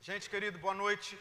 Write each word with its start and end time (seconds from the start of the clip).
Gente 0.00 0.30
querido, 0.30 0.60
boa 0.60 0.72
noite. 0.72 1.18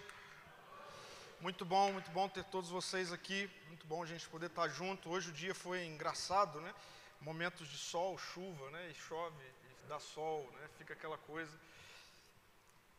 Muito 1.41 1.65
bom, 1.65 1.91
muito 1.91 2.11
bom 2.11 2.29
ter 2.29 2.43
todos 2.45 2.69
vocês 2.69 3.11
aqui. 3.11 3.49
Muito 3.67 3.87
bom 3.87 4.03
a 4.03 4.05
gente 4.05 4.29
poder 4.29 4.45
estar 4.45 4.67
junto. 4.67 5.09
Hoje 5.09 5.31
o 5.31 5.33
dia 5.33 5.55
foi 5.55 5.83
engraçado, 5.83 6.61
né? 6.61 6.73
Momentos 7.19 7.67
de 7.67 7.75
sol, 7.75 8.15
chuva, 8.19 8.69
né? 8.69 8.91
E 8.91 8.93
chove, 8.93 9.35
e 9.43 9.87
dá 9.87 9.99
sol, 9.99 10.47
né? 10.53 10.69
Fica 10.77 10.93
aquela 10.93 11.17
coisa. 11.17 11.51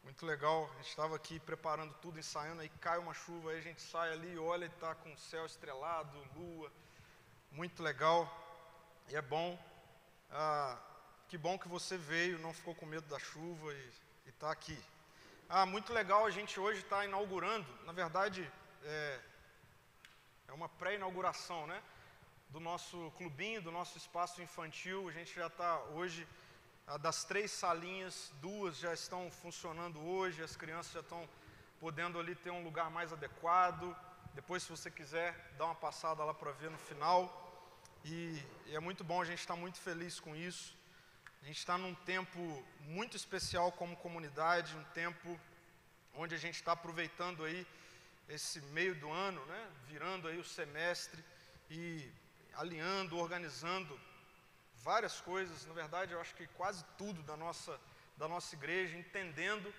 Muito 0.02 0.26
legal. 0.26 0.68
A 0.72 0.76
gente 0.78 0.88
estava 0.88 1.14
aqui 1.14 1.38
preparando 1.38 1.94
tudo, 2.02 2.18
ensaiando, 2.18 2.60
aí 2.60 2.68
cai 2.80 2.98
uma 2.98 3.14
chuva, 3.14 3.52
aí 3.52 3.58
a 3.58 3.62
gente 3.62 3.80
sai 3.80 4.12
ali, 4.12 4.36
olha 4.36 4.64
e 4.64 4.68
está 4.68 4.96
com 4.96 5.12
o 5.12 5.18
céu 5.18 5.46
estrelado, 5.46 6.18
lua. 6.34 6.72
Muito 7.52 7.84
legal. 7.84 8.28
E 9.08 9.14
é 9.14 9.22
bom. 9.22 9.56
Ah, 10.28 10.76
que 11.28 11.38
bom 11.38 11.56
que 11.56 11.68
você 11.68 11.96
veio, 11.96 12.36
não 12.40 12.52
ficou 12.52 12.74
com 12.74 12.84
medo 12.84 13.06
da 13.06 13.18
chuva 13.20 13.72
e 13.72 13.92
está 14.26 14.50
aqui. 14.50 14.76
Ah, 15.50 15.64
muito 15.64 15.94
legal, 15.94 16.26
a 16.26 16.30
gente 16.30 16.60
hoje 16.60 16.80
está 16.80 17.06
inaugurando, 17.06 17.66
na 17.86 17.92
verdade, 17.92 18.46
é, 18.84 19.20
é 20.46 20.52
uma 20.52 20.68
pré-inauguração, 20.68 21.66
né? 21.66 21.82
Do 22.50 22.60
nosso 22.60 23.10
clubinho, 23.16 23.62
do 23.62 23.72
nosso 23.72 23.96
espaço 23.96 24.42
infantil. 24.42 25.08
A 25.08 25.12
gente 25.12 25.34
já 25.34 25.46
está 25.46 25.78
hoje, 25.94 26.28
ah, 26.86 26.98
das 26.98 27.24
três 27.24 27.50
salinhas, 27.50 28.30
duas 28.42 28.76
já 28.76 28.92
estão 28.92 29.30
funcionando 29.30 29.98
hoje, 29.98 30.42
as 30.42 30.54
crianças 30.54 30.92
já 30.92 31.00
estão 31.00 31.26
podendo 31.80 32.18
ali 32.18 32.34
ter 32.34 32.50
um 32.50 32.62
lugar 32.62 32.90
mais 32.90 33.10
adequado. 33.10 33.96
Depois, 34.34 34.62
se 34.64 34.68
você 34.68 34.90
quiser, 34.90 35.54
dá 35.56 35.64
uma 35.64 35.74
passada 35.74 36.22
lá 36.24 36.34
para 36.34 36.52
ver 36.52 36.70
no 36.70 36.76
final. 36.76 37.22
E, 38.04 38.38
e 38.66 38.76
é 38.76 38.80
muito 38.80 39.02
bom, 39.02 39.22
a 39.22 39.24
gente 39.24 39.40
está 39.40 39.56
muito 39.56 39.78
feliz 39.78 40.20
com 40.20 40.36
isso. 40.36 40.76
A 41.42 41.46
gente 41.46 41.58
está 41.58 41.78
num 41.78 41.94
tempo 41.94 42.64
muito 42.80 43.16
especial 43.16 43.70
como 43.72 43.96
comunidade, 43.96 44.76
um 44.76 44.84
tempo 44.92 45.40
onde 46.18 46.34
a 46.34 46.38
gente 46.38 46.56
está 46.56 46.72
aproveitando 46.72 47.44
aí 47.44 47.64
esse 48.28 48.60
meio 48.76 48.94
do 48.96 49.08
ano, 49.08 49.44
né? 49.46 49.70
virando 49.86 50.26
aí 50.26 50.36
o 50.36 50.44
semestre 50.44 51.24
e 51.70 52.10
alinhando, 52.54 53.16
organizando 53.16 53.98
várias 54.82 55.20
coisas, 55.20 55.64
na 55.66 55.72
verdade 55.72 56.12
eu 56.12 56.20
acho 56.20 56.34
que 56.34 56.48
quase 56.48 56.84
tudo 56.98 57.22
da 57.22 57.36
nossa, 57.36 57.78
da 58.16 58.26
nossa 58.26 58.52
igreja, 58.56 58.98
entendendo 58.98 59.72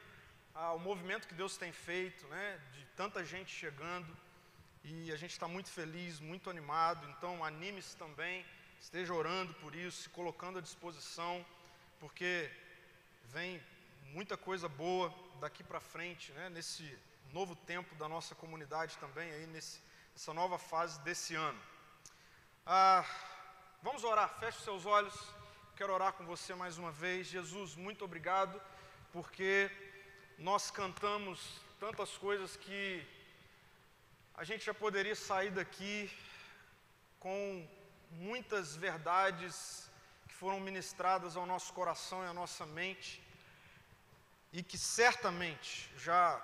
ah, 0.56 0.72
o 0.72 0.80
movimento 0.80 1.28
que 1.28 1.34
Deus 1.34 1.58
tem 1.58 1.74
feito, 1.74 2.26
né? 2.28 2.58
de 2.72 2.86
tanta 2.96 3.24
gente 3.24 3.54
chegando, 3.54 4.16
e 4.82 5.12
a 5.12 5.18
gente 5.18 5.32
está 5.32 5.48
muito 5.48 5.70
feliz, 5.70 6.22
muito 6.22 6.50
animado, 6.50 7.06
então 7.10 7.44
anime-se 7.44 7.98
também, 7.98 8.46
esteja 8.80 9.14
orando 9.14 9.54
por 9.56 9.76
isso, 9.76 10.04
se 10.04 10.10
colocando 10.10 10.60
à 10.60 10.62
disposição, 10.62 11.46
porque 12.00 12.50
vem 13.26 13.62
muita 14.14 14.38
coisa 14.38 14.70
boa 14.70 15.14
daqui 15.40 15.64
para 15.64 15.80
frente, 15.80 16.32
né, 16.34 16.50
nesse 16.50 16.98
novo 17.32 17.56
tempo 17.56 17.96
da 17.96 18.08
nossa 18.10 18.36
comunidade 18.36 18.98
também, 18.98 19.32
aí 19.32 19.48
nesse, 19.48 19.80
nessa 20.14 20.34
nova 20.34 20.58
fase 20.58 21.00
desse 21.02 21.34
ano. 21.34 21.60
Ah, 22.66 23.06
vamos 23.82 24.04
orar, 24.04 24.38
feche 24.40 24.60
seus 24.62 24.86
olhos, 24.86 25.16
quero 25.78 25.94
orar 25.94 26.12
com 26.14 26.26
você 26.26 26.54
mais 26.54 26.78
uma 26.78 26.92
vez. 26.92 27.28
Jesus, 27.28 27.76
muito 27.76 28.04
obrigado, 28.04 28.62
porque 29.14 29.72
nós 30.38 30.70
cantamos 30.70 31.62
tantas 31.80 32.18
coisas 32.18 32.58
que 32.58 33.08
a 34.34 34.44
gente 34.44 34.66
já 34.66 34.74
poderia 34.74 35.16
sair 35.16 35.52
daqui 35.52 36.12
com 37.18 37.68
muitas 38.12 38.76
verdades 38.76 39.90
que 40.28 40.34
foram 40.34 40.60
ministradas 40.60 41.38
ao 41.38 41.46
nosso 41.46 41.72
coração 41.74 42.24
e 42.24 42.28
à 42.28 42.34
nossa 42.34 42.66
mente 42.66 43.29
e 44.52 44.64
que 44.64 44.78
certamente 44.78 45.92
já 45.98 46.42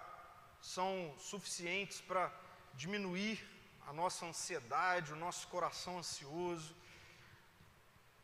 são 0.62 1.14
suficientes 1.18 2.02
para 2.02 2.32
diminuir 2.74 3.44
a 3.88 3.94
nossa 3.94 4.26
ansiedade, 4.26 5.14
o 5.14 5.16
nosso 5.16 5.48
coração 5.48 6.00
ansioso. 6.00 6.76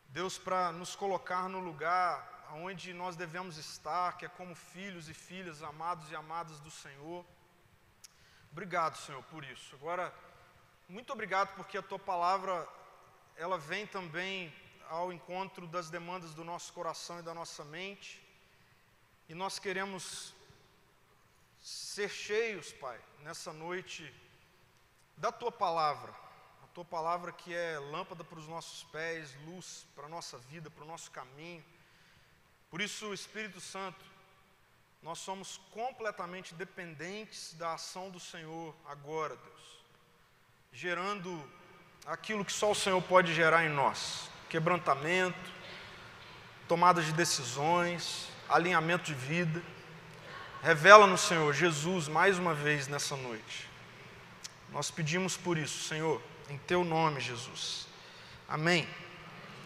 Deus, 0.08 0.38
para 0.38 0.72
nos 0.72 0.94
colocar 0.94 1.48
no 1.48 1.60
lugar 1.60 2.32
onde 2.54 2.92
nós 2.92 3.16
devemos 3.16 3.56
estar, 3.56 4.16
que 4.18 4.26
é 4.26 4.28
como 4.28 4.54
filhos 4.54 5.08
e 5.08 5.14
filhas 5.14 5.62
amados 5.62 6.10
e 6.10 6.16
amadas 6.16 6.60
do 6.60 6.70
Senhor. 6.70 7.24
Obrigado, 8.50 8.96
Senhor, 8.98 9.22
por 9.24 9.42
isso. 9.44 9.74
Agora, 9.74 10.12
muito 10.88 11.12
obrigado 11.12 11.54
porque 11.54 11.78
a 11.78 11.82
tua 11.82 11.98
palavra 11.98 12.68
ela 13.36 13.56
vem 13.56 13.86
também 13.86 14.54
ao 14.88 15.10
encontro 15.12 15.66
das 15.66 15.88
demandas 15.88 16.34
do 16.34 16.44
nosso 16.44 16.72
coração 16.72 17.20
e 17.20 17.22
da 17.22 17.32
nossa 17.32 17.64
mente. 17.64 18.22
E 19.32 19.34
nós 19.34 19.58
queremos 19.58 20.34
ser 21.58 22.10
cheios, 22.10 22.70
Pai, 22.70 23.00
nessa 23.20 23.50
noite 23.50 24.12
da 25.16 25.32
tua 25.32 25.50
palavra. 25.50 26.12
A 26.62 26.66
tua 26.74 26.84
palavra 26.84 27.32
que 27.32 27.54
é 27.54 27.78
lâmpada 27.78 28.22
para 28.22 28.38
os 28.38 28.46
nossos 28.46 28.84
pés, 28.90 29.34
luz 29.46 29.86
para 29.96 30.04
a 30.04 30.08
nossa 30.10 30.36
vida, 30.36 30.68
para 30.68 30.84
o 30.84 30.86
nosso 30.86 31.10
caminho. 31.10 31.64
Por 32.68 32.82
isso, 32.82 33.14
Espírito 33.14 33.58
Santo, 33.58 34.04
nós 35.02 35.18
somos 35.18 35.56
completamente 35.70 36.54
dependentes 36.54 37.54
da 37.54 37.72
ação 37.72 38.10
do 38.10 38.20
Senhor 38.20 38.76
agora, 38.84 39.34
Deus, 39.34 39.84
gerando 40.74 41.50
aquilo 42.04 42.44
que 42.44 42.52
só 42.52 42.72
o 42.72 42.74
Senhor 42.74 43.00
pode 43.00 43.32
gerar 43.32 43.64
em 43.64 43.70
nós: 43.70 44.28
quebrantamento, 44.50 45.50
tomada 46.68 47.00
de 47.00 47.14
decisões, 47.14 48.30
alinhamento 48.52 49.04
de 49.04 49.14
vida. 49.14 49.62
Revela 50.62 51.06
no 51.06 51.18
Senhor 51.18 51.52
Jesus 51.52 52.06
mais 52.06 52.38
uma 52.38 52.54
vez 52.54 52.86
nessa 52.86 53.16
noite. 53.16 53.68
Nós 54.70 54.90
pedimos 54.90 55.36
por 55.36 55.58
isso, 55.58 55.88
Senhor, 55.88 56.22
em 56.48 56.56
Teu 56.58 56.84
nome, 56.84 57.20
Jesus. 57.20 57.86
Amém. 58.48 58.88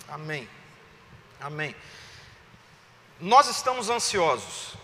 Amém. 0.08 0.48
Amém. 1.40 1.74
Nós 3.20 3.48
estamos 3.48 3.90
ansiosos. 3.90 4.74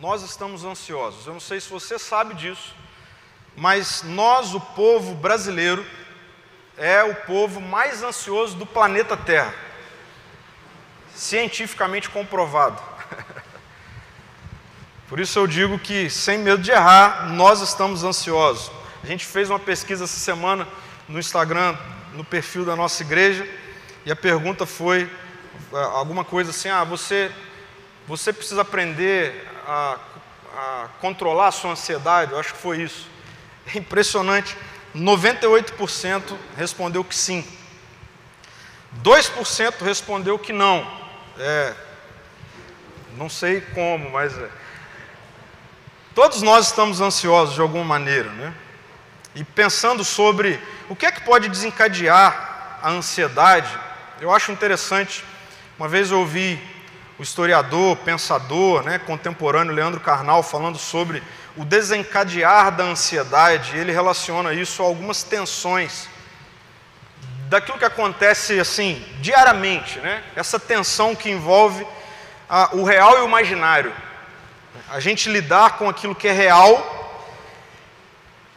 Nós 0.00 0.22
estamos 0.22 0.64
ansiosos. 0.64 1.26
Eu 1.26 1.32
não 1.32 1.40
sei 1.40 1.60
se 1.60 1.68
você 1.68 1.98
sabe 1.98 2.34
disso, 2.34 2.74
mas 3.56 4.02
nós, 4.02 4.54
o 4.54 4.60
povo 4.60 5.14
brasileiro, 5.14 5.84
é 6.76 7.02
o 7.04 7.14
povo 7.14 7.60
mais 7.60 8.02
ansioso 8.02 8.56
do 8.56 8.66
planeta 8.66 9.16
Terra. 9.16 9.54
Cientificamente 11.14 12.10
comprovado. 12.10 12.82
Por 15.08 15.20
isso 15.20 15.38
eu 15.38 15.46
digo 15.46 15.78
que, 15.78 16.10
sem 16.10 16.38
medo 16.38 16.62
de 16.62 16.70
errar, 16.70 17.28
nós 17.30 17.60
estamos 17.60 18.02
ansiosos. 18.02 18.70
A 19.02 19.06
gente 19.06 19.24
fez 19.24 19.50
uma 19.50 19.58
pesquisa 19.58 20.04
essa 20.04 20.18
semana 20.18 20.66
no 21.08 21.18
Instagram, 21.18 21.76
no 22.14 22.24
perfil 22.24 22.64
da 22.64 22.74
nossa 22.74 23.02
igreja, 23.02 23.46
e 24.04 24.10
a 24.10 24.16
pergunta 24.16 24.66
foi 24.66 25.10
é, 25.72 25.76
alguma 25.76 26.24
coisa 26.24 26.50
assim: 26.50 26.68
ah, 26.68 26.84
você, 26.84 27.30
você 28.08 28.32
precisa 28.32 28.62
aprender 28.62 29.46
a, 29.66 29.98
a 30.56 30.88
controlar 31.00 31.48
a 31.48 31.52
sua 31.52 31.72
ansiedade? 31.72 32.32
Eu 32.32 32.40
acho 32.40 32.54
que 32.54 32.60
foi 32.60 32.82
isso. 32.82 33.08
É 33.72 33.78
impressionante. 33.78 34.56
98% 34.96 36.36
respondeu 36.56 37.04
que 37.04 37.14
sim. 37.14 37.44
2% 39.02 39.82
respondeu 39.82 40.38
que 40.38 40.52
não. 40.52 41.03
É, 41.38 41.74
não 43.16 43.28
sei 43.28 43.60
como, 43.60 44.10
mas 44.10 44.36
é. 44.38 44.48
todos 46.14 46.42
nós 46.42 46.66
estamos 46.66 47.00
ansiosos 47.00 47.54
de 47.54 47.60
alguma 47.60 47.84
maneira, 47.84 48.30
né? 48.30 48.54
E 49.34 49.42
pensando 49.42 50.04
sobre 50.04 50.60
o 50.88 50.94
que 50.94 51.06
é 51.06 51.12
que 51.12 51.22
pode 51.22 51.48
desencadear 51.48 52.78
a 52.82 52.90
ansiedade, 52.90 53.76
eu 54.20 54.30
acho 54.30 54.52
interessante. 54.52 55.24
Uma 55.76 55.88
vez 55.88 56.12
eu 56.12 56.20
ouvi 56.20 56.60
o 57.18 57.22
historiador, 57.22 57.96
pensador, 57.98 58.82
né, 58.82 58.98
contemporâneo 58.98 59.74
Leandro 59.74 60.00
Carnal 60.00 60.42
falando 60.42 60.78
sobre 60.78 61.22
o 61.56 61.64
desencadear 61.64 62.72
da 62.72 62.84
ansiedade, 62.84 63.76
ele 63.76 63.92
relaciona 63.92 64.52
isso 64.52 64.82
a 64.82 64.86
algumas 64.86 65.22
tensões 65.22 66.08
daquilo 67.48 67.78
que 67.78 67.84
acontece 67.84 68.58
assim 68.58 69.04
diariamente, 69.20 69.98
né? 70.00 70.22
Essa 70.34 70.58
tensão 70.58 71.14
que 71.14 71.30
envolve 71.30 71.86
a, 72.48 72.70
o 72.74 72.84
real 72.84 73.18
e 73.18 73.20
o 73.22 73.26
imaginário. 73.26 73.92
A 74.90 75.00
gente 75.00 75.28
lidar 75.28 75.78
com 75.78 75.88
aquilo 75.88 76.14
que 76.14 76.28
é 76.28 76.32
real 76.32 76.92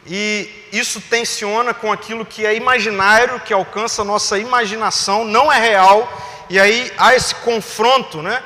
e 0.06 0.48
isso 0.72 1.00
tensiona 1.00 1.74
com 1.74 1.92
aquilo 1.92 2.24
que 2.24 2.46
é 2.46 2.54
imaginário, 2.54 3.40
que 3.40 3.52
alcança 3.52 4.02
a 4.02 4.04
nossa 4.04 4.38
imaginação, 4.38 5.24
não 5.24 5.52
é 5.52 5.60
real, 5.60 6.10
e 6.48 6.58
aí 6.58 6.90
há 6.96 7.14
esse 7.14 7.34
confronto, 7.34 8.22
né? 8.22 8.42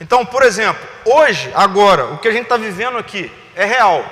Então, 0.00 0.24
por 0.24 0.42
exemplo, 0.42 0.80
hoje, 1.04 1.50
agora, 1.54 2.06
o 2.06 2.18
que 2.18 2.28
a 2.28 2.32
gente 2.32 2.44
está 2.44 2.56
vivendo 2.56 2.96
aqui 2.96 3.30
é 3.56 3.64
real. 3.64 4.04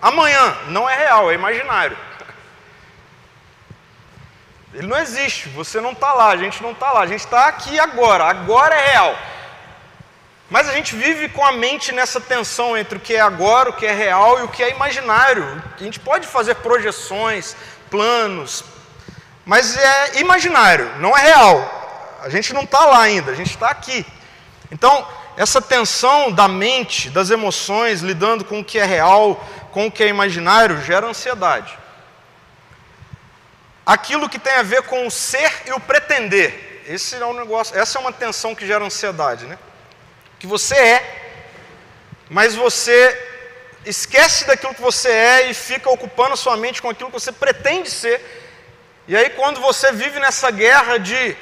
Amanhã 0.00 0.56
não 0.68 0.88
é 0.88 0.96
real, 0.96 1.30
é 1.30 1.34
imaginário. 1.34 1.96
Ele 4.74 4.88
não 4.88 4.98
existe, 4.98 5.48
você 5.50 5.80
não 5.80 5.92
está 5.92 6.12
lá, 6.12 6.30
a 6.30 6.36
gente 6.36 6.60
não 6.60 6.72
está 6.72 6.90
lá, 6.90 7.02
a 7.02 7.06
gente 7.06 7.20
está 7.20 7.46
aqui 7.46 7.78
agora, 7.78 8.24
agora 8.24 8.74
é 8.74 8.90
real. 8.90 9.16
Mas 10.50 10.68
a 10.68 10.72
gente 10.72 10.96
vive 10.96 11.28
com 11.28 11.44
a 11.44 11.52
mente 11.52 11.92
nessa 11.92 12.20
tensão 12.20 12.76
entre 12.76 12.98
o 12.98 13.00
que 13.00 13.14
é 13.14 13.20
agora, 13.20 13.70
o 13.70 13.72
que 13.72 13.86
é 13.86 13.92
real 13.92 14.40
e 14.40 14.42
o 14.42 14.48
que 14.48 14.64
é 14.64 14.70
imaginário. 14.70 15.62
A 15.78 15.82
gente 15.82 16.00
pode 16.00 16.26
fazer 16.26 16.56
projeções, 16.56 17.54
planos, 17.88 18.64
mas 19.46 19.76
é 19.76 20.18
imaginário, 20.18 20.90
não 20.98 21.16
é 21.16 21.22
real. 21.22 22.18
A 22.22 22.28
gente 22.28 22.52
não 22.52 22.62
está 22.62 22.84
lá 22.84 23.00
ainda, 23.00 23.30
a 23.30 23.34
gente 23.34 23.50
está 23.50 23.68
aqui. 23.68 24.04
Então, 24.72 25.06
essa 25.36 25.62
tensão 25.62 26.32
da 26.32 26.48
mente, 26.48 27.10
das 27.10 27.30
emoções, 27.30 28.00
lidando 28.00 28.44
com 28.44 28.58
o 28.58 28.64
que 28.64 28.80
é 28.80 28.84
real, 28.84 29.44
com 29.70 29.86
o 29.86 29.90
que 29.90 30.02
é 30.02 30.08
imaginário, 30.08 30.82
gera 30.82 31.06
ansiedade. 31.06 31.83
Aquilo 33.84 34.28
que 34.28 34.38
tem 34.38 34.54
a 34.54 34.62
ver 34.62 34.82
com 34.82 35.06
o 35.06 35.10
ser 35.10 35.52
e 35.66 35.72
o 35.72 35.80
pretender. 35.80 36.82
Esse 36.86 37.16
é 37.16 37.26
um 37.26 37.34
negócio, 37.34 37.78
essa 37.78 37.98
é 37.98 38.00
uma 38.00 38.12
tensão 38.12 38.54
que 38.54 38.66
gera 38.66 38.84
ansiedade, 38.84 39.46
né? 39.46 39.58
Que 40.38 40.46
você 40.46 40.74
é, 40.74 41.24
mas 42.28 42.54
você 42.54 42.96
esquece 43.84 44.46
daquilo 44.46 44.74
que 44.74 44.80
você 44.80 45.10
é 45.10 45.50
e 45.50 45.54
fica 45.54 45.90
ocupando 45.90 46.36
sua 46.36 46.56
mente 46.56 46.80
com 46.80 46.88
aquilo 46.88 47.10
que 47.10 47.20
você 47.20 47.32
pretende 47.32 47.90
ser. 47.90 48.20
E 49.06 49.16
aí 49.16 49.30
quando 49.30 49.60
você 49.60 49.92
vive 49.92 50.18
nessa 50.18 50.50
guerra 50.50 50.98
de 50.98 51.36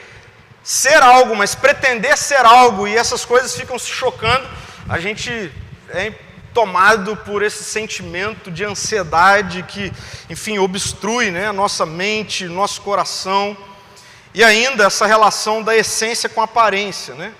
ser 0.62 1.02
algo, 1.02 1.34
mas 1.34 1.54
pretender 1.54 2.16
ser 2.16 2.44
algo, 2.44 2.86
e 2.86 2.96
essas 2.96 3.24
coisas 3.24 3.54
ficam 3.54 3.78
se 3.78 3.88
chocando, 3.88 4.48
a 4.88 4.98
gente 4.98 5.52
é 5.90 6.12
tomado 6.54 7.16
por 7.16 7.42
esse 7.42 7.64
sentimento 7.64 8.50
de 8.50 8.64
ansiedade 8.64 9.62
que, 9.62 9.92
enfim, 10.28 10.58
obstrui 10.58 11.30
né, 11.30 11.48
a 11.48 11.52
nossa 11.52 11.86
mente, 11.86 12.46
nosso 12.46 12.82
coração, 12.82 13.56
e 14.34 14.42
ainda 14.42 14.84
essa 14.84 15.06
relação 15.06 15.62
da 15.62 15.76
essência 15.76 16.28
com 16.28 16.40
a 16.40 16.44
aparência. 16.44 17.14
Né? 17.14 17.32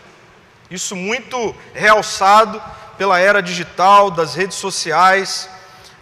Isso 0.71 0.97
muito 0.97 1.55
realçado 1.75 2.63
pela 2.97 3.19
era 3.19 3.43
digital, 3.43 4.11
das 4.11 4.35
redes 4.35 4.57
sociais, 4.57 5.49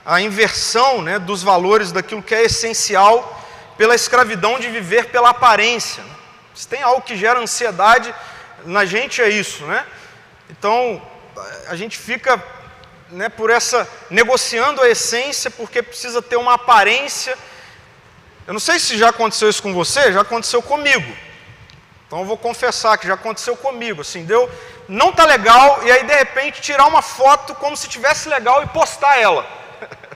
a 0.04 0.20
inversão 0.20 1.02
né, 1.02 1.18
dos 1.18 1.42
valores 1.42 1.92
daquilo 1.92 2.22
que 2.22 2.34
é 2.34 2.44
essencial 2.44 3.38
pela 3.76 3.94
escravidão 3.94 4.58
de 4.58 4.68
viver 4.68 5.06
pela 5.06 5.30
aparência. 5.30 6.02
Né? 6.02 6.10
Se 6.54 6.68
tem 6.68 6.82
algo 6.82 7.02
que 7.02 7.16
gera 7.16 7.40
ansiedade 7.40 8.14
na 8.64 8.84
gente, 8.84 9.22
é 9.22 9.28
isso, 9.28 9.64
né? 9.64 9.86
Então, 10.50 11.00
a 11.68 11.76
gente 11.76 11.96
fica 11.96 12.42
né, 13.10 13.28
por 13.28 13.50
essa, 13.50 13.88
negociando 14.08 14.80
a 14.80 14.88
essência, 14.88 15.50
porque 15.50 15.82
precisa 15.82 16.22
ter 16.22 16.36
uma 16.36 16.54
aparência. 16.54 17.36
Eu 18.46 18.52
não 18.52 18.60
sei 18.60 18.78
se 18.78 18.96
já 18.96 19.08
aconteceu 19.08 19.48
isso 19.48 19.62
com 19.62 19.74
você, 19.74 20.12
já 20.12 20.20
aconteceu 20.20 20.62
comigo. 20.62 21.16
Então 22.06 22.20
eu 22.20 22.24
vou 22.24 22.36
confessar 22.36 22.98
que 22.98 23.06
já 23.06 23.14
aconteceu 23.14 23.56
comigo, 23.56 24.00
assim, 24.00 24.24
deu, 24.24 24.50
não 24.88 25.12
tá 25.12 25.24
legal, 25.24 25.80
e 25.84 25.92
aí 25.92 26.04
de 26.04 26.14
repente 26.14 26.60
tirar 26.60 26.86
uma 26.86 27.02
foto 27.02 27.54
como 27.54 27.76
se 27.76 27.88
tivesse 27.88 28.28
legal 28.28 28.62
e 28.62 28.66
postar 28.68 29.18
ela. 29.18 29.46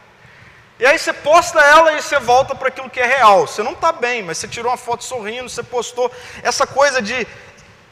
E 0.76 0.84
aí 0.84 0.98
você 0.98 1.12
posta 1.12 1.60
ela 1.60 1.92
e 1.92 2.02
você 2.02 2.18
volta 2.18 2.52
para 2.52 2.66
aquilo 2.66 2.90
que 2.90 2.98
é 2.98 3.06
real. 3.06 3.46
Você 3.46 3.62
não 3.62 3.72
está 3.72 3.92
bem, 3.92 4.24
mas 4.24 4.38
você 4.38 4.48
tirou 4.48 4.72
uma 4.72 4.76
foto 4.76 5.04
sorrindo, 5.04 5.48
você 5.48 5.62
postou. 5.62 6.10
Essa 6.42 6.66
coisa 6.66 7.00
de 7.00 7.24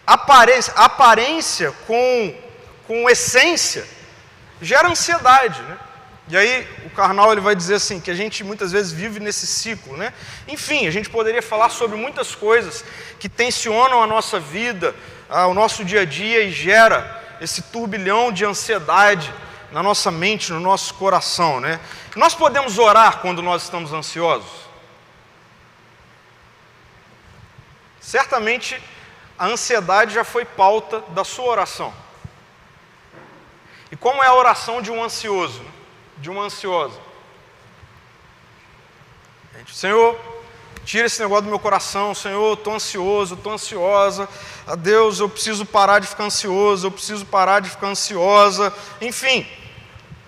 aparência, 0.05 0.75
aparência 0.75 1.73
com, 1.87 2.35
com 2.89 3.09
essência 3.09 3.87
gera 4.63 4.89
ansiedade, 4.89 5.61
né? 5.63 5.79
E 6.29 6.37
aí 6.37 6.69
o 6.87 6.91
Karnal 6.91 7.33
ele 7.33 7.41
vai 7.41 7.55
dizer 7.55 7.75
assim 7.75 8.01
que 8.01 8.11
a 8.11 8.15
gente 8.15 8.45
muitas 8.45 8.71
vezes 8.73 8.93
vive 8.93 9.19
nesse 9.19 9.47
ciclo, 9.47 9.97
né? 9.97 10.15
Enfim, 10.47 10.87
a 10.87 10.91
gente 10.91 11.11
poderia 11.11 11.43
falar 11.43 11.69
sobre 11.69 11.97
muitas 11.97 12.35
coisas 12.35 12.85
que 13.19 13.29
tensionam 13.29 14.03
a 14.03 14.07
nossa 14.07 14.39
vida, 14.39 14.95
o 15.49 15.53
nosso 15.53 15.85
dia 15.85 16.03
a 16.03 16.05
dia 16.05 16.45
e 16.45 16.53
gera 16.53 17.21
esse 17.41 17.61
turbilhão 17.63 18.31
de 18.31 18.45
ansiedade 18.45 19.35
na 19.73 19.83
nossa 19.83 20.11
mente, 20.11 20.53
no 20.53 20.61
nosso 20.61 20.95
coração, 20.95 21.61
né? 21.61 21.81
Nós 22.15 22.35
podemos 22.35 22.79
orar 22.79 23.19
quando 23.19 23.43
nós 23.43 23.65
estamos 23.65 23.93
ansiosos? 23.93 24.49
Certamente 28.01 28.81
a 29.39 29.47
ansiedade 29.47 30.15
já 30.15 30.23
foi 30.23 30.45
pauta 30.45 31.01
da 31.09 31.25
sua 31.25 31.47
oração. 31.47 31.93
E 33.93 33.97
como 33.97 34.23
é 34.23 34.27
a 34.27 34.35
oração 34.35 34.81
de 34.81 34.91
um 34.91 35.05
ansioso, 35.05 35.63
de 36.17 36.31
uma 36.31 36.45
ansiosa? 36.45 36.99
Senhor, 39.71 40.19
tira 40.83 41.07
esse 41.07 41.21
negócio 41.21 41.45
do 41.45 41.51
meu 41.51 41.59
coração, 41.59 42.15
Senhor, 42.15 42.57
estou 42.57 42.75
ansioso, 42.75 43.35
estou 43.35 43.53
ansiosa, 43.53 44.27
a 44.67 44.75
Deus, 44.75 45.21
eu 45.21 45.29
preciso 45.29 45.67
parar 45.67 45.99
de 45.99 46.07
ficar 46.07 46.25
ansioso, 46.25 46.87
eu 46.87 46.91
preciso 46.91 47.27
parar 47.27 47.61
de 47.61 47.69
ficar 47.69 47.89
ansiosa, 47.89 48.73
enfim. 48.99 49.47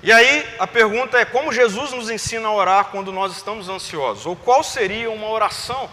E 0.03 0.13
aí 0.13 0.47
a 0.59 0.67
pergunta 0.67 1.19
é: 1.19 1.25
como 1.25 1.51
Jesus 1.51 1.91
nos 1.93 2.11
ensina 2.11 2.49
a 2.49 2.53
orar 2.53 2.85
quando 2.91 3.11
nós 3.11 3.33
estamos 3.33 3.71
ansiosos? 3.71 4.27
Ou 4.27 4.37
qual 4.37 4.63
seria 4.63 5.11
uma 5.11 5.31
oração 5.31 5.89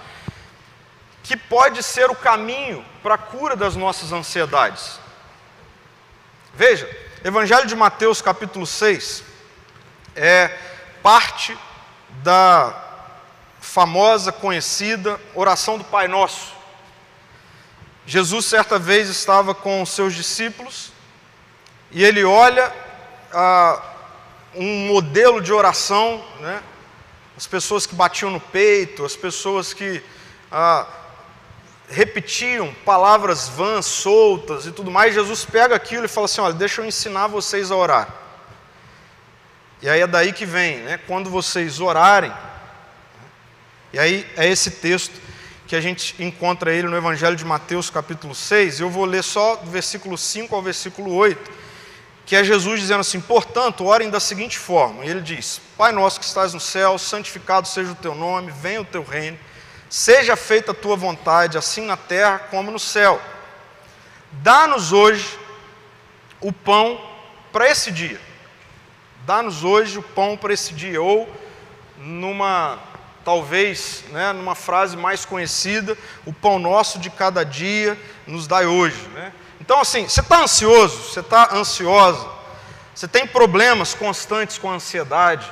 que 1.24 1.38
pode 1.38 1.81
ser 1.81 2.09
o 2.09 2.15
caminho 2.15 2.83
para 3.01 3.15
a 3.15 3.17
cura 3.17 3.56
das 3.56 3.77
nossas 3.77 4.12
ansiedades? 4.12 5.00
Veja, 6.53 6.85
Evangelho 7.23 7.68
de 7.68 7.75
Mateus, 7.75 8.19
capítulo 8.19 8.65
6, 8.65 9.23
é 10.15 10.57
parte 11.03 11.56
da 12.23 12.73
famosa, 13.59 14.31
conhecida 14.31 15.21
oração 15.35 15.77
do 15.77 15.83
Pai 15.83 16.07
Nosso. 16.07 16.51
Jesus, 18.07 18.45
certa 18.45 18.79
vez, 18.79 19.07
estava 19.07 19.53
com 19.53 19.85
seus 19.85 20.15
discípulos 20.15 20.91
e 21.91 22.03
ele 22.03 22.23
olha 22.23 22.73
ah, 23.31 23.79
um 24.56 24.88
modelo 24.88 25.39
de 25.39 25.53
oração, 25.53 26.25
né? 26.39 26.63
as 27.38 27.45
pessoas 27.45 27.85
que 27.85 27.94
batiam 27.94 28.31
no 28.31 28.39
peito, 28.39 29.06
as 29.06 29.15
pessoas 29.15 29.75
que 29.75 30.03
ah, 30.51 30.88
repetiam 31.91 32.73
palavras 32.85 33.49
vãs, 33.49 33.85
soltas 33.85 34.65
e 34.65 34.71
tudo 34.71 34.89
mais, 34.89 35.13
Jesus 35.13 35.45
pega 35.45 35.75
aquilo 35.75 36.05
e 36.05 36.07
fala 36.07 36.25
assim: 36.25 36.41
olha, 36.41 36.53
deixa 36.53 36.81
eu 36.81 36.85
ensinar 36.85 37.27
vocês 37.27 37.69
a 37.69 37.75
orar. 37.75 38.07
E 39.81 39.89
aí 39.89 39.99
é 39.99 40.07
daí 40.07 40.31
que 40.31 40.45
vem, 40.45 40.77
né? 40.77 40.99
Quando 41.07 41.29
vocês 41.29 41.79
orarem, 41.79 42.31
e 43.91 44.00
aí 44.00 44.25
é 44.38 44.48
esse 44.48 44.71
texto 44.71 45.19
que 45.67 45.75
a 45.75 45.81
gente 45.81 46.21
encontra 46.21 46.74
ele 46.74 46.88
no 46.88 46.95
Evangelho 46.95 47.36
de 47.36 47.45
Mateus, 47.45 47.89
capítulo 47.89 48.33
6. 48.33 48.79
Eu 48.79 48.89
vou 48.89 49.05
ler 49.05 49.24
só 49.24 49.55
do 49.55 49.69
versículo 49.69 50.17
5 50.17 50.55
ao 50.55 50.62
versículo 50.62 51.13
8, 51.13 51.51
que 52.25 52.36
é 52.36 52.43
Jesus 52.43 52.79
dizendo 52.79 53.01
assim: 53.01 53.19
Portanto, 53.19 53.86
orem 53.86 54.10
da 54.10 54.19
seguinte 54.19 54.57
forma. 54.57 55.03
E 55.03 55.10
ele 55.10 55.21
diz: 55.21 55.60
Pai 55.77 55.91
nosso 55.91 56.19
que 56.19 56.25
estás 56.25 56.53
no 56.53 56.60
céu, 56.60 56.98
santificado 56.98 57.67
seja 57.67 57.91
o 57.91 57.95
teu 57.95 58.15
nome, 58.15 58.51
venha 58.51 58.81
o 58.81 58.86
teu 58.86 59.03
reino 59.03 59.38
Seja 59.91 60.38
feita 60.38 60.71
a 60.71 60.74
tua 60.74 60.95
vontade, 60.95 61.57
assim 61.57 61.86
na 61.86 61.98
terra 61.98 62.39
como 62.39 62.71
no 62.71 62.79
céu. 62.79 63.21
Dá-nos 64.31 64.93
hoje 64.93 65.38
o 66.39 66.53
pão 66.53 66.98
para 67.51 67.69
esse 67.69 67.91
dia. 67.91 68.17
Dá-nos 69.25 69.65
hoje 69.65 70.00
o 70.00 70.01
pão 70.01 70.38
para 70.38 70.53
esse 70.53 70.74
dia. 70.74 71.01
Ou, 71.01 71.29
numa, 71.98 72.79
talvez, 73.25 74.05
né, 74.12 74.31
numa 74.31 74.55
frase 74.55 74.95
mais 74.95 75.25
conhecida, 75.25 75.98
o 76.25 76.31
pão 76.31 76.57
nosso 76.57 76.98
de 76.98 77.10
cada 77.10 77.43
dia 77.43 78.00
nos 78.25 78.48
dai 78.48 78.65
hoje. 78.65 79.10
Né? 79.10 79.33
Então, 79.60 79.81
assim, 79.81 80.07
você 80.07 80.21
está 80.21 80.41
ansioso, 80.41 81.12
você 81.12 81.19
está 81.19 81.53
ansiosa, 81.53 82.29
você 82.95 83.10
tem 83.10 83.27
problemas 83.27 83.93
constantes 83.93 84.57
com 84.57 84.71
a 84.71 84.75
ansiedade, 84.75 85.51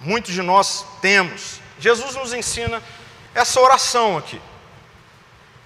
muitos 0.00 0.32
de 0.32 0.40
nós 0.40 0.86
temos. 1.02 1.60
Jesus 1.78 2.14
nos 2.14 2.32
ensina 2.32 2.82
essa 3.34 3.60
oração 3.60 4.18
aqui. 4.18 4.40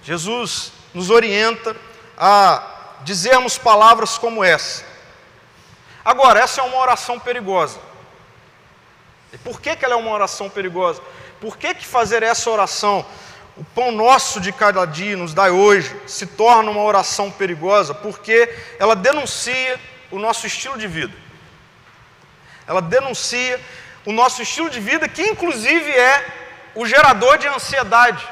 Jesus 0.03 0.71
nos 0.93 1.09
orienta 1.09 1.75
a 2.17 2.63
dizermos 3.03 3.57
palavras 3.57 4.17
como 4.17 4.43
essa. 4.43 4.83
Agora, 6.03 6.39
essa 6.39 6.61
é 6.61 6.63
uma 6.63 6.77
oração 6.77 7.19
perigosa. 7.19 7.79
E 9.33 9.37
por 9.39 9.59
que, 9.59 9.75
que 9.75 9.83
ela 9.83 9.95
é 9.95 9.97
uma 9.97 10.11
oração 10.11 10.49
perigosa? 10.49 11.01
Por 11.41 11.57
que, 11.57 11.73
que 11.73 11.85
fazer 11.85 12.23
essa 12.23 12.49
oração, 12.49 13.05
o 13.57 13.63
pão 13.63 13.91
nosso 13.91 14.39
de 14.39 14.51
cada 14.51 14.85
dia 14.85 15.17
nos 15.17 15.33
dá 15.33 15.45
hoje, 15.45 15.95
se 16.05 16.27
torna 16.27 16.69
uma 16.71 16.83
oração 16.83 17.31
perigosa? 17.31 17.93
Porque 17.93 18.53
ela 18.79 18.95
denuncia 18.95 19.79
o 20.11 20.19
nosso 20.19 20.45
estilo 20.45 20.77
de 20.77 20.87
vida. 20.87 21.13
Ela 22.67 22.81
denuncia 22.81 23.59
o 24.05 24.11
nosso 24.11 24.41
estilo 24.41 24.69
de 24.69 24.79
vida, 24.79 25.09
que 25.09 25.23
inclusive 25.23 25.91
é 25.91 26.44
o 26.75 26.85
gerador 26.85 27.37
de 27.37 27.47
ansiedade 27.47 28.27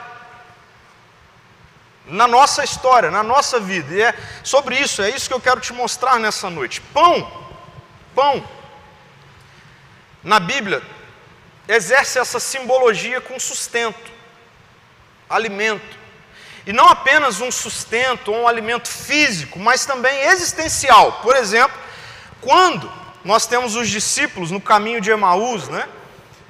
na 2.05 2.27
nossa 2.27 2.63
história, 2.63 3.09
na 3.09 3.23
nossa 3.23 3.59
vida. 3.59 3.93
E 3.93 4.01
é 4.01 4.13
sobre 4.43 4.77
isso, 4.77 5.01
é 5.01 5.09
isso 5.09 5.27
que 5.27 5.33
eu 5.33 5.39
quero 5.39 5.61
te 5.61 5.73
mostrar 5.73 6.19
nessa 6.19 6.49
noite. 6.49 6.81
Pão, 6.93 7.49
pão, 8.13 8.47
na 10.21 10.39
Bíblia, 10.39 10.83
exerce 11.67 12.19
essa 12.19 12.39
simbologia 12.39 13.21
com 13.21 13.39
sustento, 13.39 14.11
alimento. 15.29 16.03
E 16.65 16.71
não 16.71 16.87
apenas 16.87 17.41
um 17.41 17.51
sustento 17.51 18.31
ou 18.31 18.41
um 18.41 18.47
alimento 18.47 18.87
físico, 18.87 19.59
mas 19.59 19.85
também 19.85 20.23
existencial. 20.27 21.13
Por 21.21 21.35
exemplo, 21.35 21.77
quando 22.39 22.91
nós 23.23 23.45
temos 23.45 23.75
os 23.75 23.89
discípulos 23.89 24.51
no 24.51 24.61
caminho 24.61 25.01
de 25.01 25.11
Emaús, 25.11 25.67
né? 25.67 25.87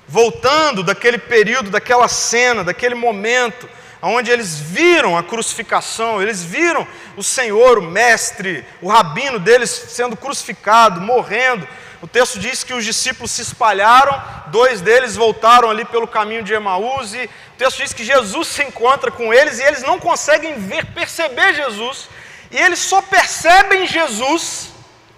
Voltando 0.08 0.84
daquele 0.84 1.18
período, 1.18 1.70
daquela 1.70 2.08
cena, 2.08 2.64
daquele 2.64 2.96
momento, 2.96 3.70
onde 4.02 4.30
eles 4.30 4.60
viram 4.60 5.18
a 5.18 5.24
crucificação, 5.24 6.22
eles 6.22 6.44
viram 6.44 6.86
o 7.16 7.24
Senhor, 7.24 7.78
o 7.80 7.82
Mestre, 7.82 8.66
o 8.82 8.90
rabino 8.90 9.40
deles 9.40 9.70
sendo 9.70 10.18
crucificado, 10.18 11.00
morrendo. 11.00 11.68
O 12.02 12.08
texto 12.08 12.38
diz 12.38 12.66
que 12.66 12.74
os 12.74 12.84
discípulos 12.84 13.32
se 13.32 13.42
espalharam, 13.42 14.22
dois 14.48 14.82
deles 14.82 15.16
voltaram 15.16 15.70
ali 15.70 15.86
pelo 15.86 16.06
caminho 16.06 16.44
de 16.44 16.54
Emaús, 16.54 17.14
e 17.14 17.24
o 17.24 17.58
texto 17.58 17.78
diz 17.78 17.94
que 17.94 18.04
Jesus 18.04 18.50
se 18.50 18.62
encontra 18.62 19.10
com 19.10 19.34
eles 19.34 19.58
e 19.58 19.64
eles 19.64 19.84
não 19.84 19.98
conseguem 19.98 20.56
ver, 20.56 20.86
perceber 20.88 21.54
Jesus, 21.54 22.10
e 22.52 22.58
eles 22.58 22.80
só 22.80 23.02
percebem 23.02 23.88
Jesus 23.88 24.74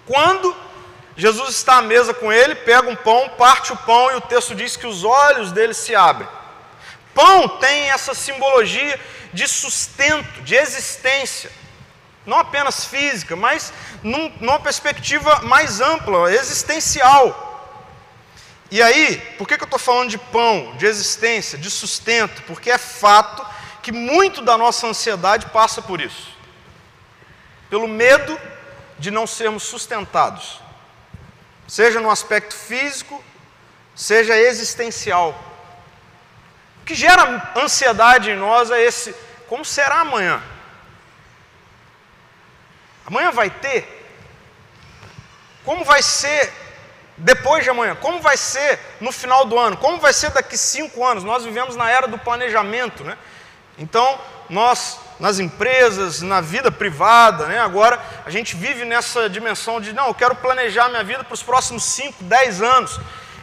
quando 0.06 0.54
Jesus 1.16 1.50
está 1.50 1.78
à 1.78 1.82
mesa 1.82 2.12
com 2.12 2.32
ele, 2.32 2.54
pega 2.54 2.88
um 2.88 2.96
pão, 2.96 3.30
parte 3.30 3.72
o 3.72 3.76
pão 3.76 4.10
e 4.12 4.16
o 4.16 4.20
texto 4.20 4.54
diz 4.54 4.76
que 4.76 4.86
os 4.86 5.02
olhos 5.04 5.50
dele 5.50 5.72
se 5.72 5.94
abrem. 5.94 6.28
Pão 7.14 7.48
tem 7.48 7.90
essa 7.90 8.14
simbologia 8.14 9.00
de 9.32 9.48
sustento, 9.48 10.42
de 10.42 10.54
existência, 10.54 11.50
não 12.26 12.38
apenas 12.38 12.84
física, 12.84 13.34
mas 13.34 13.72
num, 14.02 14.30
numa 14.40 14.60
perspectiva 14.60 15.40
mais 15.42 15.80
ampla, 15.80 16.30
existencial. 16.32 17.44
E 18.70 18.82
aí, 18.82 19.16
por 19.38 19.46
que, 19.46 19.56
que 19.56 19.62
eu 19.62 19.66
estou 19.66 19.78
falando 19.78 20.10
de 20.10 20.18
pão, 20.18 20.74
de 20.76 20.86
existência, 20.86 21.56
de 21.56 21.70
sustento? 21.70 22.42
Porque 22.42 22.70
é 22.70 22.78
fato 22.78 23.46
que 23.82 23.92
muito 23.92 24.42
da 24.42 24.58
nossa 24.58 24.86
ansiedade 24.86 25.46
passa 25.46 25.80
por 25.80 26.00
isso 26.00 26.36
pelo 27.68 27.88
medo 27.88 28.38
de 28.98 29.10
não 29.10 29.26
sermos 29.26 29.64
sustentados 29.64 30.60
seja 31.66 32.00
no 32.00 32.10
aspecto 32.10 32.54
físico, 32.54 33.22
seja 33.94 34.36
existencial. 34.36 35.34
O 36.82 36.84
que 36.84 36.94
gera 36.94 37.52
ansiedade 37.56 38.30
em 38.30 38.36
nós 38.36 38.70
é 38.70 38.82
esse: 38.82 39.14
como 39.48 39.64
será 39.64 40.00
amanhã? 40.00 40.42
Amanhã 43.06 43.30
vai 43.30 43.50
ter? 43.50 43.96
Como 45.64 45.84
vai 45.84 46.02
ser 46.02 46.52
depois 47.16 47.64
de 47.64 47.70
amanhã? 47.70 47.94
Como 47.96 48.20
vai 48.20 48.36
ser 48.36 48.78
no 49.00 49.10
final 49.10 49.44
do 49.44 49.58
ano? 49.58 49.76
Como 49.76 49.98
vai 49.98 50.12
ser 50.12 50.30
daqui 50.30 50.56
cinco 50.56 51.04
anos? 51.04 51.24
Nós 51.24 51.44
vivemos 51.44 51.76
na 51.76 51.90
era 51.90 52.06
do 52.06 52.18
planejamento, 52.18 53.02
né? 53.04 53.16
Então, 53.78 54.20
nós 54.48 54.98
nas 55.18 55.38
empresas, 55.38 56.20
na 56.20 56.40
vida 56.40 56.70
privada, 56.70 57.46
né? 57.46 57.58
agora 57.58 57.98
a 58.24 58.30
gente 58.30 58.54
vive 58.54 58.84
nessa 58.84 59.28
dimensão 59.28 59.80
de, 59.80 59.92
não, 59.92 60.08
eu 60.08 60.14
quero 60.14 60.34
planejar 60.34 60.88
minha 60.88 61.04
vida 61.04 61.24
para 61.24 61.34
os 61.34 61.42
próximos 61.42 61.84
5, 61.84 62.24
10 62.24 62.62
anos. 62.62 63.00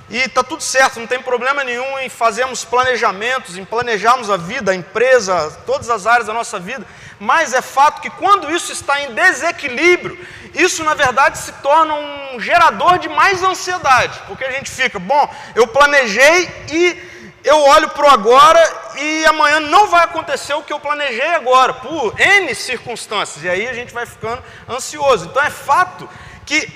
E 0.10 0.18
está 0.18 0.44
tudo 0.44 0.62
certo, 0.62 1.00
não 1.00 1.08
tem 1.08 1.22
problema 1.22 1.64
nenhum 1.64 1.98
em 2.00 2.10
fazermos 2.10 2.64
planejamentos, 2.64 3.58
em 3.58 3.66
planejarmos 3.66 4.30
a 4.30 4.38
vida, 4.38 4.72
a 4.72 4.76
empresa, 4.76 5.58
todas 5.66 5.90
as 5.90 6.06
áreas 6.06 6.28
da 6.28 6.34
nossa 6.34 6.60
vida, 6.60 6.86
mas 7.20 7.54
é 7.54 7.62
fato 7.62 8.02
que 8.02 8.10
quando 8.10 8.52
isso 8.52 8.72
está 8.72 9.02
em 9.02 9.14
desequilíbrio, 9.14 10.20
isso 10.54 10.84
na 10.84 10.94
verdade 10.94 11.38
se 11.38 11.52
torna 11.54 11.96
um 11.96 12.40
gerador 12.40 13.00
de 13.00 13.08
mais 13.10 13.42
ansiedade, 13.42 14.20
porque 14.28 14.44
a 14.44 14.52
gente 14.52 14.70
fica, 14.70 15.00
bom, 15.00 15.34
eu 15.56 15.66
planejei 15.66 16.52
e 16.70 17.13
eu 17.44 17.62
olho 17.62 17.90
para 17.90 18.06
o 18.06 18.10
agora 18.10 18.94
e 18.96 19.26
amanhã 19.26 19.60
não 19.60 19.88
vai 19.88 20.04
acontecer 20.04 20.54
o 20.54 20.64
que 20.64 20.72
eu 20.72 20.80
planejei 20.80 21.34
agora, 21.34 21.74
por 21.74 22.20
N 22.20 22.54
circunstâncias, 22.56 23.44
e 23.44 23.50
aí 23.50 23.68
a 23.68 23.74
gente 23.74 23.94
vai 23.94 24.06
ficando 24.06 24.42
ansioso. 24.70 25.26
Então 25.26 25.44
é 25.44 25.50
fato 25.50 26.10
que 26.46 26.72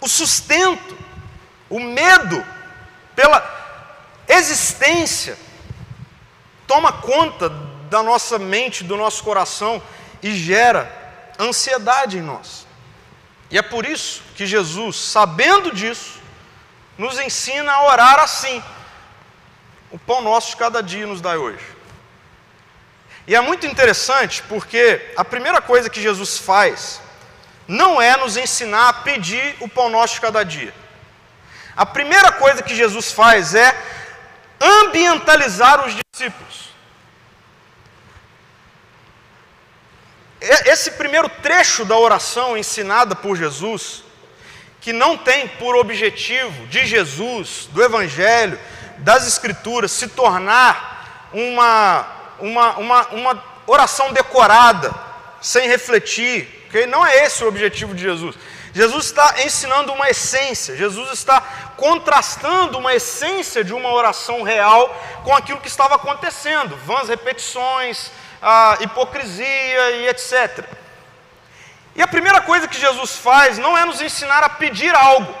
o 0.00 0.08
sustento, 0.08 0.96
o 1.68 1.78
medo 1.78 2.44
pela 3.14 3.44
existência, 4.26 5.36
toma 6.66 6.92
conta 6.92 7.50
da 7.90 8.02
nossa 8.02 8.38
mente, 8.38 8.84
do 8.84 8.96
nosso 8.96 9.22
coração 9.22 9.82
e 10.22 10.34
gera 10.34 10.90
ansiedade 11.38 12.18
em 12.18 12.22
nós. 12.22 12.66
E 13.50 13.58
é 13.58 13.62
por 13.62 13.84
isso 13.84 14.22
que 14.36 14.46
Jesus, 14.46 14.96
sabendo 14.96 15.74
disso, 15.74 16.20
nos 16.96 17.18
ensina 17.18 17.72
a 17.72 17.86
orar 17.86 18.20
assim. 18.20 18.62
O 19.90 19.98
pão 19.98 20.22
nosso 20.22 20.50
de 20.50 20.56
cada 20.56 20.82
dia 20.82 21.06
nos 21.06 21.20
dá 21.20 21.36
hoje. 21.36 21.64
E 23.26 23.34
é 23.34 23.40
muito 23.40 23.66
interessante 23.66 24.42
porque 24.48 25.12
a 25.16 25.24
primeira 25.24 25.60
coisa 25.60 25.90
que 25.90 26.00
Jesus 26.00 26.38
faz 26.38 27.00
não 27.66 28.00
é 28.02 28.16
nos 28.16 28.36
ensinar 28.36 28.88
a 28.88 28.92
pedir 28.92 29.56
o 29.60 29.68
pão 29.68 29.88
nosso 29.88 30.14
de 30.14 30.20
cada 30.20 30.44
dia. 30.44 30.74
A 31.76 31.86
primeira 31.86 32.32
coisa 32.32 32.62
que 32.62 32.74
Jesus 32.74 33.12
faz 33.12 33.54
é 33.54 33.74
ambientalizar 34.60 35.86
os 35.86 35.94
discípulos. 35.94 36.70
Esse 40.40 40.92
primeiro 40.92 41.28
trecho 41.28 41.84
da 41.84 41.96
oração 41.96 42.56
ensinada 42.56 43.14
por 43.14 43.36
Jesus, 43.36 44.02
que 44.80 44.92
não 44.92 45.16
tem 45.16 45.46
por 45.46 45.76
objetivo 45.76 46.66
de 46.66 46.86
Jesus, 46.86 47.68
do 47.70 47.82
Evangelho, 47.82 48.58
das 49.00 49.26
Escrituras 49.26 49.90
se 49.92 50.08
tornar 50.08 51.28
uma, 51.32 52.06
uma, 52.38 52.76
uma, 52.78 53.06
uma 53.08 53.44
oração 53.66 54.12
decorada, 54.12 54.94
sem 55.40 55.68
refletir, 55.68 56.66
okay? 56.68 56.86
não 56.86 57.04
é 57.06 57.24
esse 57.24 57.42
o 57.42 57.48
objetivo 57.48 57.94
de 57.94 58.02
Jesus. 58.02 58.36
Jesus 58.72 59.06
está 59.06 59.42
ensinando 59.42 59.92
uma 59.92 60.08
essência, 60.08 60.76
Jesus 60.76 61.10
está 61.12 61.40
contrastando 61.76 62.78
uma 62.78 62.94
essência 62.94 63.64
de 63.64 63.74
uma 63.74 63.92
oração 63.92 64.42
real 64.42 64.94
com 65.24 65.34
aquilo 65.34 65.60
que 65.60 65.68
estava 65.68 65.96
acontecendo, 65.96 66.76
vãs 66.84 67.08
repetições, 67.08 68.10
a 68.40 68.78
hipocrisia 68.80 69.90
e 69.92 70.08
etc. 70.08 70.64
E 71.96 72.02
a 72.02 72.06
primeira 72.06 72.40
coisa 72.40 72.68
que 72.68 72.78
Jesus 72.78 73.16
faz 73.16 73.58
não 73.58 73.76
é 73.76 73.84
nos 73.84 74.00
ensinar 74.00 74.44
a 74.44 74.48
pedir 74.48 74.94
algo, 74.94 75.34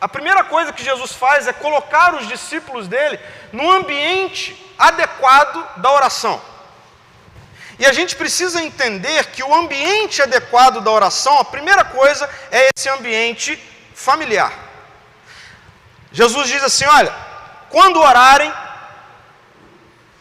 a 0.00 0.08
primeira 0.08 0.42
coisa 0.44 0.72
que 0.72 0.82
Jesus 0.82 1.12
faz 1.12 1.46
é 1.46 1.52
colocar 1.52 2.14
os 2.14 2.26
discípulos 2.26 2.88
dele 2.88 3.20
no 3.52 3.70
ambiente 3.70 4.56
adequado 4.78 5.76
da 5.76 5.92
oração. 5.92 6.40
E 7.78 7.86
a 7.86 7.92
gente 7.92 8.16
precisa 8.16 8.62
entender 8.62 9.26
que 9.26 9.42
o 9.42 9.54
ambiente 9.54 10.22
adequado 10.22 10.80
da 10.80 10.90
oração, 10.90 11.38
a 11.38 11.44
primeira 11.44 11.84
coisa 11.84 12.28
é 12.50 12.68
esse 12.74 12.88
ambiente 12.88 13.56
familiar. 13.94 14.52
Jesus 16.12 16.48
diz 16.48 16.62
assim: 16.62 16.84
olha, 16.86 17.14
quando 17.70 18.00
orarem, 18.00 18.52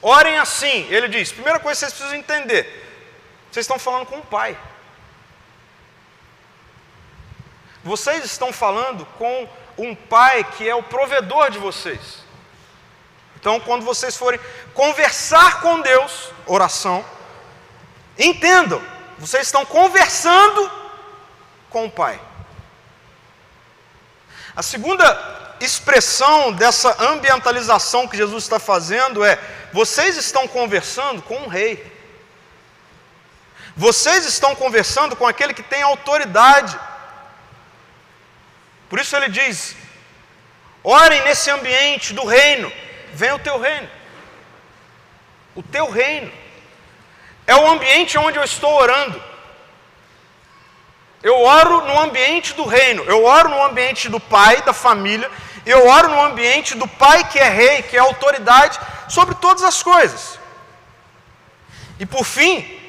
orem 0.01 0.37
assim. 0.37 0.87
Ele 0.89 1.07
diz: 1.07 1.31
primeira 1.31 1.59
coisa 1.59 1.79
que 1.79 1.85
vocês 1.85 1.93
precisam 1.93 2.19
entender, 2.19 2.63
vocês 3.51 3.63
estão 3.63 3.79
falando 3.79 4.05
com 4.05 4.17
o 4.17 4.25
Pai. 4.25 4.57
Vocês 7.83 8.23
estão 8.25 8.51
falando 8.51 9.05
com 9.17 9.49
um 9.83 9.95
pai 9.95 10.43
que 10.43 10.67
é 10.67 10.75
o 10.75 10.83
provedor 10.83 11.49
de 11.49 11.57
vocês. 11.57 12.19
Então, 13.39 13.59
quando 13.59 13.85
vocês 13.85 14.17
forem 14.17 14.39
conversar 14.73 15.61
com 15.61 15.79
Deus, 15.79 16.31
oração, 16.45 17.05
entendam, 18.17 18.81
vocês 19.17 19.47
estão 19.47 19.65
conversando 19.65 20.69
com 21.69 21.85
o 21.85 21.91
Pai. 21.91 22.19
A 24.55 24.61
segunda 24.61 25.55
expressão 25.61 26.51
dessa 26.51 27.01
ambientalização 27.01 28.07
que 28.07 28.17
Jesus 28.17 28.43
está 28.43 28.59
fazendo 28.59 29.23
é: 29.23 29.39
vocês 29.71 30.17
estão 30.17 30.47
conversando 30.47 31.21
com 31.21 31.35
um 31.35 31.47
rei. 31.47 31.97
Vocês 33.75 34.25
estão 34.25 34.53
conversando 34.55 35.15
com 35.15 35.25
aquele 35.25 35.53
que 35.53 35.63
tem 35.63 35.81
autoridade. 35.81 36.77
Por 38.89 38.99
isso 38.99 39.15
ele 39.15 39.29
diz: 39.29 39.75
orem 40.83 41.21
nesse 41.23 41.49
ambiente 41.51 42.13
do 42.13 42.25
reino, 42.25 42.71
vem 43.13 43.31
o 43.31 43.39
teu 43.39 43.59
reino. 43.59 43.89
O 45.55 45.63
teu 45.63 45.89
reino 45.89 46.31
é 47.45 47.55
o 47.55 47.69
ambiente 47.69 48.17
onde 48.17 48.37
eu 48.37 48.43
estou 48.43 48.73
orando. 48.73 49.21
Eu 51.21 51.41
oro 51.41 51.85
no 51.85 51.99
ambiente 51.99 52.53
do 52.53 52.65
reino, 52.65 53.03
eu 53.03 53.25
oro 53.25 53.49
no 53.49 53.61
ambiente 53.63 54.07
do 54.07 54.19
pai, 54.19 54.61
da 54.61 54.71
família, 54.71 55.29
eu 55.65 55.85
oro 55.85 56.07
no 56.07 56.21
ambiente 56.21 56.75
do 56.75 56.87
pai 56.87 57.27
que 57.29 57.37
é 57.37 57.49
rei, 57.49 57.81
que 57.81 57.97
é 57.97 57.99
autoridade 57.99 58.79
sobre 59.09 59.35
todas 59.35 59.63
as 59.63 59.83
coisas. 59.83 60.39
E 61.99 62.05
por 62.05 62.23
fim, 62.23 62.79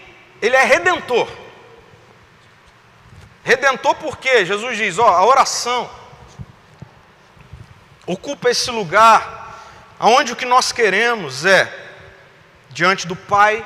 ele 0.40 0.54
é 0.54 0.62
redentor. 0.62 1.28
Redentor 3.42 3.94
porque 3.96 4.44
Jesus 4.44 4.76
diz, 4.76 4.98
ó, 4.98 5.08
a 5.08 5.24
oração 5.24 5.90
ocupa 8.06 8.50
esse 8.50 8.70
lugar 8.70 9.62
aonde 9.98 10.32
o 10.32 10.36
que 10.36 10.44
nós 10.44 10.72
queremos 10.72 11.44
é 11.44 11.72
diante 12.70 13.06
do 13.06 13.16
Pai 13.16 13.64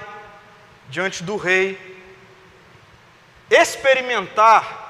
diante 0.89 1.23
do 1.23 1.37
rei, 1.37 1.79
experimentar 3.51 4.83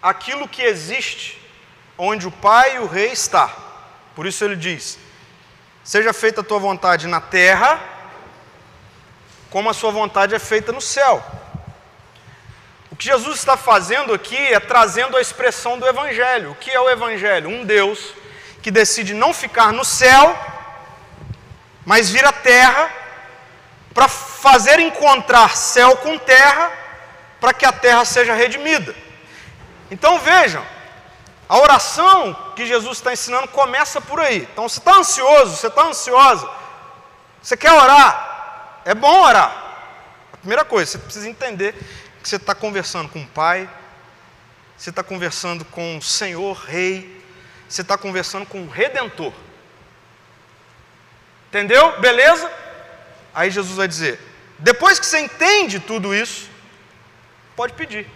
aquilo 0.00 0.48
que 0.48 0.62
existe 0.62 1.42
onde 1.96 2.26
o 2.26 2.30
Pai 2.30 2.76
e 2.76 2.78
o 2.78 2.86
Rei 2.86 3.10
está. 3.10 3.52
Por 4.14 4.26
isso 4.26 4.44
ele 4.44 4.56
diz: 4.56 4.98
Seja 5.82 6.12
feita 6.12 6.40
a 6.40 6.44
tua 6.44 6.58
vontade 6.58 7.06
na 7.06 7.20
terra, 7.20 7.80
como 9.50 9.68
a 9.68 9.74
sua 9.74 9.90
vontade 9.90 10.34
é 10.34 10.38
feita 10.38 10.72
no 10.72 10.80
céu. 10.80 11.24
Que 12.98 13.04
Jesus 13.04 13.38
está 13.38 13.56
fazendo 13.56 14.12
aqui 14.12 14.36
é 14.36 14.58
trazendo 14.58 15.16
a 15.16 15.20
expressão 15.20 15.78
do 15.78 15.86
Evangelho. 15.86 16.50
O 16.50 16.54
que 16.56 16.70
é 16.70 16.80
o 16.80 16.90
Evangelho? 16.90 17.48
Um 17.48 17.64
Deus 17.64 18.12
que 18.60 18.72
decide 18.72 19.14
não 19.14 19.32
ficar 19.32 19.72
no 19.72 19.84
céu, 19.84 20.36
mas 21.86 22.10
vir 22.10 22.24
à 22.24 22.32
terra 22.32 22.90
para 23.94 24.08
fazer 24.08 24.80
encontrar 24.80 25.56
céu 25.56 25.96
com 25.98 26.18
terra, 26.18 26.72
para 27.40 27.52
que 27.52 27.64
a 27.64 27.72
terra 27.72 28.04
seja 28.04 28.34
redimida. 28.34 28.94
Então 29.90 30.18
vejam, 30.18 30.64
a 31.48 31.56
oração 31.56 32.36
que 32.54 32.66
Jesus 32.66 32.98
está 32.98 33.12
ensinando 33.12 33.48
começa 33.48 34.00
por 34.00 34.20
aí. 34.20 34.46
Então 34.52 34.68
você 34.68 34.80
está 34.80 34.96
ansioso, 34.96 35.56
você 35.56 35.68
está 35.68 35.82
ansiosa, 35.84 36.48
você 37.40 37.56
quer 37.56 37.72
orar, 37.72 38.80
é 38.84 38.94
bom 38.94 39.22
orar. 39.22 39.66
A 40.32 40.36
primeira 40.36 40.64
coisa, 40.64 40.92
você 40.92 40.98
precisa 40.98 41.28
entender 41.28 41.74
que 42.22 42.28
você 42.28 42.36
está 42.36 42.54
conversando 42.54 43.08
com 43.08 43.22
o 43.22 43.26
Pai, 43.26 43.68
você 44.76 44.90
está 44.90 45.02
conversando 45.02 45.64
com 45.64 45.98
o 45.98 46.02
Senhor 46.02 46.56
Rei, 46.56 47.24
você 47.68 47.82
está 47.82 47.98
conversando 47.98 48.46
com 48.46 48.62
o 48.62 48.68
Redentor. 48.68 49.32
Entendeu? 51.48 52.00
Beleza? 52.00 52.50
Aí 53.34 53.50
Jesus 53.50 53.76
vai 53.76 53.88
dizer: 53.88 54.20
depois 54.58 54.98
que 54.98 55.06
você 55.06 55.20
entende 55.20 55.80
tudo 55.80 56.14
isso, 56.14 56.50
pode 57.56 57.72
pedir. 57.74 58.06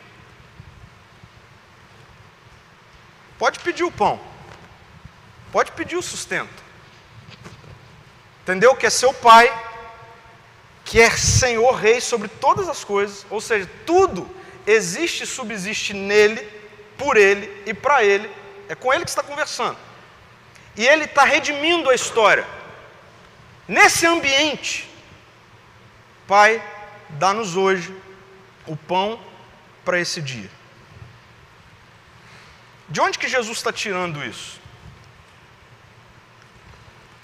Pode 3.39 3.59
pedir 3.61 3.85
o 3.85 3.91
pão. 3.91 4.21
Pode 5.51 5.73
pedir 5.73 5.97
o 5.97 6.03
sustento. 6.03 6.63
Entendeu? 8.43 8.75
Que 8.77 8.87
é 8.87 8.91
seu 8.91 9.13
pai, 9.13 9.53
que 10.93 11.01
é 11.01 11.09
Senhor 11.09 11.73
Rei 11.73 12.03
sobre 12.03 12.29
todas 12.29 12.69
as 12.69 12.85
coisas, 12.85 13.25
ou 13.31 13.41
seja, 13.41 13.67
tudo 13.87 14.29
existe 14.67 15.25
e 15.25 15.27
subsiste 15.27 15.95
nele, 15.95 16.47
por 16.99 17.17
ele 17.17 17.51
e 17.65 17.73
para 17.73 18.05
ele. 18.05 18.31
É 18.69 18.75
com 18.75 18.93
ele 18.93 19.03
que 19.03 19.09
está 19.09 19.23
conversando. 19.23 19.79
E 20.77 20.87
ele 20.87 21.05
está 21.05 21.25
redimindo 21.25 21.89
a 21.89 21.95
história. 21.95 22.47
Nesse 23.67 24.07
ambiente, 24.07 24.87
Pai, 26.29 26.63
dá-nos 27.09 27.57
hoje 27.57 27.97
o 28.67 28.77
pão 28.77 29.19
para 29.87 29.99
esse 29.99 30.21
dia. 30.21 30.51
De 32.87 33.01
onde 33.01 33.19
que 33.19 33.29
Jesus 33.29 33.57
está 33.57 33.73
tirando 33.73 34.23
isso? 34.23 34.61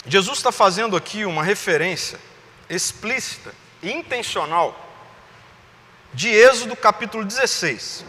Jesus 0.06 0.38
está 0.38 0.50
fazendo 0.50 0.96
aqui 0.96 1.26
uma 1.26 1.44
referência 1.44 2.18
explícita 2.68 3.54
e 3.82 3.90
intencional 3.90 4.86
de 6.12 6.28
Êxodo 6.28 6.74
capítulo 6.76 7.24
16. 7.24 8.04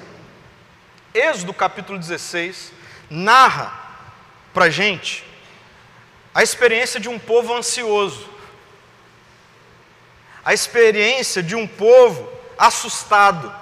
Êxodo 1.14 1.54
capítulo 1.54 1.98
16 1.98 2.72
narra 3.10 3.74
para 4.54 4.66
a 4.66 4.70
gente 4.70 5.26
a 6.34 6.44
experiência 6.44 7.00
de 7.00 7.10
um 7.10 7.18
povo 7.18 7.56
ansioso, 7.56 8.30
a 10.46 10.54
experiência 10.54 11.42
de 11.42 11.56
um 11.56 11.68
povo 11.68 12.32
assustado 12.58 13.54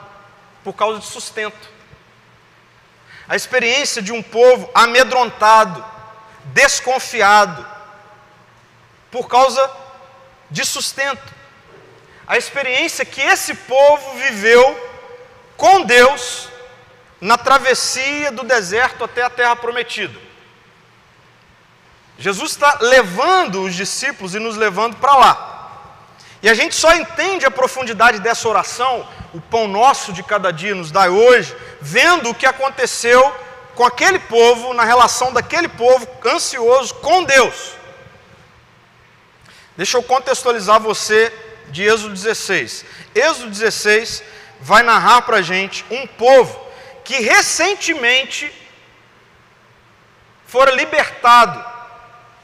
por 0.63 0.73
causa 0.73 0.99
de 0.99 1.05
sustento 1.05 1.77
a 3.27 3.35
experiência 3.35 4.01
de 4.01 4.13
um 4.13 4.23
povo 4.23 4.69
amedrontado, 4.73 5.83
desconfiado, 6.45 7.65
por 9.11 9.27
causa 9.27 9.69
de 10.49 10.65
sustento. 10.65 11.33
A 12.25 12.37
experiência 12.37 13.05
que 13.05 13.21
esse 13.21 13.53
povo 13.53 14.13
viveu 14.15 14.87
com 15.55 15.83
Deus 15.83 16.49
na 17.19 17.37
travessia 17.37 18.31
do 18.31 18.43
deserto 18.43 19.03
até 19.03 19.23
a 19.23 19.29
terra 19.29 19.55
prometida. 19.55 20.27
Jesus 22.19 22.51
está 22.51 22.79
levando 22.81 23.63
os 23.63 23.75
discípulos 23.75 24.33
e 24.35 24.39
nos 24.39 24.57
levando 24.57 24.95
para 24.97 25.15
lá. 25.15 25.53
E 26.41 26.49
a 26.49 26.53
gente 26.53 26.75
só 26.75 26.93
entende 26.93 27.45
a 27.45 27.51
profundidade 27.51 28.19
dessa 28.19 28.47
oração, 28.47 29.07
o 29.33 29.41
pão 29.41 29.67
nosso 29.67 30.13
de 30.13 30.23
cada 30.23 30.51
dia 30.51 30.75
nos 30.75 30.91
dá 30.91 31.09
hoje, 31.09 31.55
vendo 31.81 32.29
o 32.29 32.35
que 32.35 32.45
aconteceu 32.45 33.35
com 33.75 33.85
aquele 33.85 34.19
povo, 34.19 34.73
na 34.73 34.83
relação 34.83 35.31
daquele 35.31 35.67
povo 35.67 36.07
ansioso 36.25 36.93
com 36.95 37.23
Deus. 37.23 37.76
Deixa 39.77 39.97
eu 39.97 40.03
contextualizar 40.03 40.79
você 40.79 41.31
de 41.67 41.83
Êxodo 41.83 42.13
16. 42.13 42.83
Êxodo 43.13 43.51
16 43.51 44.23
vai 44.59 44.81
narrar 44.81 45.21
para 45.21 45.37
a 45.37 45.41
gente 45.41 45.85
um 45.91 46.07
povo 46.07 46.59
que 47.03 47.19
recentemente 47.21 48.51
fora 50.47 50.71
libertado 50.71 51.63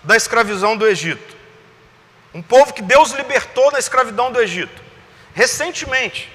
da 0.03 0.15
escravidão 0.15 0.77
do 0.77 0.87
Egito. 0.87 1.35
Um 2.33 2.41
povo 2.41 2.73
que 2.73 2.81
Deus 2.81 3.11
libertou 3.11 3.71
da 3.71 3.79
escravidão 3.79 4.31
do 4.31 4.39
Egito, 4.39 4.81
recentemente. 5.33 6.31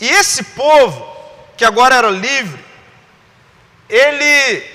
E 0.00 0.08
esse 0.08 0.42
povo, 0.42 1.16
que 1.56 1.64
agora 1.64 1.94
era 1.94 2.10
livre, 2.10 2.62
ele 3.88 4.70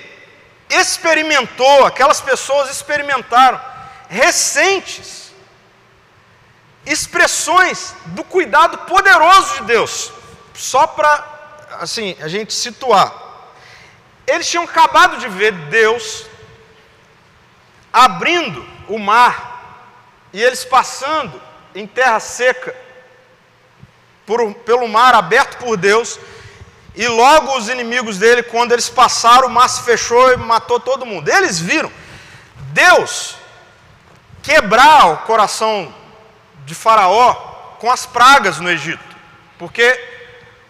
experimentou, 0.70 1.86
aquelas 1.86 2.22
pessoas 2.22 2.70
experimentaram, 2.70 3.60
recentes, 4.10 5.32
expressões 6.86 7.94
do 8.08 8.24
cuidado 8.24 8.78
poderoso 8.80 9.56
de 9.56 9.64
Deus, 9.64 10.12
só 10.54 10.88
para, 10.88 11.78
assim, 11.80 12.16
a 12.22 12.28
gente 12.28 12.54
situar. 12.54 13.14
Eles 14.26 14.50
tinham 14.50 14.64
acabado 14.64 15.18
de 15.18 15.28
ver 15.28 15.52
Deus 15.52 16.26
abrindo 17.92 18.66
o 18.88 18.98
mar 18.98 19.58
e 20.34 20.42
eles 20.42 20.64
passando 20.64 21.42
em 21.74 21.88
terra 21.88 22.20
seca, 22.20 22.76
por, 24.26 24.54
pelo 24.56 24.88
mar 24.88 25.14
aberto 25.16 25.58
por 25.58 25.78
Deus, 25.78 26.20
e 26.96 27.08
logo 27.08 27.56
os 27.56 27.70
inimigos 27.70 28.18
dele, 28.18 28.42
quando 28.44 28.72
eles 28.72 28.90
passaram, 28.90 29.48
o 29.48 29.52
mar 29.52 29.70
se 29.70 29.84
fechou 29.84 30.34
e 30.34 30.38
matou 30.38 30.80
todo 30.80 31.06
mundo. 31.06 31.30
Eles 31.30 31.60
viram 31.60 31.92
Deus 32.74 33.36
quebrar 34.48 35.08
o 35.10 35.18
coração 35.18 35.94
de 36.64 36.74
Faraó 36.74 37.34
com 37.80 37.92
as 37.92 38.06
pragas 38.06 38.62
no 38.62 38.70
Egito, 38.70 39.04
porque 39.60 39.86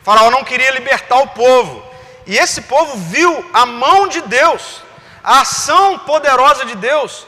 Faraó 0.02 0.32
não 0.32 0.44
queria 0.44 0.72
libertar 0.72 1.18
o 1.18 1.28
povo, 1.28 1.86
e 2.26 2.36
esse 2.36 2.62
povo 2.62 2.98
viu 2.98 3.48
a 3.54 3.68
mão 3.68 4.08
de 4.08 4.22
Deus, 4.22 4.82
a 5.24 5.42
ação 5.42 6.00
poderosa 6.00 6.66
de 6.66 6.76
Deus 6.76 7.28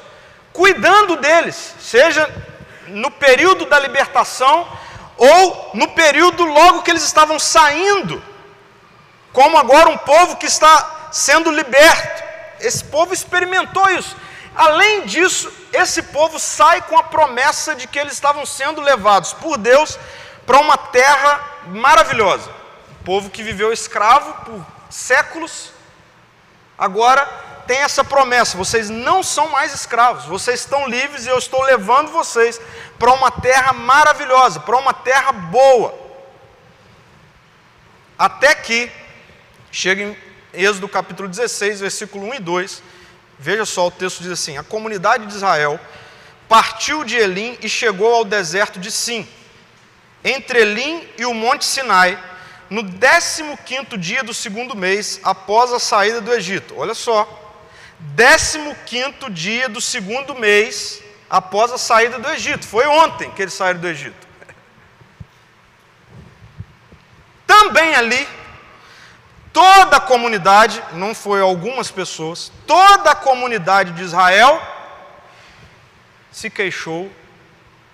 cuidando 0.52 1.18
deles, 1.18 1.76
seja 1.80 2.28
no 2.88 3.12
período 3.12 3.68
da 3.68 3.78
libertação 3.78 4.68
ou 5.18 5.70
no 5.76 5.90
período 5.90 6.44
logo 6.46 6.82
que 6.82 6.90
eles 6.90 7.04
estavam 7.04 7.38
saindo, 7.38 8.24
como 9.32 9.56
agora 9.56 9.88
um 9.88 9.98
povo 9.98 10.38
que 10.38 10.48
está 10.48 11.10
sendo 11.12 11.52
liberto. 11.52 12.24
Esse 12.60 12.84
povo 12.84 13.14
experimentou 13.14 13.88
isso. 13.92 14.18
Além 14.60 15.06
disso, 15.06 15.50
esse 15.72 16.02
povo 16.04 16.38
sai 16.38 16.82
com 16.82 16.98
a 16.98 17.04
promessa 17.04 17.74
de 17.74 17.88
que 17.88 17.98
eles 17.98 18.12
estavam 18.12 18.46
sendo 18.46 18.82
levados 18.82 19.32
por 19.32 19.58
Deus 19.58 19.98
para 20.46 20.60
uma 20.60 20.78
terra 20.78 21.62
maravilhosa. 21.68 22.52
Um 22.92 23.04
povo 23.06 23.30
que 23.30 23.42
viveu 23.42 23.72
escravo 23.72 24.34
por 24.44 24.66
séculos, 24.90 25.72
agora 26.78 27.26
tem 27.66 27.78
essa 27.78 28.04
promessa: 28.04 28.58
vocês 28.58 28.90
não 28.90 29.24
são 29.24 29.48
mais 29.48 29.74
escravos, 29.74 30.26
vocês 30.26 30.60
estão 30.60 30.90
livres 30.90 31.26
e 31.26 31.30
eu 31.30 31.38
estou 31.38 31.64
levando 31.64 32.12
vocês 32.12 32.60
para 33.00 33.14
uma 33.14 33.32
terra 33.32 33.72
maravilhosa, 33.72 34.60
para 34.60 34.76
uma 34.76 34.94
terra 34.94 35.32
boa. 35.32 35.98
Até 38.18 38.54
que 38.56 38.92
chega 39.72 40.04
em 40.04 40.18
Êxodo 40.52 40.90
capítulo 40.90 41.30
16, 41.30 41.80
versículo 41.80 42.26
1 42.32 42.34
e 42.34 42.40
2. 42.40 42.84
Veja 43.40 43.66
só, 43.66 43.88
o 43.88 43.92
texto 43.92 44.22
diz 44.22 44.32
assim: 44.32 44.58
A 44.58 44.64
comunidade 44.64 45.26
de 45.26 45.34
Israel 45.34 45.80
partiu 46.48 47.04
de 47.04 47.16
Elim 47.16 47.58
e 47.62 47.70
chegou 47.70 48.14
ao 48.14 48.26
deserto 48.26 48.80
de 48.80 48.92
Sim, 48.92 49.28
entre 50.24 50.60
Elim 50.60 51.08
e 51.18 51.26
o 51.26 51.34
monte 51.34 51.64
Sinai, 51.64 52.22
no 52.70 52.84
15 52.84 53.98
dia 53.98 54.24
do 54.24 54.34
segundo 54.34 54.76
mês 54.76 55.20
após 55.24 55.72
a 55.72 55.80
saída 55.80 56.20
do 56.20 56.34
Egito. 56.34 56.76
Olha 56.78 56.94
só, 56.94 57.56
15 58.86 59.30
dia 59.32 59.70
do 59.70 59.80
segundo 59.80 60.36
mês 60.36 61.02
após 61.30 61.72
a 61.72 61.78
saída 61.78 62.20
do 62.20 62.30
Egito. 62.30 62.68
Foi 62.68 62.86
ontem 62.86 63.32
que 63.32 63.42
eles 63.42 63.54
saíram 63.54 63.80
do 63.80 63.88
Egito. 63.88 64.30
também 67.50 67.96
ali, 67.96 68.28
toda 69.60 69.98
a 69.98 70.00
comunidade, 70.00 70.82
não 70.94 71.14
foi 71.14 71.42
algumas 71.42 71.92
pessoas, 71.92 72.50
toda 72.66 73.12
a 73.12 73.16
comunidade 73.16 73.92
de 73.92 74.02
Israel 74.02 74.62
se 76.32 76.50
queixou 76.50 77.12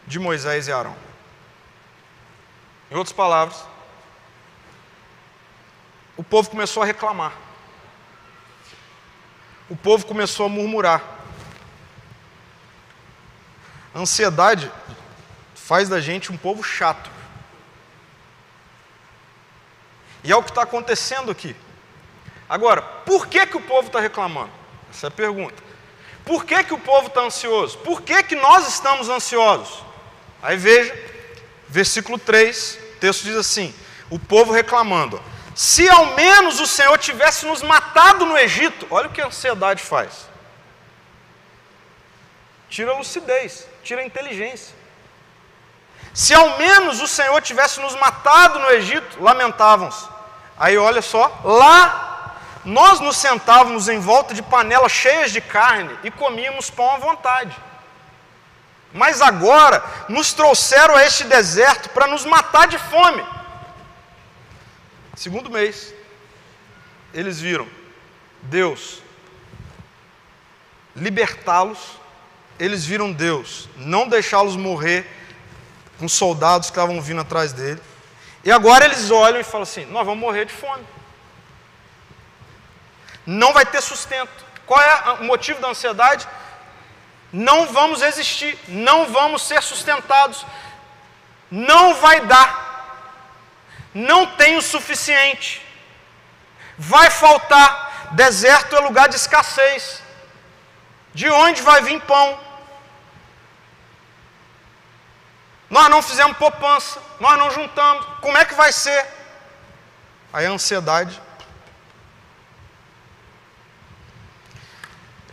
de 0.06 0.20
Moisés 0.20 0.68
e 0.68 0.72
Arão. 0.72 0.96
Em 2.92 2.96
outras 2.96 3.16
palavras, 3.16 3.66
o 6.16 6.24
povo 6.24 6.52
começou 6.52 6.84
a 6.84 6.86
reclamar. 6.86 7.34
O 9.68 9.76
povo 9.76 10.06
começou 10.06 10.46
a 10.46 10.50
murmurar. 10.50 11.02
A 13.92 14.00
ansiedade 14.02 14.72
faz 15.56 15.90
da 15.90 16.00
gente 16.00 16.32
um 16.32 16.38
povo 16.38 16.62
chato. 16.62 17.10
E 20.26 20.32
é 20.32 20.36
o 20.36 20.42
que 20.42 20.50
está 20.50 20.64
acontecendo 20.64 21.32
aqui. 21.32 21.56
Agora, 22.50 22.82
por 22.82 23.28
que, 23.28 23.46
que 23.46 23.56
o 23.56 23.62
povo 23.62 23.88
está 23.88 24.00
reclamando? 24.00 24.52
Essa 24.90 25.06
é 25.06 25.10
a 25.10 25.12
pergunta. 25.12 25.64
Por 26.26 26.44
que, 26.44 26.64
que 26.64 26.74
o 26.74 26.80
povo 26.80 27.08
está 27.08 27.22
ansioso? 27.22 27.78
Por 27.78 28.02
que, 28.02 28.24
que 28.24 28.36
nós 28.36 28.68
estamos 28.68 29.08
ansiosos? 29.08 29.84
Aí 30.42 30.58
veja, 30.58 30.94
versículo 31.68 32.18
3, 32.18 32.80
o 32.96 33.00
texto 33.00 33.24
diz 33.24 33.36
assim: 33.36 33.74
o 34.10 34.18
povo 34.18 34.52
reclamando. 34.52 35.22
Se 35.54 35.88
ao 35.88 36.16
menos 36.16 36.60
o 36.60 36.66
Senhor 36.66 36.98
tivesse 36.98 37.46
nos 37.46 37.62
matado 37.62 38.26
no 38.26 38.38
Egito, 38.38 38.88
olha 38.90 39.08
o 39.08 39.12
que 39.12 39.22
a 39.22 39.28
ansiedade 39.28 39.84
faz. 39.84 40.28
Tira 42.68 42.92
a 42.92 42.98
lucidez, 42.98 43.68
tira 43.84 44.02
a 44.02 44.06
inteligência. 44.06 44.76
Se 46.14 46.34
ao 46.34 46.58
menos 46.58 47.00
o 47.00 47.08
Senhor 47.08 47.40
tivesse 47.42 47.80
nos 47.80 47.96
matado 47.96 48.58
no 48.58 48.72
Egito, 48.72 49.22
lamentavam-se. 49.22 50.15
Aí 50.58 50.78
olha 50.78 51.02
só, 51.02 51.42
lá 51.44 52.38
nós 52.64 53.00
nos 53.00 53.18
sentávamos 53.18 53.88
em 53.88 54.00
volta 54.00 54.34
de 54.34 54.42
panelas 54.42 54.92
cheias 54.92 55.32
de 55.32 55.42
carne 55.42 55.98
e 56.04 56.10
comíamos 56.10 56.70
pão 56.70 56.90
à 56.92 56.98
vontade. 56.98 57.56
Mas 58.94 59.22
agora 59.22 59.84
nos 60.08 60.34
trouxeram 60.34 60.96
a 60.96 61.04
este 61.04 61.26
deserto 61.26 61.90
para 61.90 62.08
nos 62.08 62.26
matar 62.26 62.68
de 62.68 62.78
fome. 62.78 63.24
Segundo 65.16 65.50
mês, 65.50 65.94
eles 67.14 67.40
viram 67.40 67.68
Deus 68.42 69.02
libertá-los, 70.96 71.80
eles 72.58 72.86
viram 72.86 73.12
Deus 73.12 73.68
não 73.76 74.08
deixá-los 74.08 74.56
morrer 74.56 75.06
com 76.00 76.08
soldados 76.08 76.70
que 76.70 76.72
estavam 76.78 77.02
vindo 77.02 77.22
atrás 77.22 77.52
dele. 77.52 77.82
E 78.46 78.52
agora 78.52 78.86
eles 78.86 79.12
olham 79.12 79.42
e 79.42 79.44
falam 79.44 79.64
assim: 79.64 79.86
nós 79.86 80.06
vamos 80.06 80.22
morrer 80.22 80.46
de 80.46 80.54
fome. 80.54 80.86
Não 83.26 83.52
vai 83.52 83.66
ter 83.66 83.82
sustento. 83.82 84.46
Qual 84.66 84.80
é 84.80 85.12
o 85.20 85.24
motivo 85.24 85.60
da 85.60 85.70
ansiedade? 85.70 86.28
Não 87.34 87.66
vamos 87.66 88.02
existir, 88.02 88.58
não 88.68 89.08
vamos 89.08 89.42
ser 89.42 89.62
sustentados, 89.62 90.46
não 91.52 91.96
vai 91.96 92.22
dar 92.22 92.66
não 93.96 94.26
tem 94.26 94.58
o 94.58 94.62
suficiente. 94.62 95.66
Vai 96.78 97.10
faltar. 97.10 98.10
Deserto 98.12 98.76
é 98.76 98.80
lugar 98.82 99.08
de 99.08 99.16
escassez. 99.16 100.02
De 101.14 101.30
onde 101.30 101.62
vai 101.62 101.82
vir 101.82 102.02
pão? 102.02 102.38
Nós 105.70 105.90
não 105.90 106.02
fizemos 106.02 106.38
poupança, 106.38 107.02
nós 107.20 107.38
não 107.38 107.50
juntamos. 107.52 108.06
Como 108.22 108.38
é 108.38 108.46
que 108.46 108.54
vai 108.54 108.72
ser? 108.72 109.06
Aí 110.32 110.46
a 110.46 110.52
ansiedade. 110.52 111.22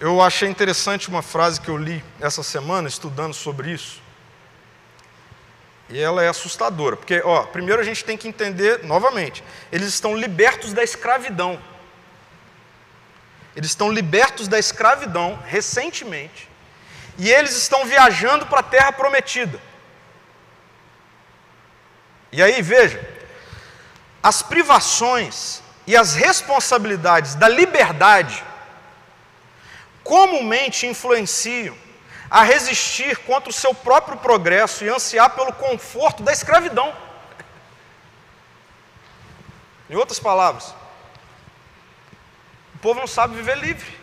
Eu 0.01 0.21
achei 0.21 0.49
interessante 0.49 1.09
uma 1.09 1.23
frase 1.23 1.61
que 1.61 1.69
eu 1.69 1.77
li 1.77 2.03
essa 2.21 2.43
semana, 2.43 2.89
estudando 2.89 3.35
sobre 3.35 3.71
isso. 3.71 4.01
E 5.89 6.01
ela 6.01 6.25
é 6.25 6.29
assustadora, 6.29 6.97
porque, 6.97 7.21
ó, 7.25 7.45
primeiro 7.45 7.81
a 7.81 7.85
gente 7.85 8.05
tem 8.05 8.17
que 8.17 8.27
entender 8.27 8.83
novamente, 8.83 9.45
eles 9.71 9.89
estão 9.89 10.17
libertos 10.17 10.73
da 10.73 10.83
escravidão. 10.83 11.61
Eles 13.55 13.71
estão 13.71 13.93
libertos 13.93 14.49
da 14.49 14.59
escravidão 14.59 15.39
recentemente, 15.45 16.49
e 17.19 17.31
eles 17.31 17.55
estão 17.57 17.85
viajando 17.85 18.47
para 18.47 18.61
a 18.61 18.63
terra 18.63 18.91
prometida. 18.91 19.61
E 22.33 22.43
aí, 22.43 22.63
veja, 22.63 22.99
as 24.23 24.43
privações 24.43 25.63
e 25.87 25.95
as 25.95 26.15
responsabilidades 26.15 27.35
da 27.35 27.47
liberdade 27.47 28.43
comumente 30.03 30.87
influenciam 30.87 31.77
a 32.31 32.43
resistir 32.43 33.19
contra 33.19 33.51
o 33.51 33.53
seu 33.53 33.75
próprio 33.75 34.17
progresso 34.17 34.83
e 34.83 34.89
ansiar 34.89 35.31
pelo 35.31 35.53
conforto 35.53 36.23
da 36.23 36.33
escravidão. 36.33 36.97
Em 39.91 39.95
outras 39.95 40.19
palavras, 40.19 40.75
o 42.75 42.79
povo 42.79 42.99
não 42.99 43.07
sabe 43.07 43.37
viver 43.37 43.59
livre. 43.59 44.01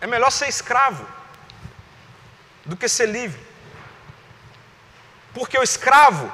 É 0.00 0.06
melhor 0.06 0.30
ser 0.30 0.48
escravo 0.48 1.06
do 2.64 2.76
que 2.76 2.88
ser 2.88 3.06
livre. 3.06 3.47
Porque 5.34 5.58
o 5.58 5.62
escravo, 5.62 6.32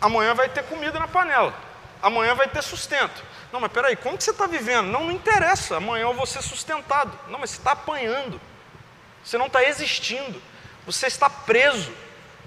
amanhã 0.00 0.34
vai 0.34 0.48
ter 0.48 0.64
comida 0.64 0.98
na 0.98 1.08
panela, 1.08 1.54
amanhã 2.02 2.34
vai 2.34 2.48
ter 2.48 2.62
sustento. 2.62 3.22
Não, 3.52 3.60
mas 3.60 3.70
peraí, 3.70 3.94
como 3.94 4.18
que 4.18 4.24
você 4.24 4.32
está 4.32 4.46
vivendo? 4.46 4.88
Não, 4.88 5.04
não 5.04 5.12
interessa, 5.12 5.76
amanhã 5.76 6.02
eu 6.02 6.14
vou 6.14 6.26
ser 6.26 6.42
sustentado. 6.42 7.16
Não, 7.28 7.38
mas 7.38 7.50
você 7.50 7.58
está 7.58 7.72
apanhando. 7.72 8.40
Você 9.24 9.38
não 9.38 9.46
está 9.46 9.62
existindo. 9.62 10.42
Você 10.84 11.06
está 11.06 11.30
preso. 11.30 11.92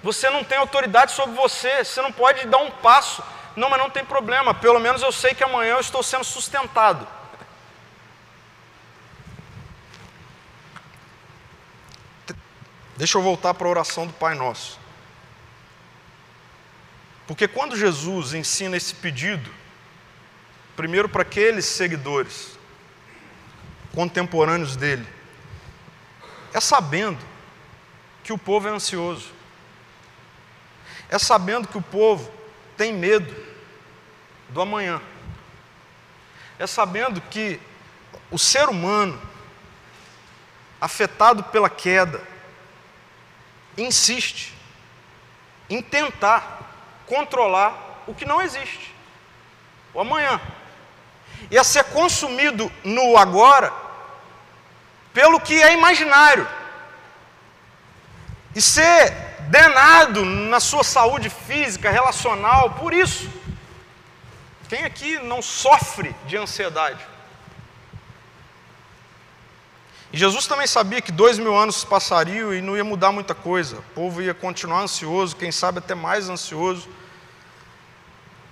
Você 0.04 0.30
não 0.30 0.44
tem 0.44 0.58
autoridade 0.58 1.14
sobre 1.14 1.36
você. 1.36 1.84
Você 1.84 2.02
não 2.02 2.12
pode 2.12 2.46
dar 2.48 2.58
um 2.58 2.70
passo. 2.70 3.24
Não, 3.56 3.70
mas 3.70 3.80
não 3.80 3.90
tem 3.90 4.06
problema. 4.06 4.54
Pelo 4.54 4.80
menos 4.80 5.02
eu 5.02 5.12
sei 5.12 5.34
que 5.34 5.44
amanhã 5.44 5.76
eu 5.76 5.80
estou 5.80 6.04
sendo 6.04 6.24
sustentado. 6.24 7.08
Deixa 12.98 13.18
eu 13.18 13.22
voltar 13.22 13.54
para 13.54 13.68
a 13.68 13.70
oração 13.70 14.08
do 14.08 14.14
Pai 14.14 14.36
Nosso. 14.36 14.80
Porque 17.28 17.48
quando 17.48 17.78
Jesus 17.78 18.34
ensina 18.34 18.76
esse 18.76 18.96
pedido, 18.96 19.50
Primeiro, 20.78 21.10
para 21.10 21.24
aqueles 21.24 21.66
seguidores 21.66 22.56
contemporâneos 23.96 24.76
dele, 24.76 25.08
é 26.54 26.60
sabendo 26.60 27.18
que 28.24 28.32
o 28.32 28.38
povo 28.38 28.68
é 28.68 28.72
ansioso, 28.72 29.32
é 31.10 31.18
sabendo 31.18 31.68
que 31.68 31.80
o 31.80 31.82
povo 31.82 32.32
tem 32.78 32.94
medo 32.94 33.36
do 34.50 34.62
amanhã, 34.62 35.02
é 36.60 36.68
sabendo 36.68 37.20
que 37.22 37.60
o 38.30 38.38
ser 38.38 38.70
humano, 38.70 39.20
afetado 40.80 41.44
pela 41.46 41.72
queda, 41.72 42.22
insiste 43.78 44.54
em 45.70 45.82
tentar 45.82 46.62
controlar 47.06 48.04
o 48.08 48.14
que 48.14 48.26
não 48.26 48.42
existe, 48.42 48.94
o 49.94 50.00
amanhã 50.00 50.42
e 51.52 51.58
a 51.58 51.64
ser 51.64 51.84
consumido 51.86 52.72
no 52.84 53.18
agora 53.18 53.72
pelo 55.14 55.40
que 55.40 55.62
é 55.62 55.74
imaginário 55.74 56.48
e 58.56 58.62
ser 58.62 59.12
denado 59.50 60.26
na 60.26 60.60
sua 60.60 60.84
saúde 60.84 61.30
física, 61.30 61.90
relacional, 61.90 62.72
por 62.72 62.94
isso. 62.94 63.30
Quem 64.68 64.84
aqui 64.84 65.18
não 65.20 65.42
sofre 65.42 66.14
de 66.26 66.36
ansiedade? 66.36 67.00
Jesus 70.18 70.48
também 70.48 70.66
sabia 70.66 71.02
que 71.02 71.12
dois 71.12 71.38
mil 71.38 71.56
anos 71.56 71.84
passariam 71.84 72.54
e 72.54 72.62
não 72.62 72.76
ia 72.76 72.84
mudar 72.84 73.12
muita 73.12 73.36
coisa. 73.36 73.78
O 73.78 73.84
povo 73.94 74.22
ia 74.22 74.34
continuar 74.34 74.82
ansioso, 74.82 75.36
quem 75.36 75.52
sabe 75.52 75.78
até 75.78 75.94
mais 75.94 76.28
ansioso. 76.28 76.90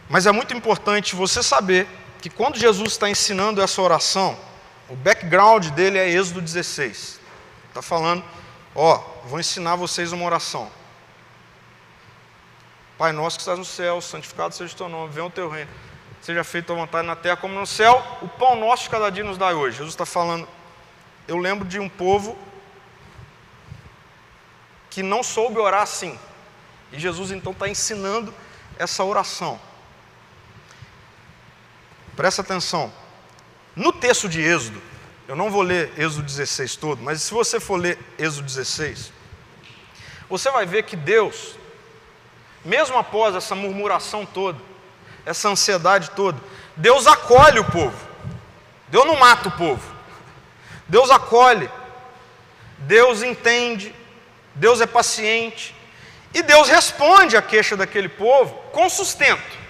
Mas 0.07 0.27
é 0.27 0.31
muito 0.31 0.53
importante 0.53 1.15
você 1.15 1.41
saber 1.41 1.87
que 2.21 2.29
quando 2.29 2.59
Jesus 2.59 2.91
está 2.91 3.09
ensinando 3.09 3.61
essa 3.61 3.81
oração, 3.81 4.37
o 4.87 4.95
background 4.95 5.69
dele 5.69 5.97
é 5.97 6.07
Êxodo 6.07 6.41
16. 6.41 7.19
Está 7.69 7.81
falando, 7.81 8.23
ó, 8.75 8.97
vou 9.25 9.39
ensinar 9.39 9.75
vocês 9.75 10.11
uma 10.11 10.25
oração. 10.25 10.69
Pai 12.97 13.11
nosso 13.11 13.37
que 13.37 13.41
estás 13.41 13.57
no 13.57 13.65
céu, 13.65 13.99
santificado 14.01 14.53
seja 14.53 14.73
o 14.73 14.77
teu 14.77 14.87
nome, 14.87 15.11
venha 15.11 15.25
o 15.25 15.31
teu 15.31 15.49
reino. 15.49 15.69
Seja 16.21 16.43
feita 16.43 16.73
a 16.73 16.75
vontade 16.75 17.07
na 17.07 17.15
terra 17.15 17.35
como 17.35 17.59
no 17.59 17.65
céu. 17.65 18.01
O 18.21 18.27
pão 18.27 18.55
nosso 18.55 18.83
de 18.83 18.89
cada 18.89 19.09
dia 19.09 19.23
nos 19.23 19.37
dá 19.37 19.49
hoje. 19.49 19.77
Jesus 19.77 19.93
está 19.93 20.05
falando, 20.05 20.47
eu 21.27 21.37
lembro 21.37 21.67
de 21.67 21.79
um 21.79 21.89
povo 21.89 22.37
que 24.89 25.01
não 25.01 25.23
soube 25.23 25.59
orar 25.59 25.81
assim. 25.81 26.17
E 26.91 26.99
Jesus 26.99 27.31
então 27.31 27.51
está 27.51 27.67
ensinando 27.67 28.33
essa 28.77 29.03
oração. 29.03 29.59
Presta 32.15 32.41
atenção. 32.41 32.91
No 33.75 33.91
texto 33.91 34.29
de 34.29 34.41
Êxodo, 34.41 34.81
eu 35.27 35.35
não 35.35 35.51
vou 35.51 35.61
ler 35.61 35.91
Êxodo 35.97 36.23
16 36.23 36.75
todo, 36.75 37.03
mas 37.03 37.21
se 37.21 37.33
você 37.33 37.59
for 37.59 37.75
ler 37.75 37.99
Êxodo 38.17 38.43
16, 38.43 39.11
você 40.29 40.49
vai 40.51 40.65
ver 40.65 40.83
que 40.83 40.95
Deus, 40.95 41.55
mesmo 42.63 42.97
após 42.97 43.35
essa 43.35 43.53
murmuração 43.55 44.25
toda, 44.25 44.59
essa 45.25 45.49
ansiedade 45.49 46.11
toda, 46.11 46.39
Deus 46.77 47.07
acolhe 47.07 47.59
o 47.59 47.65
povo. 47.65 47.97
Deus 48.87 49.05
não 49.05 49.17
mata 49.17 49.49
o 49.49 49.51
povo. 49.51 49.94
Deus 50.87 51.09
acolhe. 51.09 51.69
Deus 52.79 53.23
entende. 53.23 53.93
Deus 54.53 54.81
é 54.81 54.85
paciente. 54.85 55.75
E 56.33 56.41
Deus 56.41 56.67
responde 56.67 57.37
à 57.37 57.41
queixa 57.41 57.77
daquele 57.77 58.09
povo 58.09 58.53
com 58.71 58.89
sustento. 58.89 59.65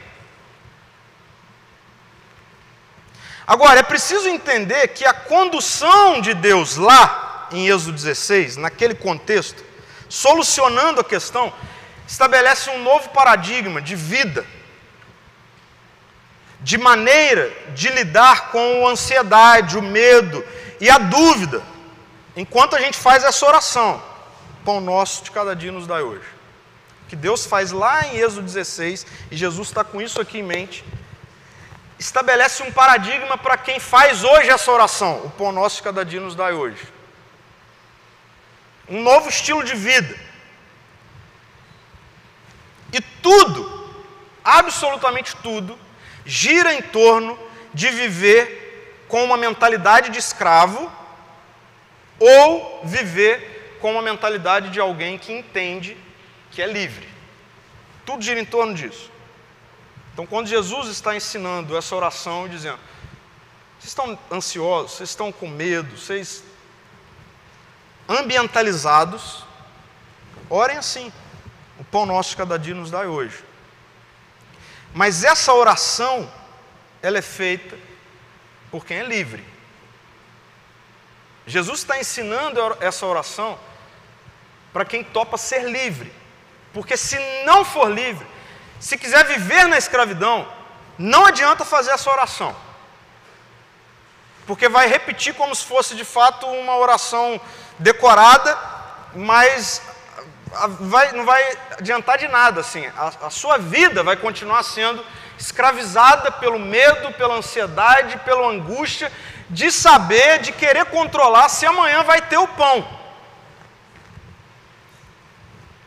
Agora, 3.47 3.79
é 3.79 3.83
preciso 3.83 4.27
entender 4.27 4.87
que 4.87 5.05
a 5.05 5.13
condução 5.13 6.19
de 6.19 6.33
Deus 6.33 6.77
lá 6.77 7.47
em 7.51 7.67
Êxodo 7.67 7.91
16, 7.91 8.57
naquele 8.57 8.95
contexto, 8.95 9.63
solucionando 10.09 11.01
a 11.01 11.03
questão, 11.03 11.53
estabelece 12.07 12.69
um 12.71 12.81
novo 12.81 13.09
paradigma 13.09 13.79
de 13.79 13.95
vida, 13.95 14.43
de 16.61 16.77
maneira 16.77 17.51
de 17.75 17.89
lidar 17.89 18.49
com 18.49 18.87
a 18.87 18.91
ansiedade, 18.91 19.77
o 19.77 19.81
medo 19.83 20.43
e 20.79 20.89
a 20.89 20.97
dúvida, 20.97 21.63
enquanto 22.35 22.75
a 22.75 22.79
gente 22.79 22.97
faz 22.97 23.23
essa 23.23 23.45
oração. 23.45 24.01
Pão 24.63 24.81
nosso 24.81 25.23
de 25.23 25.31
cada 25.31 25.55
dia 25.55 25.71
nos 25.71 25.85
dai 25.85 26.01
hoje. 26.01 26.25
Que 27.07 27.15
Deus 27.15 27.45
faz 27.45 27.71
lá 27.71 28.07
em 28.07 28.17
Êxodo 28.17 28.41
16, 28.41 29.05
e 29.31 29.37
Jesus 29.37 29.67
está 29.67 29.83
com 29.83 30.01
isso 30.01 30.19
aqui 30.19 30.39
em 30.39 30.43
mente 30.43 30.83
estabelece 31.97 32.63
um 32.63 32.71
paradigma 32.71 33.37
para 33.37 33.57
quem 33.57 33.79
faz 33.79 34.23
hoje 34.23 34.49
essa 34.49 34.71
oração. 34.71 35.21
O 35.25 35.29
pão 35.29 35.51
nosso 35.51 35.77
de 35.77 35.83
cada 35.83 36.03
dia 36.03 36.19
nos 36.19 36.35
dá 36.35 36.47
hoje. 36.47 36.81
Um 38.87 39.01
novo 39.01 39.29
estilo 39.29 39.63
de 39.63 39.75
vida. 39.75 40.15
E 42.91 43.01
tudo, 43.01 43.91
absolutamente 44.43 45.35
tudo, 45.37 45.77
gira 46.25 46.73
em 46.73 46.81
torno 46.81 47.37
de 47.73 47.89
viver 47.89 48.64
com 49.07 49.23
uma 49.23 49.37
mentalidade 49.37 50.09
de 50.09 50.19
escravo 50.19 50.91
ou 52.19 52.81
viver 52.83 53.77
com 53.81 53.91
uma 53.91 54.01
mentalidade 54.01 54.69
de 54.69 54.79
alguém 54.79 55.17
que 55.17 55.31
entende 55.31 55.97
que 56.51 56.61
é 56.61 56.67
livre. 56.67 57.07
Tudo 58.05 58.23
gira 58.23 58.39
em 58.39 58.45
torno 58.45 58.73
disso. 58.73 59.11
Então, 60.13 60.25
quando 60.25 60.47
Jesus 60.47 60.87
está 60.87 61.15
ensinando 61.15 61.77
essa 61.77 61.95
oração 61.95 62.47
dizendo: 62.47 62.79
vocês 63.77 63.89
estão 63.89 64.17
ansiosos, 64.31 64.93
vocês 64.93 65.09
estão 65.09 65.31
com 65.31 65.47
medo, 65.47 65.97
vocês 65.97 66.43
ambientalizados, 68.07 69.43
orem 70.49 70.77
assim. 70.77 71.11
O 71.77 71.83
pão 71.83 72.05
nosso 72.05 72.29
de 72.29 72.37
cada 72.37 72.57
dia 72.57 72.73
nos 72.73 72.89
dá 72.89 73.01
hoje. 73.01 73.43
Mas 74.93 75.25
essa 75.25 75.53
oração, 75.53 76.31
ela 77.01 77.17
é 77.17 77.21
feita 77.21 77.77
por 78.75 78.85
quem 78.85 78.97
é 78.97 79.03
livre. 79.03 79.41
Jesus 81.47 81.79
está 81.79 81.97
ensinando 81.97 82.59
essa 82.81 83.05
oração 83.05 83.57
para 84.73 84.83
quem 84.83 85.01
topa 85.01 85.37
ser 85.37 85.63
livre. 85.63 86.11
Porque 86.73 86.97
se 86.97 87.17
não 87.45 87.63
for 87.63 87.89
livre, 87.89 88.27
se 88.77 88.97
quiser 88.97 89.23
viver 89.23 89.65
na 89.69 89.77
escravidão, 89.77 90.45
não 90.97 91.25
adianta 91.25 91.63
fazer 91.63 91.91
essa 91.91 92.11
oração. 92.11 92.53
Porque 94.45 94.67
vai 94.67 94.89
repetir 94.89 95.33
como 95.35 95.55
se 95.55 95.63
fosse 95.63 95.95
de 95.95 96.03
fato 96.03 96.45
uma 96.45 96.75
oração 96.75 97.39
decorada, 97.79 98.59
mas 99.15 99.81
vai, 100.81 101.13
não 101.13 101.23
vai 101.23 101.57
adiantar 101.79 102.17
de 102.17 102.27
nada. 102.27 102.59
Assim. 102.59 102.85
A, 102.87 103.27
a 103.27 103.29
sua 103.29 103.57
vida 103.57 104.03
vai 104.03 104.17
continuar 104.17 104.63
sendo 104.63 105.01
escravizada 105.37 106.31
pelo 106.31 106.59
medo, 106.59 107.11
pela 107.13 107.35
ansiedade, 107.35 108.17
pela 108.19 108.47
angústia 108.47 109.11
de 109.49 109.71
saber, 109.71 110.39
de 110.39 110.51
querer 110.51 110.85
controlar 110.85 111.49
se 111.49 111.65
amanhã 111.65 112.03
vai 112.03 112.21
ter 112.21 112.37
o 112.37 112.47
pão. 112.47 112.87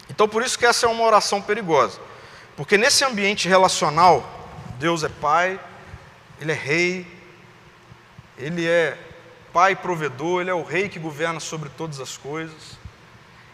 Então, 0.08 0.28
por 0.28 0.42
isso 0.42 0.58
que 0.58 0.66
essa 0.66 0.86
é 0.86 0.88
uma 0.88 1.04
oração 1.04 1.40
perigosa. 1.40 2.00
Porque 2.56 2.76
nesse 2.76 3.04
ambiente 3.04 3.48
relacional, 3.48 4.28
Deus 4.78 5.04
é 5.04 5.08
Pai, 5.08 5.60
Ele 6.40 6.52
é 6.52 6.54
Rei, 6.54 7.06
Ele 8.36 8.66
é 8.66 8.98
Pai 9.52 9.76
provedor, 9.76 10.40
Ele 10.40 10.50
é 10.50 10.54
o 10.54 10.64
Rei 10.64 10.88
que 10.88 10.98
governa 10.98 11.40
sobre 11.40 11.68
todas 11.68 12.00
as 12.00 12.16
coisas. 12.16 12.77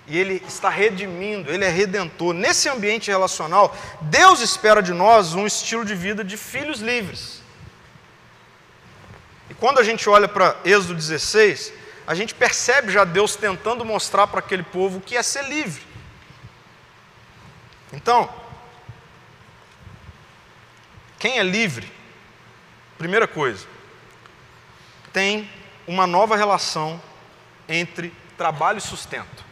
E 0.07 0.19
Ele 0.19 0.43
está 0.47 0.69
redimindo, 0.69 1.51
Ele 1.51 1.65
é 1.65 1.69
redentor. 1.69 2.35
Nesse 2.35 2.69
ambiente 2.69 3.11
relacional, 3.11 3.75
Deus 4.03 4.41
espera 4.41 4.83
de 4.83 4.93
nós 4.93 5.35
um 5.35 5.47
estilo 5.47 5.85
de 5.85 5.95
vida 5.95 6.23
de 6.23 6.37
filhos 6.37 6.81
livres. 6.81 7.43
E 9.49 9.55
quando 9.55 9.79
a 9.79 9.83
gente 9.83 10.09
olha 10.09 10.29
para 10.29 10.57
Êxodo 10.65 10.95
16, 10.95 11.73
a 12.07 12.15
gente 12.15 12.35
percebe 12.35 12.93
já 12.93 13.05
Deus 13.05 13.35
tentando 13.37 13.85
mostrar 13.85 14.27
para 14.27 14.41
aquele 14.41 14.63
povo 14.63 14.99
o 14.99 15.01
que 15.01 15.17
é 15.17 15.23
ser 15.23 15.45
livre. 15.45 15.83
Então, 17.93 18.29
quem 21.19 21.39
é 21.39 21.43
livre, 21.43 21.91
primeira 22.99 23.27
coisa, 23.27 23.67
tem 25.13 25.49
uma 25.87 26.07
nova 26.07 26.37
relação 26.37 27.01
entre 27.69 28.13
trabalho 28.37 28.79
e 28.79 28.83
sustento. 28.83 29.45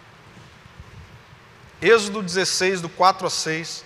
Êxodo 1.83 2.23
16, 2.23 2.81
do 2.81 2.88
4 2.88 3.27
a 3.27 3.31
6. 3.31 3.85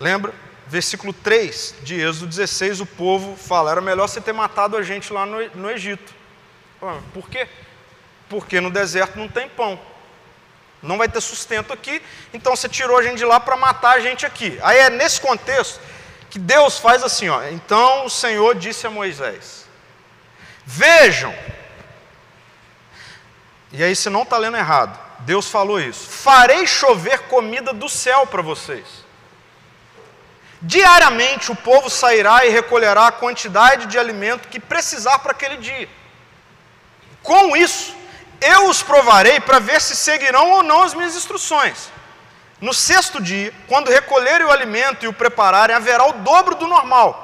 Lembra? 0.00 0.32
Versículo 0.66 1.12
3 1.12 1.74
de 1.82 2.00
Êxodo 2.00 2.26
16, 2.26 2.80
o 2.80 2.86
povo 2.86 3.36
fala: 3.36 3.70
era 3.70 3.82
melhor 3.82 4.08
você 4.08 4.20
ter 4.20 4.32
matado 4.32 4.76
a 4.76 4.82
gente 4.82 5.12
lá 5.12 5.26
no, 5.26 5.46
no 5.50 5.70
Egito. 5.70 6.14
Por 7.12 7.28
quê? 7.28 7.46
Porque 8.28 8.60
no 8.60 8.70
deserto 8.70 9.18
não 9.18 9.28
tem 9.28 9.48
pão. 9.48 9.78
Não 10.82 10.98
vai 10.98 11.08
ter 11.08 11.20
sustento 11.20 11.72
aqui, 11.72 12.02
então 12.32 12.54
você 12.54 12.68
tirou 12.68 12.98
a 12.98 13.02
gente 13.02 13.16
de 13.16 13.24
lá 13.24 13.40
para 13.40 13.56
matar 13.56 13.96
a 13.96 14.00
gente 14.00 14.26
aqui. 14.26 14.58
Aí 14.62 14.78
é 14.78 14.90
nesse 14.90 15.20
contexto 15.20 15.80
que 16.28 16.38
Deus 16.38 16.78
faz 16.78 17.02
assim, 17.02 17.28
ó. 17.28 17.42
Então 17.44 18.06
o 18.06 18.10
Senhor 18.10 18.54
disse 18.54 18.86
a 18.86 18.90
Moisés: 18.90 19.66
Vejam. 20.64 21.34
E 23.72 23.82
aí 23.82 23.94
você 23.94 24.08
não 24.08 24.22
está 24.22 24.38
lendo 24.38 24.56
errado. 24.56 25.03
Deus 25.24 25.48
falou 25.48 25.80
isso. 25.80 26.08
Farei 26.08 26.66
chover 26.66 27.20
comida 27.28 27.72
do 27.72 27.88
céu 27.88 28.26
para 28.26 28.42
vocês. 28.42 28.84
Diariamente 30.60 31.50
o 31.50 31.56
povo 31.56 31.90
sairá 31.90 32.46
e 32.46 32.50
recolherá 32.50 33.08
a 33.08 33.12
quantidade 33.12 33.86
de 33.86 33.98
alimento 33.98 34.48
que 34.48 34.60
precisar 34.60 35.18
para 35.18 35.32
aquele 35.32 35.56
dia. 35.56 35.88
Com 37.22 37.56
isso, 37.56 37.94
eu 38.40 38.68
os 38.68 38.82
provarei 38.82 39.40
para 39.40 39.58
ver 39.58 39.80
se 39.80 39.96
seguirão 39.96 40.52
ou 40.52 40.62
não 40.62 40.82
as 40.82 40.94
minhas 40.94 41.16
instruções. 41.16 41.90
No 42.60 42.72
sexto 42.72 43.20
dia, 43.20 43.52
quando 43.66 43.90
recolherem 43.90 44.46
o 44.46 44.50
alimento 44.50 45.04
e 45.04 45.08
o 45.08 45.12
prepararem, 45.12 45.76
haverá 45.76 46.06
o 46.06 46.12
dobro 46.12 46.54
do 46.54 46.66
normal. 46.66 47.20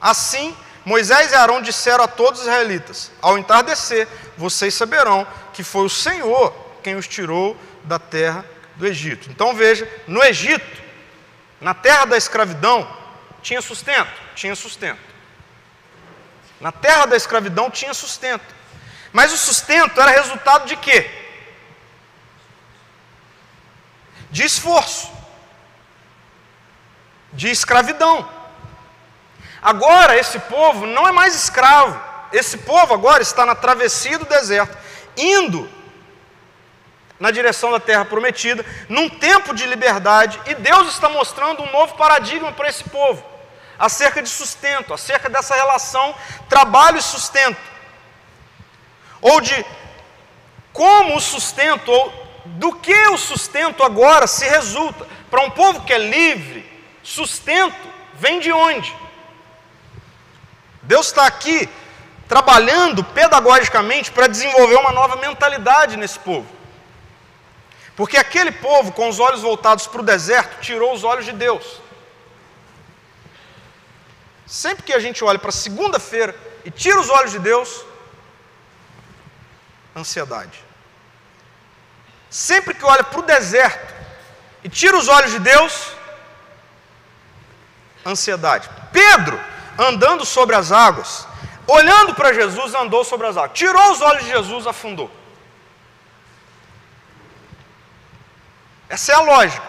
Assim, 0.00 0.56
Moisés 0.84 1.32
e 1.32 1.34
Arão 1.34 1.60
disseram 1.60 2.04
a 2.04 2.08
todos 2.08 2.40
os 2.40 2.46
israelitas: 2.46 3.10
Ao 3.20 3.38
entardecer, 3.38 4.06
vocês 4.36 4.74
saberão 4.74 5.26
que 5.52 5.62
foi 5.62 5.84
o 5.84 5.90
Senhor 5.90 6.63
quem 6.84 6.94
os 6.94 7.08
tirou 7.08 7.56
da 7.82 7.98
terra 7.98 8.44
do 8.76 8.86
Egito. 8.86 9.30
Então 9.30 9.54
veja, 9.54 9.90
no 10.06 10.22
Egito, 10.22 10.82
na 11.60 11.74
terra 11.74 12.04
da 12.04 12.16
escravidão, 12.16 12.86
tinha 13.42 13.60
sustento? 13.60 14.12
Tinha 14.36 14.54
sustento. 14.54 15.14
Na 16.60 16.70
terra 16.70 17.06
da 17.06 17.16
escravidão 17.16 17.70
tinha 17.70 17.92
sustento. 17.92 18.54
Mas 19.12 19.32
o 19.32 19.36
sustento 19.36 20.00
era 20.00 20.10
resultado 20.10 20.66
de 20.66 20.76
quê? 20.76 21.24
de 24.34 24.42
esforço, 24.42 25.12
de 27.32 27.48
escravidão. 27.50 28.28
Agora, 29.62 30.16
esse 30.16 30.40
povo 30.40 30.86
não 30.86 31.06
é 31.06 31.12
mais 31.12 31.36
escravo, 31.36 31.96
esse 32.32 32.58
povo 32.58 32.92
agora 32.92 33.22
está 33.22 33.46
na 33.46 33.54
travessia 33.54 34.18
do 34.18 34.24
deserto, 34.24 34.76
indo 35.16 35.70
na 37.18 37.30
direção 37.30 37.70
da 37.70 37.80
terra 37.80 38.04
prometida, 38.04 38.64
num 38.88 39.08
tempo 39.08 39.54
de 39.54 39.66
liberdade, 39.66 40.40
e 40.46 40.54
Deus 40.54 40.88
está 40.88 41.08
mostrando 41.08 41.62
um 41.62 41.70
novo 41.70 41.94
paradigma 41.94 42.52
para 42.52 42.68
esse 42.68 42.84
povo, 42.84 43.24
acerca 43.78 44.22
de 44.22 44.28
sustento, 44.28 44.92
acerca 44.92 45.28
dessa 45.28 45.54
relação 45.54 46.14
trabalho 46.48 46.98
e 46.98 47.02
sustento, 47.02 47.60
ou 49.20 49.40
de 49.40 49.64
como 50.72 51.16
o 51.16 51.20
sustento, 51.20 51.90
ou 51.90 52.12
do 52.44 52.72
que 52.74 53.08
o 53.08 53.16
sustento 53.16 53.82
agora 53.82 54.26
se 54.26 54.44
resulta? 54.46 55.06
Para 55.30 55.42
um 55.42 55.50
povo 55.50 55.82
que 55.84 55.92
é 55.92 55.98
livre, 55.98 56.74
Sustento 57.04 57.76
vem 58.14 58.40
de 58.40 58.50
onde? 58.50 58.96
Deus 60.82 61.08
está 61.08 61.26
aqui 61.26 61.68
trabalhando 62.26 63.04
pedagogicamente 63.04 64.10
para 64.10 64.26
desenvolver 64.26 64.76
uma 64.76 64.90
nova 64.90 65.16
mentalidade 65.16 65.98
nesse 65.98 66.18
povo. 66.18 66.46
Porque 67.96 68.16
aquele 68.16 68.50
povo, 68.50 68.92
com 68.92 69.08
os 69.08 69.20
olhos 69.20 69.42
voltados 69.42 69.86
para 69.86 70.00
o 70.00 70.04
deserto, 70.04 70.60
tirou 70.60 70.92
os 70.92 71.04
olhos 71.04 71.24
de 71.24 71.32
Deus. 71.32 71.80
Sempre 74.46 74.82
que 74.82 74.92
a 74.92 74.98
gente 74.98 75.22
olha 75.24 75.38
para 75.38 75.52
segunda-feira 75.52 76.34
e 76.64 76.70
tira 76.70 77.00
os 77.00 77.08
olhos 77.08 77.32
de 77.32 77.38
Deus, 77.38 77.84
ansiedade. 79.96 80.62
Sempre 82.28 82.74
que 82.74 82.84
olha 82.84 83.04
para 83.04 83.20
o 83.20 83.22
deserto 83.22 83.94
e 84.64 84.68
tira 84.68 84.96
os 84.96 85.08
olhos 85.08 85.30
de 85.30 85.38
Deus, 85.38 85.92
ansiedade. 88.04 88.68
Pedro, 88.92 89.40
andando 89.78 90.24
sobre 90.24 90.56
as 90.56 90.72
águas, 90.72 91.26
olhando 91.66 92.14
para 92.14 92.32
Jesus, 92.32 92.74
andou 92.74 93.04
sobre 93.04 93.28
as 93.28 93.36
águas. 93.36 93.56
Tirou 93.56 93.92
os 93.92 94.00
olhos 94.00 94.24
de 94.24 94.30
Jesus, 94.30 94.66
afundou. 94.66 95.10
Essa 98.94 99.12
é 99.12 99.14
a 99.16 99.20
lógica. 99.20 99.66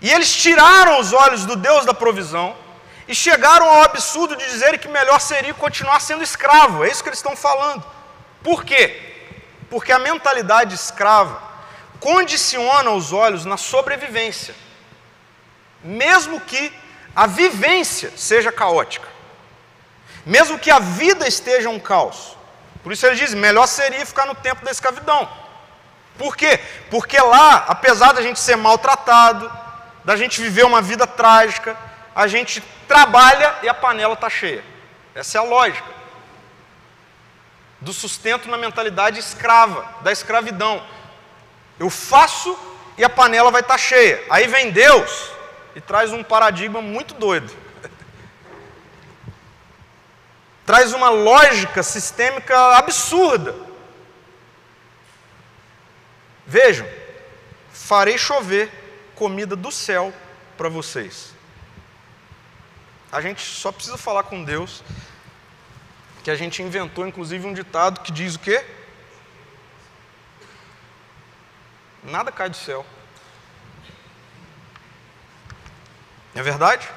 E 0.00 0.10
eles 0.10 0.34
tiraram 0.34 0.98
os 0.98 1.12
olhos 1.12 1.44
do 1.44 1.56
Deus 1.56 1.84
da 1.84 1.92
provisão 1.92 2.56
e 3.06 3.14
chegaram 3.14 3.68
ao 3.68 3.82
absurdo 3.82 4.34
de 4.34 4.44
dizerem 4.46 4.80
que 4.80 4.88
melhor 4.88 5.20
seria 5.20 5.52
continuar 5.52 6.00
sendo 6.00 6.22
escravo. 6.22 6.82
É 6.84 6.88
isso 6.90 7.02
que 7.02 7.10
eles 7.10 7.18
estão 7.18 7.36
falando. 7.36 7.84
Por 8.42 8.64
quê? 8.64 8.82
Porque 9.68 9.92
a 9.92 9.98
mentalidade 9.98 10.74
escrava 10.74 11.50
condiciona 12.00 12.90
os 12.92 13.12
olhos 13.12 13.44
na 13.44 13.58
sobrevivência, 13.58 14.54
mesmo 15.84 16.40
que 16.40 16.72
a 17.14 17.26
vivência 17.26 18.10
seja 18.16 18.50
caótica, 18.50 19.06
mesmo 20.24 20.58
que 20.58 20.70
a 20.70 20.78
vida 20.78 21.28
esteja 21.28 21.68
um 21.68 21.78
caos. 21.78 22.38
Por 22.82 22.90
isso 22.90 23.04
ele 23.06 23.16
diz: 23.16 23.34
melhor 23.34 23.66
seria 23.66 24.06
ficar 24.06 24.24
no 24.24 24.34
tempo 24.34 24.64
da 24.64 24.70
escravidão. 24.70 25.28
Por 26.20 26.36
quê? 26.36 26.60
Porque 26.90 27.18
lá, 27.18 27.64
apesar 27.66 28.12
da 28.12 28.20
gente 28.20 28.38
ser 28.38 28.54
maltratado, 28.54 29.50
da 30.04 30.16
gente 30.16 30.38
viver 30.38 30.66
uma 30.66 30.82
vida 30.82 31.06
trágica, 31.06 31.74
a 32.14 32.26
gente 32.26 32.62
trabalha 32.86 33.54
e 33.62 33.68
a 33.70 33.72
panela 33.72 34.12
está 34.12 34.28
cheia. 34.28 34.62
Essa 35.14 35.38
é 35.38 35.40
a 35.40 35.44
lógica 35.44 35.88
do 37.80 37.90
sustento 37.94 38.50
na 38.50 38.58
mentalidade 38.58 39.18
escrava, 39.18 39.82
da 40.02 40.12
escravidão. 40.12 40.84
Eu 41.78 41.88
faço 41.88 42.54
e 42.98 43.02
a 43.02 43.08
panela 43.08 43.50
vai 43.50 43.62
estar 43.62 43.72
tá 43.72 43.78
cheia. 43.78 44.22
Aí 44.28 44.46
vem 44.46 44.70
Deus 44.70 45.30
e 45.74 45.80
traz 45.80 46.12
um 46.12 46.22
paradigma 46.22 46.82
muito 46.82 47.14
doido. 47.14 47.50
traz 50.66 50.92
uma 50.92 51.08
lógica 51.08 51.82
sistêmica 51.82 52.76
absurda. 52.76 53.69
Vejam, 56.50 56.84
farei 57.70 58.18
chover 58.18 58.68
comida 59.14 59.54
do 59.54 59.70
céu 59.70 60.12
para 60.58 60.68
vocês. 60.68 61.32
A 63.12 63.20
gente 63.20 63.40
só 63.40 63.70
precisa 63.70 63.96
falar 63.96 64.24
com 64.24 64.42
Deus 64.42 64.82
que 66.24 66.30
a 66.30 66.34
gente 66.34 66.60
inventou 66.60 67.06
inclusive 67.06 67.46
um 67.46 67.54
ditado 67.54 68.00
que 68.00 68.10
diz 68.10 68.34
o 68.34 68.40
quê? 68.40 68.66
Nada 72.02 72.32
cai 72.32 72.50
do 72.50 72.56
céu. 72.56 72.84
É 76.34 76.42
verdade? 76.42 76.90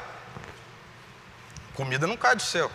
Comida 1.75 2.07
não 2.07 2.17
cai 2.17 2.35
do 2.35 2.41
céu. 2.41 2.71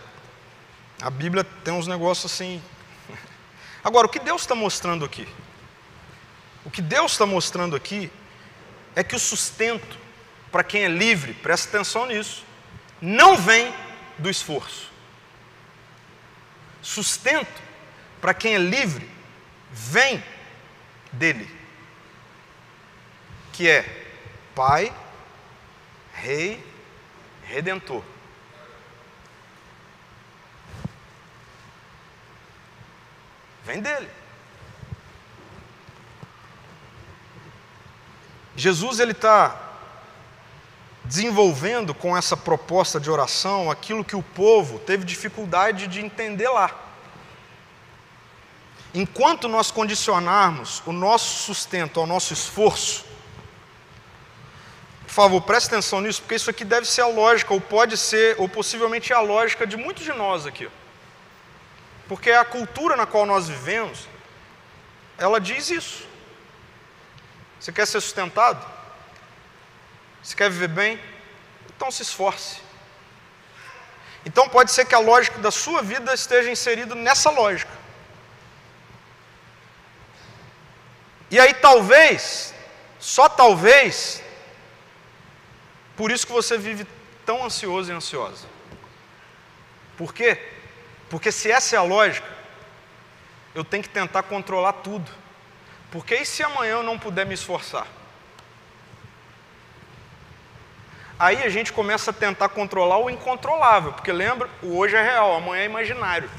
A 1.01 1.09
Bíblia 1.09 1.43
tem 1.43 1.73
uns 1.73 1.87
negócios 1.87 2.31
assim. 2.31 2.63
Agora, 3.83 4.07
o 4.07 4.09
que 4.09 4.19
Deus 4.19 4.43
está 4.43 4.55
mostrando 4.55 5.03
aqui? 5.03 5.27
O 6.69 6.71
que 6.71 6.83
Deus 6.83 7.13
está 7.13 7.25
mostrando 7.25 7.75
aqui 7.75 8.11
é 8.95 9.03
que 9.03 9.15
o 9.15 9.19
sustento 9.19 9.97
para 10.51 10.63
quem 10.63 10.83
é 10.83 10.87
livre, 10.87 11.33
presta 11.33 11.67
atenção 11.67 12.05
nisso, 12.05 12.45
não 13.01 13.35
vem 13.35 13.73
do 14.19 14.29
esforço. 14.29 14.91
Sustento 16.79 17.59
para 18.21 18.35
quem 18.35 18.53
é 18.53 18.59
livre 18.59 19.09
vem 19.71 20.23
dele, 21.11 21.49
que 23.51 23.67
é 23.67 24.05
Pai, 24.53 24.93
Rei, 26.13 26.63
Redentor. 27.45 28.03
Vem 33.65 33.81
dele. 33.81 34.18
Jesus 38.59 38.99
ele 38.99 39.13
está 39.13 39.57
desenvolvendo 41.05 41.93
com 41.93 42.15
essa 42.15 42.35
proposta 42.35 42.99
de 42.99 43.09
oração 43.09 43.71
aquilo 43.71 44.03
que 44.03 44.17
o 44.17 44.21
povo 44.21 44.77
teve 44.79 45.05
dificuldade 45.05 45.87
de 45.87 46.01
entender 46.01 46.49
lá. 46.49 46.69
Enquanto 48.93 49.47
nós 49.47 49.71
condicionarmos 49.71 50.83
o 50.85 50.91
nosso 50.91 51.43
sustento 51.43 52.01
ao 52.01 52.05
nosso 52.05 52.33
esforço, 52.33 53.05
por 55.03 55.13
favor, 55.13 55.41
preste 55.41 55.67
atenção 55.67 56.01
nisso, 56.01 56.21
porque 56.21 56.35
isso 56.35 56.49
aqui 56.49 56.65
deve 56.65 56.85
ser 56.85 57.01
a 57.01 57.07
lógica, 57.07 57.53
ou 57.53 57.61
pode 57.61 57.95
ser, 57.95 58.35
ou 58.37 58.49
possivelmente 58.49 59.13
é 59.13 59.15
a 59.15 59.21
lógica 59.21 59.65
de 59.65 59.77
muitos 59.77 60.03
de 60.03 60.11
nós 60.11 60.45
aqui. 60.45 60.69
Porque 62.09 62.29
a 62.29 62.43
cultura 62.43 62.97
na 62.97 63.05
qual 63.05 63.25
nós 63.25 63.47
vivemos, 63.47 64.07
ela 65.17 65.39
diz 65.39 65.69
isso. 65.69 66.08
Você 67.59 67.71
quer 67.71 67.85
ser 67.85 67.99
sustentado? 68.01 68.65
Você 70.23 70.35
quer 70.35 70.49
viver 70.49 70.69
bem? 70.69 70.99
Então 71.75 71.91
se 71.91 72.01
esforce. 72.01 72.61
Então 74.25 74.47
pode 74.49 74.71
ser 74.71 74.85
que 74.85 74.95
a 74.95 74.99
lógica 74.99 75.39
da 75.39 75.51
sua 75.51 75.81
vida 75.81 76.13
esteja 76.13 76.49
inserida 76.49 76.95
nessa 76.95 77.29
lógica. 77.29 77.71
E 81.31 81.39
aí 81.39 81.53
talvez, 81.53 82.53
só 82.99 83.29
talvez, 83.29 84.23
por 85.95 86.11
isso 86.11 86.25
que 86.25 86.33
você 86.33 86.57
vive 86.57 86.87
tão 87.25 87.43
ansioso 87.43 87.91
e 87.91 87.95
ansiosa. 87.95 88.47
Por 89.97 90.13
quê? 90.13 90.41
Porque 91.09 91.31
se 91.31 91.51
essa 91.51 91.75
é 91.75 91.79
a 91.79 91.83
lógica, 91.83 92.27
eu 93.53 93.63
tenho 93.63 93.83
que 93.83 93.89
tentar 93.89 94.23
controlar 94.23 94.73
tudo. 94.73 95.09
Porque 95.91 96.15
e 96.15 96.25
se 96.25 96.43
amanhã 96.43 96.73
eu 96.73 96.83
não 96.83 96.99
puder 96.99 97.25
me 97.25 97.33
esforçar? 97.33 97.87
Aí 101.17 101.43
a 101.43 101.49
gente 101.49 101.73
começa 101.73 102.11
a 102.11 102.13
tentar 102.13 102.49
controlar 102.49 102.97
o 102.99 103.09
incontrolável, 103.09 103.91
porque 103.91 104.11
lembra, 104.11 104.49
o 104.63 104.77
hoje 104.77 104.95
é 104.95 105.01
real, 105.01 105.35
amanhã 105.35 105.63
é 105.63 105.65
imaginário. 105.65 106.29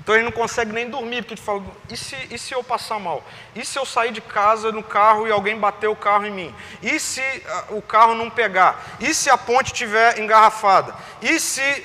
Então 0.00 0.14
a 0.14 0.18
gente 0.18 0.26
não 0.26 0.32
consegue 0.32 0.72
nem 0.72 0.88
dormir, 0.88 1.22
porque 1.22 1.34
a 1.34 1.36
gente 1.36 1.44
fala, 1.44 1.62
e 1.90 1.96
se, 1.96 2.16
e 2.30 2.38
se 2.38 2.54
eu 2.54 2.62
passar 2.62 2.98
mal? 2.98 3.24
E 3.54 3.64
se 3.64 3.78
eu 3.78 3.84
sair 3.84 4.12
de 4.12 4.20
casa 4.20 4.70
no 4.70 4.82
carro 4.82 5.26
e 5.26 5.32
alguém 5.32 5.58
bater 5.58 5.88
o 5.88 5.96
carro 5.96 6.26
em 6.26 6.30
mim? 6.30 6.54
E 6.80 6.98
se 6.98 7.20
uh, 7.20 7.76
o 7.76 7.82
carro 7.82 8.14
não 8.14 8.30
pegar? 8.30 8.96
E 9.00 9.12
se 9.12 9.28
a 9.28 9.36
ponte 9.36 9.72
estiver 9.72 10.18
engarrafada? 10.18 10.94
E 11.20 11.40
se 11.40 11.84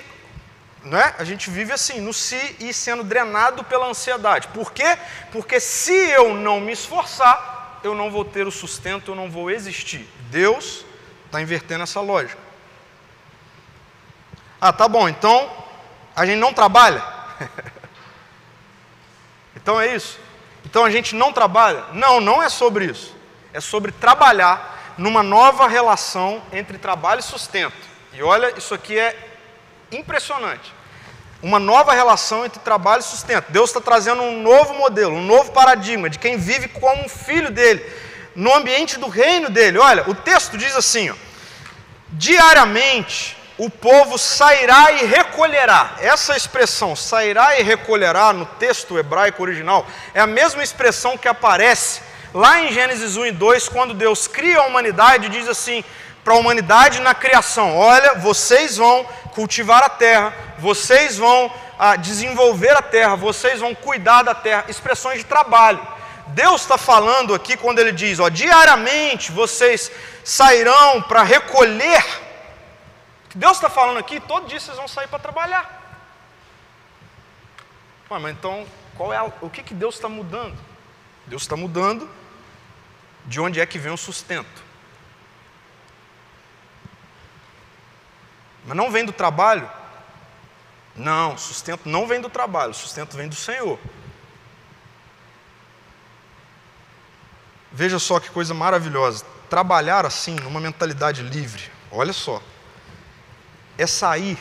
né? 0.84 1.13
A 1.17 1.23
gente 1.23 1.49
vive 1.49 1.71
assim, 1.71 2.01
no 2.01 2.13
si 2.13 2.55
e 2.59 2.73
sendo 2.73 3.03
drenado 3.03 3.63
pela 3.63 3.88
ansiedade. 3.88 4.47
Por 4.49 4.71
quê? 4.71 4.97
Porque 5.32 5.59
se 5.59 5.93
eu 5.93 6.34
não 6.34 6.59
me 6.59 6.71
esforçar, 6.71 7.79
eu 7.84 7.93
não 7.93 8.09
vou 8.09 8.25
ter 8.25 8.47
o 8.47 8.51
sustento, 8.51 9.11
eu 9.11 9.15
não 9.15 9.29
vou 9.29 9.49
existir. 9.49 10.07
Deus 10.29 10.84
está 11.25 11.41
invertendo 11.41 11.84
essa 11.84 12.01
lógica. 12.01 12.41
Ah, 14.59 14.73
tá 14.73 14.88
bom, 14.88 15.07
então 15.07 15.51
a 16.15 16.25
gente 16.25 16.39
não 16.39 16.53
trabalha? 16.53 17.03
então 19.55 19.79
é 19.79 19.95
isso? 19.95 20.19
Então 20.65 20.86
a 20.86 20.89
gente 20.89 21.15
não 21.15 21.34
trabalha? 21.34 21.86
Não, 21.93 22.19
não 22.19 22.41
é 22.41 22.49
sobre 22.49 22.86
isso. 22.86 23.15
É 23.53 23.59
sobre 23.59 23.91
trabalhar 23.91 24.95
numa 24.97 25.23
nova 25.23 25.67
relação 25.67 26.41
entre 26.51 26.77
trabalho 26.77 27.19
e 27.19 27.23
sustento. 27.23 27.89
E 28.13 28.21
olha, 28.21 28.53
isso 28.57 28.73
aqui 28.73 28.97
é 28.97 29.30
impressionante. 29.92 30.74
Uma 31.42 31.60
nova 31.60 31.94
relação 31.94 32.46
entre 32.46 32.60
trabalho 32.60 33.02
e 33.02 33.04
sustento. 33.04 33.52
Deus 33.52 33.70
está 33.70 33.82
trazendo 33.82 34.22
um 34.22 34.42
novo 34.42 34.76
modelo, 34.76 35.16
um 35.16 35.26
novo 35.26 35.52
paradigma 35.52 36.10
de 36.10 36.20
quem 36.20 36.38
vive 36.38 36.68
como 36.68 37.04
um 37.04 37.10
filho 37.10 37.50
dele, 37.50 37.84
no 38.36 38.54
ambiente 38.54 39.00
do 39.00 39.08
reino 39.08 39.50
dele. 39.50 39.80
Olha, 39.80 40.08
o 40.10 40.14
texto 40.14 40.58
diz 40.58 40.76
assim: 40.76 41.10
ó, 41.10 41.16
diariamente 42.10 43.38
o 43.58 43.70
povo 43.70 44.18
sairá 44.18 44.92
e 44.92 45.06
recolherá. 45.06 45.96
Essa 46.00 46.36
expressão, 46.36 46.96
sairá 46.96 47.60
e 47.60 47.64
recolherá, 47.64 48.34
no 48.34 48.46
texto 48.46 48.98
hebraico 48.98 49.42
original, 49.42 49.86
é 50.14 50.20
a 50.20 50.28
mesma 50.28 50.64
expressão 50.64 51.18
que 51.18 51.28
aparece 51.28 52.02
lá 52.34 52.62
em 52.62 52.72
Gênesis 52.72 53.18
1 53.18 53.26
e 53.28 53.32
2, 53.32 53.70
quando 53.70 53.94
Deus 53.94 54.28
cria 54.28 54.60
a 54.60 54.66
humanidade, 54.66 55.30
diz 55.30 55.48
assim 55.48 55.84
para 56.24 56.34
a 56.34 56.38
humanidade 56.38 57.01
na 57.01 57.13
criação: 57.13 57.78
Olha, 57.78 58.15
vocês 58.15 58.78
vão 58.78 59.05
cultivar 59.34 59.84
a 59.84 59.89
terra, 59.89 60.34
vocês 60.59 61.17
vão 61.17 61.51
ah, 61.78 61.95
desenvolver 61.95 62.76
a 62.76 62.82
terra, 62.82 63.15
vocês 63.15 63.59
vão 63.59 63.74
cuidar 63.74 64.24
da 64.24 64.36
terra. 64.36 64.65
Expressões 64.67 65.19
de 65.19 65.26
trabalho. 65.26 65.86
Deus 66.28 66.61
está 66.61 66.78
falando 66.78 67.34
aqui 67.34 67.57
quando 67.57 67.80
ele 67.80 67.91
diz: 67.91 68.19
ó, 68.19 68.30
diariamente 68.30 69.32
vocês 69.32 69.91
sairão 70.24 71.01
para 71.01 71.24
recolher. 71.24 72.03
Deus 73.34 73.57
está 73.57 73.69
falando 73.69 73.97
aqui, 73.97 74.19
todo 74.19 74.47
dia 74.47 74.59
vocês 74.59 74.78
vão 74.78 74.88
sair 74.88 75.07
para 75.07 75.19
trabalhar. 75.19 75.80
Ué, 78.09 78.19
mas 78.19 78.32
então, 78.34 78.65
qual 78.97 79.13
é 79.13 79.17
a, 79.17 79.24
o 79.24 79.49
que, 79.49 79.63
que 79.63 79.74
Deus 79.74 79.95
está 79.95 80.09
mudando? 80.09 80.57
Deus 81.26 81.43
está 81.43 81.55
mudando 81.55 82.09
de 83.26 83.39
onde 83.39 83.59
é 83.59 83.65
que 83.65 83.80
vem 83.80 83.91
o 83.91 83.97
sustento. 83.97 84.70
Mas 88.66 88.78
não 88.78 88.91
vem 88.91 89.05
do 89.05 89.12
trabalho? 89.12 89.70
Não, 90.95 91.38
sustento 91.38 91.88
não 91.88 92.07
vem 92.07 92.22
do 92.22 92.30
trabalho, 92.30 92.74
sustento 92.74 93.16
vem 93.16 93.28
do 93.28 93.36
Senhor. 93.36 93.80
Veja 97.72 97.97
só 97.97 98.20
que 98.20 98.30
coisa 98.30 98.53
maravilhosa. 98.53 99.26
Trabalhar 99.49 100.05
assim, 100.05 100.36
numa 100.36 100.59
mentalidade 100.59 101.22
livre, 101.24 101.72
olha 101.91 102.14
só, 102.14 102.41
é 103.78 103.88
sair 103.88 104.38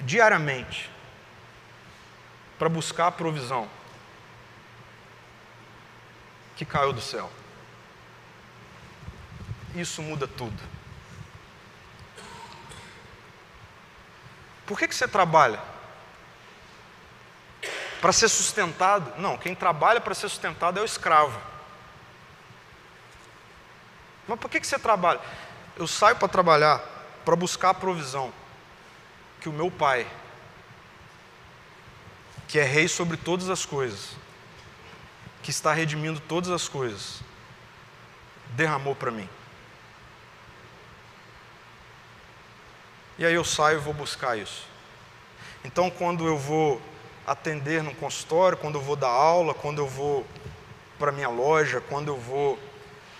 diariamente 0.00 0.90
para 2.58 2.68
buscar 2.68 3.08
a 3.08 3.12
provisão 3.12 3.68
que 6.56 6.64
caiu 6.64 6.92
do 6.92 7.00
céu. 7.00 7.30
Isso 9.74 10.02
muda 10.02 10.26
tudo. 10.26 10.75
Por 14.66 14.78
que, 14.78 14.88
que 14.88 14.94
você 14.94 15.06
trabalha? 15.06 15.60
Para 18.00 18.12
ser 18.12 18.28
sustentado? 18.28 19.20
Não, 19.20 19.38
quem 19.38 19.54
trabalha 19.54 20.00
para 20.00 20.14
ser 20.14 20.28
sustentado 20.28 20.78
é 20.78 20.82
o 20.82 20.84
escravo. 20.84 21.40
Mas 24.26 24.38
por 24.38 24.50
que, 24.50 24.60
que 24.60 24.66
você 24.66 24.78
trabalha? 24.78 25.20
Eu 25.76 25.86
saio 25.86 26.16
para 26.16 26.28
trabalhar 26.28 26.82
para 27.24 27.34
buscar 27.34 27.70
a 27.70 27.74
provisão 27.74 28.32
que 29.40 29.48
o 29.48 29.52
meu 29.52 29.68
pai, 29.68 30.06
que 32.46 32.58
é 32.58 32.62
rei 32.62 32.86
sobre 32.86 33.16
todas 33.16 33.50
as 33.50 33.66
coisas, 33.66 34.10
que 35.42 35.50
está 35.50 35.72
redimindo 35.72 36.20
todas 36.20 36.50
as 36.50 36.68
coisas, 36.68 37.20
derramou 38.50 38.94
para 38.94 39.10
mim. 39.10 39.28
E 43.18 43.24
aí 43.24 43.34
eu 43.34 43.44
saio 43.44 43.78
e 43.78 43.80
vou 43.80 43.94
buscar 43.94 44.36
isso. 44.36 44.66
Então, 45.64 45.90
quando 45.90 46.26
eu 46.26 46.36
vou 46.36 46.80
atender 47.26 47.82
no 47.82 47.94
consultório, 47.94 48.56
quando 48.56 48.76
eu 48.76 48.82
vou 48.82 48.96
dar 48.96 49.08
aula, 49.08 49.52
quando 49.54 49.78
eu 49.78 49.88
vou 49.88 50.26
para 50.98 51.10
minha 51.10 51.28
loja, 51.28 51.80
quando 51.80 52.08
eu 52.08 52.16
vou 52.16 52.58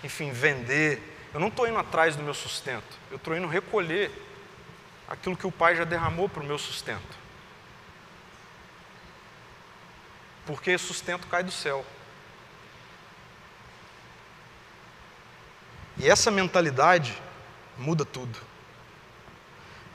enfim, 0.03 0.31
vender. 0.31 1.15
Eu 1.33 1.39
não 1.39 1.47
estou 1.47 1.67
indo 1.67 1.77
atrás 1.77 2.15
do 2.15 2.23
meu 2.23 2.33
sustento, 2.33 2.97
eu 3.11 3.17
estou 3.17 3.35
indo 3.35 3.47
recolher 3.47 4.11
aquilo 5.07 5.37
que 5.37 5.47
o 5.47 5.51
Pai 5.51 5.75
já 5.75 5.83
derramou 5.83 6.27
para 6.27 6.41
o 6.41 6.45
meu 6.45 6.57
sustento. 6.57 7.17
Porque 10.45 10.77
sustento 10.77 11.27
cai 11.27 11.43
do 11.43 11.51
céu. 11.51 11.85
E 15.97 16.09
essa 16.09 16.31
mentalidade 16.31 17.21
muda 17.77 18.05
tudo. 18.05 18.39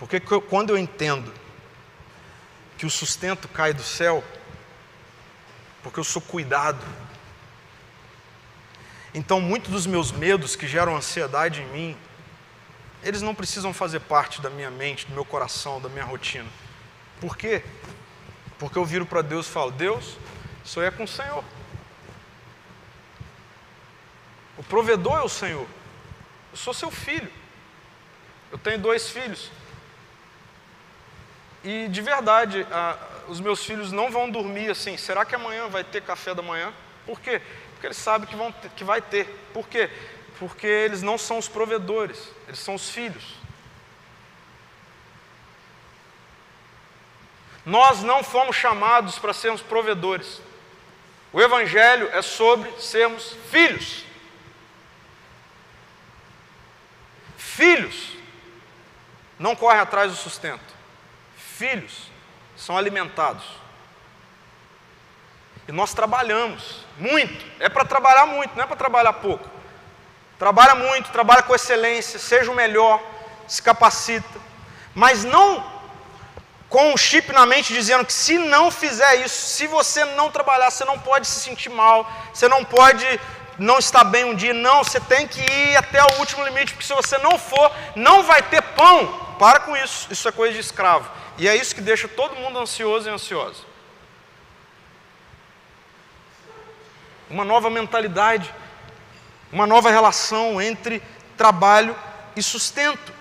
Porque 0.02 0.18
quando 0.18 0.70
eu 0.70 0.76
entendo 0.76 1.32
que 2.76 2.84
o 2.84 2.90
sustento 2.90 3.46
cai 3.46 3.72
do 3.72 3.84
céu, 3.84 4.24
porque 5.80 6.00
eu 6.00 6.02
sou 6.02 6.20
cuidado, 6.20 6.84
então, 9.14 9.40
muitos 9.40 9.70
dos 9.70 9.86
meus 9.86 10.10
medos 10.10 10.56
que 10.56 10.66
geram 10.66 10.96
ansiedade 10.96 11.62
em 11.62 11.66
mim, 11.66 11.96
eles 13.00 13.22
não 13.22 13.32
precisam 13.32 13.72
fazer 13.72 14.00
parte 14.00 14.42
da 14.42 14.50
minha 14.50 14.72
mente, 14.72 15.06
do 15.06 15.14
meu 15.14 15.24
coração, 15.24 15.80
da 15.80 15.88
minha 15.88 16.04
rotina. 16.04 16.48
Por 17.20 17.36
quê? 17.36 17.62
Porque 18.58 18.76
eu 18.76 18.84
viro 18.84 19.06
para 19.06 19.22
Deus 19.22 19.46
e 19.46 19.50
falo: 19.50 19.70
Deus, 19.70 20.16
sou 20.64 20.82
é 20.82 20.90
com 20.90 21.04
o 21.04 21.08
Senhor. 21.08 21.44
O 24.58 24.64
provedor 24.64 25.18
é 25.18 25.22
o 25.22 25.28
Senhor. 25.28 25.68
Eu 26.50 26.56
sou 26.56 26.74
seu 26.74 26.90
filho. 26.90 27.30
Eu 28.50 28.58
tenho 28.58 28.80
dois 28.80 29.08
filhos. 29.08 29.48
E 31.64 31.88
de 31.88 32.00
verdade, 32.00 32.66
os 33.28 33.40
meus 33.40 33.64
filhos 33.64 33.92
não 33.92 34.10
vão 34.10 34.30
dormir 34.30 34.70
assim. 34.70 34.96
Será 34.96 35.24
que 35.24 35.34
amanhã 35.34 35.68
vai 35.68 35.84
ter 35.84 36.02
café 36.02 36.34
da 36.34 36.42
manhã? 36.42 36.72
Por 37.06 37.20
quê? 37.20 37.40
Porque 37.72 37.86
eles 37.86 37.96
sabem 37.96 38.28
que, 38.28 38.36
vão 38.36 38.50
ter, 38.52 38.68
que 38.70 38.84
vai 38.84 39.00
ter. 39.00 39.26
Por 39.52 39.68
quê? 39.68 39.90
Porque 40.38 40.66
eles 40.66 41.02
não 41.02 41.16
são 41.16 41.38
os 41.38 41.48
provedores, 41.48 42.28
eles 42.48 42.58
são 42.58 42.74
os 42.74 42.90
filhos. 42.90 43.34
Nós 47.64 48.02
não 48.02 48.24
fomos 48.24 48.56
chamados 48.56 49.18
para 49.18 49.32
sermos 49.32 49.62
provedores. 49.62 50.40
O 51.32 51.40
Evangelho 51.40 52.10
é 52.12 52.20
sobre 52.20 52.70
sermos 52.80 53.36
filhos. 53.50 54.04
Filhos 57.36 58.16
não 59.38 59.54
correm 59.54 59.80
atrás 59.80 60.10
do 60.10 60.16
sustento. 60.16 60.71
Filhos 61.56 62.10
são 62.56 62.76
alimentados. 62.76 63.44
E 65.68 65.72
nós 65.72 65.94
trabalhamos 65.94 66.84
muito. 66.98 67.44
É 67.60 67.68
para 67.68 67.84
trabalhar 67.84 68.26
muito, 68.26 68.54
não 68.56 68.64
é 68.64 68.66
para 68.66 68.76
trabalhar 68.76 69.12
pouco. 69.14 69.48
Trabalha 70.38 70.74
muito, 70.74 71.10
trabalha 71.10 71.42
com 71.42 71.54
excelência, 71.54 72.18
seja 72.18 72.50
o 72.50 72.54
melhor, 72.54 73.00
se 73.46 73.62
capacita. 73.62 74.40
Mas 74.94 75.24
não 75.24 75.72
com 76.68 76.92
um 76.92 76.96
chip 76.96 77.30
na 77.32 77.44
mente 77.44 77.72
dizendo 77.72 78.04
que 78.04 78.12
se 78.12 78.38
não 78.38 78.70
fizer 78.70 79.16
isso, 79.16 79.34
se 79.34 79.66
você 79.66 80.04
não 80.04 80.30
trabalhar, 80.30 80.70
você 80.70 80.84
não 80.84 80.98
pode 80.98 81.26
se 81.26 81.40
sentir 81.40 81.68
mal, 81.68 82.10
você 82.32 82.48
não 82.48 82.64
pode 82.64 83.20
não 83.58 83.78
estar 83.78 84.04
bem 84.04 84.24
um 84.24 84.34
dia. 84.34 84.54
Não, 84.54 84.82
você 84.82 84.98
tem 84.98 85.28
que 85.28 85.40
ir 85.40 85.76
até 85.76 86.02
o 86.02 86.18
último 86.18 86.44
limite, 86.44 86.72
porque 86.72 86.86
se 86.86 86.94
você 86.94 87.18
não 87.18 87.38
for, 87.38 87.70
não 87.94 88.22
vai 88.22 88.42
ter 88.42 88.62
pão. 88.62 89.20
Para 89.38 89.60
com 89.60 89.76
isso, 89.76 90.08
isso 90.10 90.28
é 90.28 90.32
coisa 90.32 90.54
de 90.54 90.60
escravo. 90.60 91.08
E 91.38 91.48
é 91.48 91.56
isso 91.56 91.74
que 91.74 91.80
deixa 91.80 92.06
todo 92.06 92.36
mundo 92.36 92.58
ansioso 92.58 93.08
e 93.08 93.12
ansioso. 93.12 93.72
uma 97.32 97.44
nova 97.44 97.70
mentalidade, 97.70 98.54
uma 99.50 99.66
nova 99.66 99.90
relação 99.90 100.60
entre 100.60 101.02
trabalho 101.36 101.96
e 102.36 102.42
sustento. 102.42 103.12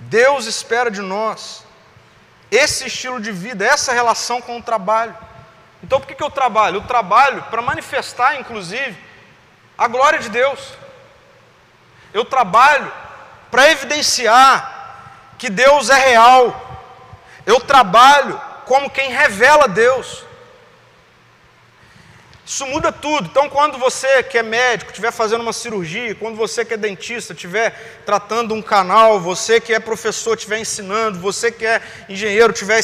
Deus 0.00 0.46
espera 0.46 0.90
de 0.90 1.00
nós 1.00 1.64
esse 2.50 2.86
estilo 2.86 3.20
de 3.20 3.32
vida, 3.32 3.64
essa 3.64 3.92
relação 3.92 4.40
com 4.40 4.58
o 4.58 4.62
trabalho. 4.62 5.16
Então, 5.82 6.00
por 6.00 6.06
que, 6.06 6.14
que 6.14 6.22
eu 6.22 6.30
trabalho? 6.30 6.76
Eu 6.76 6.82
trabalho 6.82 7.42
para 7.44 7.62
manifestar, 7.62 8.38
inclusive, 8.38 8.96
a 9.78 9.86
glória 9.86 10.18
de 10.18 10.28
Deus. 10.28 10.72
Eu 12.12 12.24
trabalho 12.24 12.92
para 13.50 13.70
evidenciar 13.70 14.73
que 15.44 15.50
Deus 15.50 15.90
é 15.90 15.98
real. 15.98 16.88
Eu 17.44 17.60
trabalho 17.60 18.40
como 18.64 18.88
quem 18.88 19.10
revela 19.10 19.68
Deus. 19.68 20.24
Isso 22.46 22.66
muda 22.66 22.90
tudo. 22.90 23.28
Então, 23.30 23.50
quando 23.50 23.76
você 23.76 24.22
que 24.22 24.38
é 24.38 24.42
médico 24.42 24.90
estiver 24.90 25.12
fazendo 25.12 25.42
uma 25.42 25.52
cirurgia, 25.52 26.14
quando 26.14 26.36
você 26.36 26.64
que 26.64 26.72
é 26.72 26.78
dentista 26.78 27.34
estiver 27.34 28.02
tratando 28.06 28.54
um 28.54 28.62
canal, 28.62 29.20
você 29.20 29.60
que 29.60 29.74
é 29.74 29.78
professor 29.78 30.34
estiver 30.34 30.60
ensinando, 30.60 31.18
você 31.18 31.52
que 31.52 31.66
é 31.66 31.82
engenheiro 32.08 32.50
estiver 32.50 32.80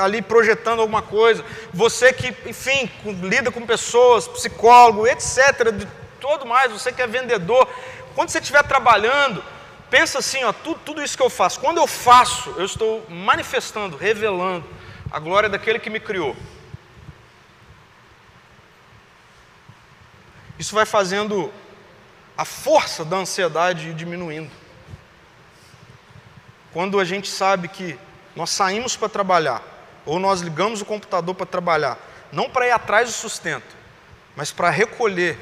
ali 0.00 0.20
projetando 0.20 0.80
alguma 0.80 1.02
coisa, 1.02 1.44
você 1.72 2.12
que, 2.12 2.34
enfim, 2.46 2.90
lida 3.22 3.52
com 3.52 3.64
pessoas, 3.64 4.26
psicólogo, 4.26 5.06
etc., 5.06 5.70
de 5.72 5.86
todo 6.18 6.46
mais, 6.46 6.72
você 6.72 6.90
que 6.90 7.00
é 7.00 7.06
vendedor, 7.06 7.68
quando 8.16 8.30
você 8.30 8.40
estiver 8.40 8.64
trabalhando, 8.64 9.51
pensa 9.92 10.20
assim, 10.20 10.42
ó, 10.42 10.54
tudo, 10.54 10.80
tudo 10.80 11.04
isso 11.04 11.14
que 11.14 11.22
eu 11.22 11.28
faço, 11.28 11.60
quando 11.60 11.76
eu 11.76 11.86
faço, 11.86 12.48
eu 12.56 12.64
estou 12.64 13.04
manifestando, 13.10 13.94
revelando 13.94 14.66
a 15.10 15.18
glória 15.18 15.50
daquele 15.50 15.78
que 15.78 15.90
me 15.90 16.00
criou. 16.00 16.34
Isso 20.58 20.74
vai 20.74 20.86
fazendo 20.86 21.52
a 22.38 22.46
força 22.46 23.04
da 23.04 23.18
ansiedade 23.18 23.90
ir 23.90 23.94
diminuindo. 23.94 24.50
Quando 26.72 26.98
a 26.98 27.04
gente 27.04 27.28
sabe 27.28 27.68
que 27.68 27.98
nós 28.34 28.48
saímos 28.48 28.96
para 28.96 29.10
trabalhar, 29.10 29.62
ou 30.06 30.18
nós 30.18 30.40
ligamos 30.40 30.80
o 30.80 30.86
computador 30.86 31.34
para 31.34 31.44
trabalhar, 31.44 31.98
não 32.32 32.48
para 32.48 32.66
ir 32.66 32.70
atrás 32.70 33.10
do 33.10 33.12
sustento, 33.12 33.76
mas 34.34 34.50
para 34.50 34.70
recolher 34.70 35.38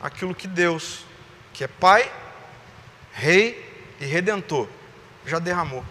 aquilo 0.00 0.34
que 0.34 0.48
Deus, 0.48 1.04
que 1.52 1.62
é 1.62 1.68
Pai, 1.68 2.10
Rei 3.12 3.71
e 4.02 4.04
Redentor, 4.04 4.68
já 5.24 5.38
derramou. 5.38 5.84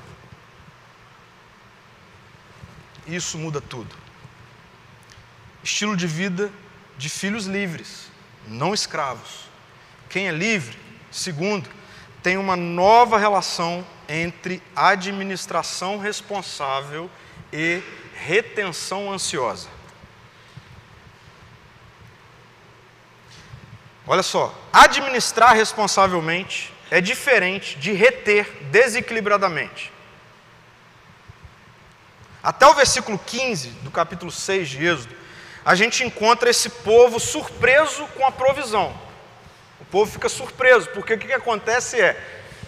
Isso 3.07 3.37
muda 3.37 3.61
tudo. 3.61 3.95
Estilo 5.63 5.95
de 5.95 6.07
vida 6.07 6.51
de 6.97 7.07
filhos 7.07 7.45
livres, 7.45 8.11
não 8.45 8.73
escravos. 8.73 9.45
Quem 10.09 10.27
é 10.27 10.31
livre, 10.31 10.77
segundo, 11.09 11.69
tem 12.21 12.35
uma 12.35 12.57
nova 12.57 13.17
relação 13.17 13.87
entre 14.09 14.61
administração 14.75 15.97
responsável 15.97 17.09
e 17.53 17.81
retenção 18.13 19.09
ansiosa. 19.09 19.69
Olha 24.05 24.21
só, 24.21 24.53
administrar 24.73 25.55
responsavelmente 25.55 26.70
é 26.91 26.99
diferente 26.99 27.79
de 27.79 27.93
reter 27.93 28.45
desequilibradamente. 28.69 29.91
Até 32.43 32.67
o 32.67 32.73
versículo 32.73 33.17
15 33.17 33.69
do 33.81 33.89
capítulo 33.89 34.29
6 34.29 34.67
de 34.67 34.85
Êxodo, 34.85 35.15
a 35.63 35.73
gente 35.73 36.03
encontra 36.03 36.49
esse 36.49 36.69
povo 36.69 37.17
surpreso 37.17 38.05
com 38.07 38.25
a 38.25 38.31
provisão. 38.31 38.93
O 39.79 39.85
povo 39.85 40.11
fica 40.11 40.27
surpreso, 40.27 40.89
porque 40.89 41.13
o 41.13 41.17
que 41.17 41.31
acontece 41.31 42.01
é 42.01 42.21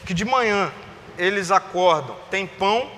que 0.05 0.13
de 0.13 0.23
manhã 0.23 0.71
eles 1.17 1.51
acordam, 1.51 2.15
tem 2.31 2.47
pão, 2.47 2.89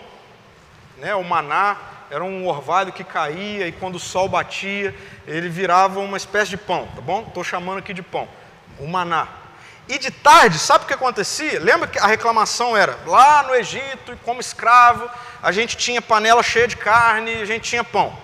né, 0.98 1.16
o 1.16 1.24
maná, 1.24 1.78
era 2.12 2.24
um 2.24 2.48
orvalho 2.48 2.94
que 2.94 3.04
caía 3.04 3.68
e 3.68 3.72
quando 3.72 3.96
o 3.96 4.00
sol 4.00 4.30
batia, 4.30 4.94
ele 5.26 5.50
virava 5.50 6.00
uma 6.00 6.18
espécie 6.18 6.52
de 6.52 6.58
pão, 6.58 6.88
tá 6.94 7.02
bom? 7.02 7.26
Estou 7.28 7.44
chamando 7.44 7.80
aqui 7.80 7.96
de 7.96 8.04
pão, 8.04 8.28
o 8.78 8.88
maná. 8.88 9.45
E 9.88 10.00
de 10.00 10.10
tarde, 10.10 10.58
sabe 10.58 10.84
o 10.84 10.88
que 10.88 10.94
acontecia? 10.94 11.60
Lembra 11.60 11.88
que 11.88 12.00
a 12.00 12.08
reclamação 12.08 12.76
era 12.76 12.98
lá 13.06 13.44
no 13.44 13.54
Egito, 13.54 14.18
como 14.24 14.42
escravo, 14.42 15.10
a 15.44 15.52
gente 15.52 15.78
tinha 15.78 16.02
panela 16.02 16.42
cheia 16.42 16.68
de 16.68 16.76
carne, 16.76 17.34
a 17.36 17.46
gente 17.46 17.70
tinha 17.70 17.84
pão. 17.84 18.18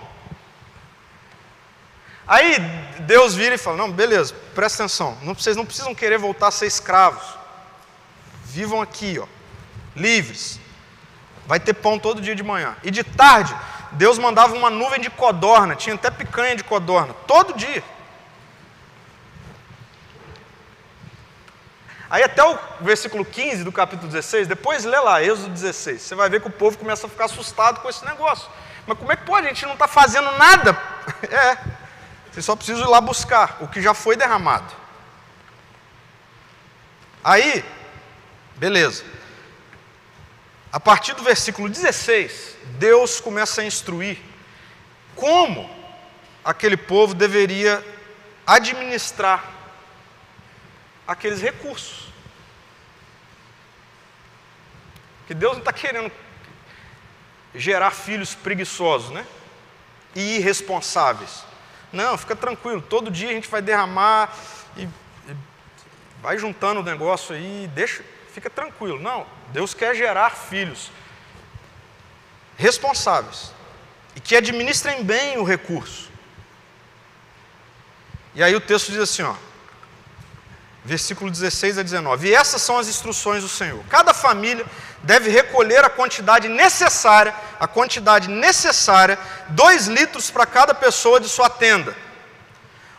Aí 2.26 2.58
Deus 3.00 3.34
vira 3.34 3.54
e 3.54 3.58
fala: 3.58 3.76
Não, 3.76 3.92
beleza, 3.92 4.34
presta 4.54 4.82
atenção, 4.82 5.16
não, 5.22 5.34
vocês 5.34 5.56
não 5.56 5.64
precisam 5.64 5.94
querer 5.94 6.18
voltar 6.18 6.48
a 6.48 6.50
ser 6.50 6.66
escravos. 6.66 7.22
Vivam 8.44 8.82
aqui, 8.82 9.18
ó, 9.18 9.26
livres. 9.94 10.58
Vai 11.46 11.60
ter 11.60 11.74
pão 11.74 11.98
todo 11.98 12.20
dia 12.20 12.34
de 12.34 12.42
manhã. 12.42 12.76
E 12.82 12.90
de 12.90 13.04
tarde, 13.04 13.54
Deus 13.92 14.18
mandava 14.18 14.54
uma 14.54 14.70
nuvem 14.70 15.00
de 15.00 15.10
codorna, 15.10 15.76
tinha 15.76 15.94
até 15.94 16.10
picanha 16.10 16.56
de 16.56 16.64
codorna, 16.64 17.14
todo 17.26 17.54
dia. 17.54 17.82
Aí 22.12 22.22
até 22.22 22.44
o 22.44 22.58
versículo 22.82 23.24
15 23.24 23.64
do 23.64 23.72
capítulo 23.72 24.06
16, 24.06 24.46
depois 24.46 24.84
lê 24.84 25.00
lá, 25.00 25.22
Êxodo 25.22 25.48
16, 25.48 26.02
você 26.02 26.14
vai 26.14 26.28
ver 26.28 26.42
que 26.42 26.46
o 26.46 26.50
povo 26.50 26.76
começa 26.76 27.06
a 27.06 27.10
ficar 27.10 27.24
assustado 27.24 27.80
com 27.80 27.88
esse 27.88 28.04
negócio. 28.04 28.50
Mas 28.86 28.98
como 28.98 29.10
é 29.10 29.16
que 29.16 29.24
pode? 29.24 29.46
A 29.46 29.48
gente 29.48 29.64
não 29.64 29.72
está 29.72 29.88
fazendo 29.88 30.30
nada. 30.32 30.78
É, 31.22 31.58
você 32.30 32.42
só 32.42 32.54
precisa 32.54 32.82
ir 32.82 32.86
lá 32.86 33.00
buscar 33.00 33.56
o 33.60 33.68
que 33.68 33.80
já 33.80 33.94
foi 33.94 34.14
derramado. 34.14 34.72
Aí, 37.24 37.64
beleza. 38.56 39.04
A 40.70 40.78
partir 40.78 41.14
do 41.14 41.22
versículo 41.22 41.68
16, 41.68 42.56
Deus 42.78 43.20
começa 43.20 43.62
a 43.62 43.64
instruir 43.64 44.18
como 45.16 45.68
aquele 46.44 46.76
povo 46.76 47.14
deveria 47.14 47.82
administrar 48.46 49.51
aqueles 51.06 51.40
recursos. 51.40 52.08
Que 55.26 55.34
Deus 55.34 55.52
não 55.52 55.60
está 55.60 55.72
querendo 55.72 56.10
gerar 57.54 57.90
filhos 57.90 58.34
preguiçosos, 58.34 59.10
né? 59.10 59.26
E 60.14 60.36
irresponsáveis. 60.36 61.44
Não, 61.92 62.16
fica 62.16 62.34
tranquilo, 62.34 62.80
todo 62.80 63.10
dia 63.10 63.28
a 63.28 63.32
gente 63.32 63.48
vai 63.48 63.60
derramar 63.60 64.34
e, 64.76 64.84
e 64.84 65.36
vai 66.22 66.38
juntando 66.38 66.80
o 66.80 66.82
negócio 66.82 67.34
aí, 67.34 67.70
deixa, 67.74 68.02
fica 68.32 68.48
tranquilo. 68.48 68.98
Não, 68.98 69.26
Deus 69.48 69.74
quer 69.74 69.94
gerar 69.94 70.30
filhos 70.30 70.90
responsáveis 72.56 73.52
e 74.14 74.20
que 74.20 74.36
administrem 74.36 75.04
bem 75.04 75.36
o 75.38 75.44
recurso. 75.44 76.10
E 78.34 78.42
aí 78.42 78.54
o 78.54 78.60
texto 78.60 78.90
diz 78.90 79.00
assim, 79.00 79.22
ó, 79.22 79.34
versículo 80.84 81.30
16 81.30 81.78
a 81.78 81.82
19: 81.82 82.28
E 82.28 82.34
essas 82.34 82.62
são 82.62 82.78
as 82.78 82.88
instruções 82.88 83.42
do 83.42 83.48
Senhor. 83.48 83.82
Cada 83.88 84.12
família 84.12 84.64
deve 85.02 85.30
recolher 85.30 85.84
a 85.84 85.90
quantidade 85.90 86.48
necessária, 86.48 87.34
a 87.58 87.66
quantidade 87.66 88.28
necessária, 88.28 89.18
dois 89.48 89.86
litros 89.86 90.30
para 90.30 90.46
cada 90.46 90.74
pessoa 90.74 91.20
de 91.20 91.28
sua 91.28 91.48
tenda. 91.48 91.94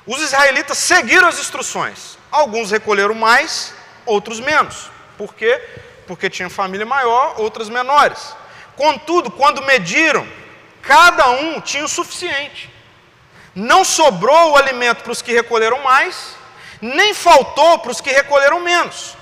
Os 0.06 0.22
israelitas 0.22 0.78
seguiram 0.78 1.28
as 1.28 1.40
instruções. 1.40 2.18
Alguns 2.30 2.72
recolheram 2.72 3.14
mais, 3.14 3.74
outros 4.06 4.40
menos. 4.40 4.90
Por 5.18 5.34
quê? 5.34 5.62
Porque 6.08 6.30
tinha 6.30 6.50
família 6.50 6.86
maior, 6.86 7.36
outras 7.38 7.70
menores. 7.70 8.36
Contudo, 8.76 9.32
quando 9.32 9.62
mediram, 9.62 10.28
cada 10.82 11.30
um 11.30 11.62
tinha 11.62 11.86
o 11.86 11.88
suficiente. 11.90 12.70
Não 13.56 13.86
sobrou 13.86 14.52
o 14.52 14.58
alimento 14.58 15.04
para 15.04 15.12
os 15.12 15.22
que 15.22 15.32
recolheram 15.32 15.82
mais, 15.84 16.36
nem 16.84 17.14
faltou 17.14 17.80
para 17.80 17.92
os 17.92 18.02
que 18.02 18.12
recolheram 18.12 18.60
menos. 18.60 19.16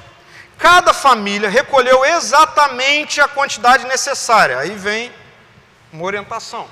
Cada 0.58 0.94
família 0.94 1.48
recolheu 1.48 2.04
exatamente 2.04 3.22
a 3.22 3.28
quantidade 3.28 3.86
necessária. 3.86 4.58
Aí 4.58 4.72
vem 4.72 5.12
uma 5.94 6.04
orientação. 6.04 6.68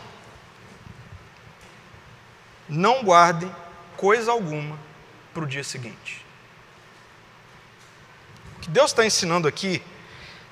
Não 2.68 3.04
guardem 3.04 3.56
coisa 3.98 4.32
alguma 4.32 4.80
para 5.32 5.44
o 5.44 5.48
dia 5.48 5.64
seguinte. 5.64 6.26
O 8.58 8.62
que 8.62 8.70
Deus 8.70 8.90
está 8.90 9.06
ensinando 9.06 9.48
aqui 9.48 9.84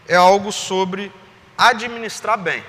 é 0.07 0.15
algo 0.15 0.51
sobre 0.51 1.11
administrar 1.57 2.37
bem. 2.37 2.63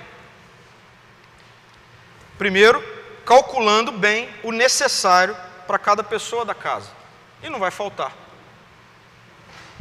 Primeiro, 2.38 2.82
calculando 3.26 3.92
bem 3.92 4.30
o 4.42 4.52
necessário 4.52 5.36
para 5.66 5.78
cada 5.78 6.02
pessoa 6.02 6.46
da 6.46 6.54
casa. 6.54 6.97
E 7.43 7.49
não 7.49 7.59
vai 7.59 7.70
faltar. 7.70 8.12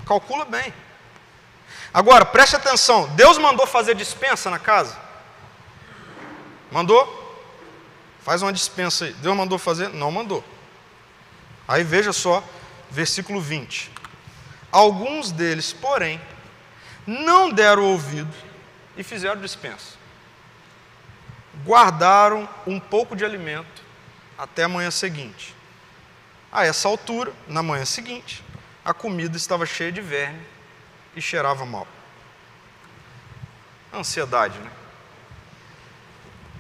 Calcula 0.05 0.45
bem. 0.45 0.73
Agora, 1.93 2.25
preste 2.25 2.55
atenção: 2.55 3.07
Deus 3.15 3.37
mandou 3.37 3.65
fazer 3.65 3.95
dispensa 3.95 4.49
na 4.49 4.59
casa? 4.59 4.97
Mandou? 6.71 7.25
Faz 8.21 8.41
uma 8.41 8.53
dispensa 8.53 9.05
aí. 9.05 9.13
Deus 9.13 9.35
mandou 9.35 9.57
fazer? 9.57 9.89
Não 9.89 10.11
mandou. 10.11 10.43
Aí 11.67 11.83
veja 11.83 12.13
só, 12.13 12.43
versículo 12.89 13.41
20. 13.41 13.91
Alguns 14.71 15.31
deles, 15.31 15.73
porém, 15.73 16.21
não 17.05 17.49
deram 17.49 17.83
ouvido 17.83 18.33
e 18.95 19.03
fizeram 19.03 19.41
dispensa. 19.41 19.97
Guardaram 21.65 22.47
um 22.65 22.79
pouco 22.79 23.15
de 23.15 23.25
alimento 23.25 23.81
até 24.37 24.63
a 24.63 24.69
manhã 24.69 24.91
seguinte. 24.91 25.56
A 26.51 26.65
essa 26.65 26.87
altura, 26.87 27.33
na 27.47 27.61
manhã 27.61 27.85
seguinte, 27.85 28.43
a 28.83 28.93
comida 28.93 29.35
estava 29.35 29.65
cheia 29.65 29.91
de 29.91 30.01
verme 30.01 30.41
e 31.15 31.21
cheirava 31.21 31.65
mal. 31.65 31.87
Ansiedade, 33.93 34.57
né? 34.59 34.71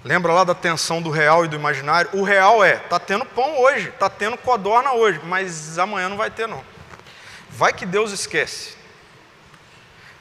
Lembra 0.03 0.31
lá 0.31 0.43
da 0.43 0.55
tensão 0.55 1.01
do 1.01 1.09
real 1.09 1.45
e 1.45 1.47
do 1.47 1.55
imaginário? 1.55 2.09
O 2.13 2.23
real 2.23 2.63
é, 2.63 2.77
tá 2.77 2.99
tendo 2.99 3.25
pão 3.25 3.59
hoje, 3.59 3.91
tá 3.91 4.09
tendo 4.09 4.37
codorna 4.37 4.93
hoje, 4.93 5.19
mas 5.23 5.77
amanhã 5.77 6.07
não 6.09 6.17
vai 6.17 6.31
ter 6.31 6.47
não. 6.47 6.63
Vai 7.49 7.73
que 7.73 7.85
Deus 7.85 8.11
esquece. 8.11 8.77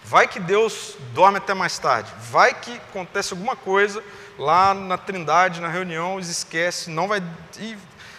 Vai 0.02 0.28
que 0.28 0.38
Deus 0.40 0.96
dorme 1.12 1.38
até 1.38 1.54
mais 1.54 1.78
tarde. 1.78 2.12
Vai 2.30 2.54
que 2.54 2.76
acontece 2.76 3.32
alguma 3.32 3.56
coisa 3.56 4.02
lá 4.38 4.72
na 4.72 4.96
Trindade, 4.96 5.60
na 5.60 5.68
reunião, 5.68 6.18
esquece, 6.18 6.90
não 6.90 7.08
vai 7.08 7.22
e 7.58 7.76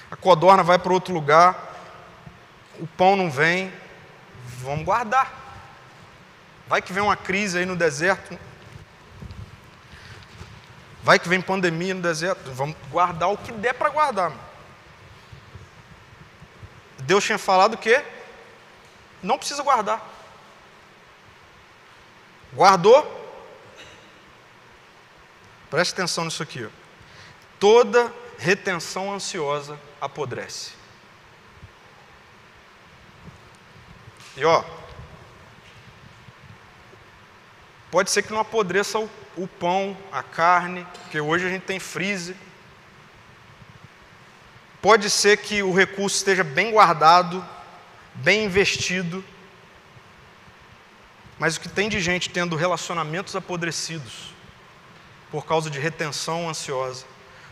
a 0.10 0.16
codorna 0.16 0.64
vai 0.64 0.80
para 0.80 0.93
outro 0.93 1.14
lugar 1.14 1.68
o 2.80 2.86
pão 2.86 3.16
não 3.16 3.30
vem, 3.30 3.74
vamos 4.60 4.86
guardar. 4.86 5.34
Vai 6.68 6.82
que 6.82 6.93
vem 6.93 7.01
uma 7.01 7.18
crise 7.18 7.58
aí 7.58 7.66
no 7.66 7.76
deserto. 7.76 8.38
Vai 11.01 11.18
que 11.18 11.30
vem 11.30 11.41
pandemia 11.41 11.93
no 11.93 12.01
deserto. 12.01 12.51
Vamos 12.51 12.76
guardar 12.91 13.30
o 13.30 13.38
que 13.38 13.51
der 13.51 13.74
para 13.74 13.89
guardar. 13.89 14.32
Deus 16.99 17.24
tinha 17.24 17.38
falado 17.38 17.76
o 17.76 17.78
quê? 17.78 18.03
Não 19.24 19.38
precisa 19.38 19.64
guardar. 19.64 20.01
Guardou? 22.53 23.16
Preste 25.70 25.93
atenção 25.93 26.26
nisso 26.26 26.43
aqui. 26.43 26.66
Ó. 26.66 26.70
Toda 27.60 28.14
retenção 28.38 29.13
ansiosa 29.13 29.79
apodrece. 29.99 30.71
E 34.35 34.45
ó, 34.45 34.63
pode 37.89 38.11
ser 38.11 38.21
que 38.21 38.31
não 38.31 38.39
apodreça 38.39 38.99
o, 38.99 39.09
o 39.35 39.47
pão, 39.47 39.97
a 40.11 40.21
carne, 40.21 40.85
porque 41.01 41.19
hoje 41.19 41.45
a 41.45 41.49
gente 41.49 41.63
tem 41.63 41.79
freezer. 41.79 42.35
Pode 44.79 45.09
ser 45.09 45.38
que 45.38 45.63
o 45.63 45.73
recurso 45.73 46.17
esteja 46.17 46.43
bem 46.43 46.71
guardado, 46.71 47.43
bem 48.13 48.45
investido. 48.45 49.25
Mas 51.39 51.55
o 51.55 51.59
que 51.59 51.69
tem 51.69 51.89
de 51.89 51.99
gente 51.99 52.29
tendo 52.29 52.55
relacionamentos 52.55 53.35
apodrecidos 53.35 54.33
por 55.31 55.45
causa 55.45 55.69
de 55.69 55.79
retenção 55.79 56.47
ansiosa, 56.47 57.05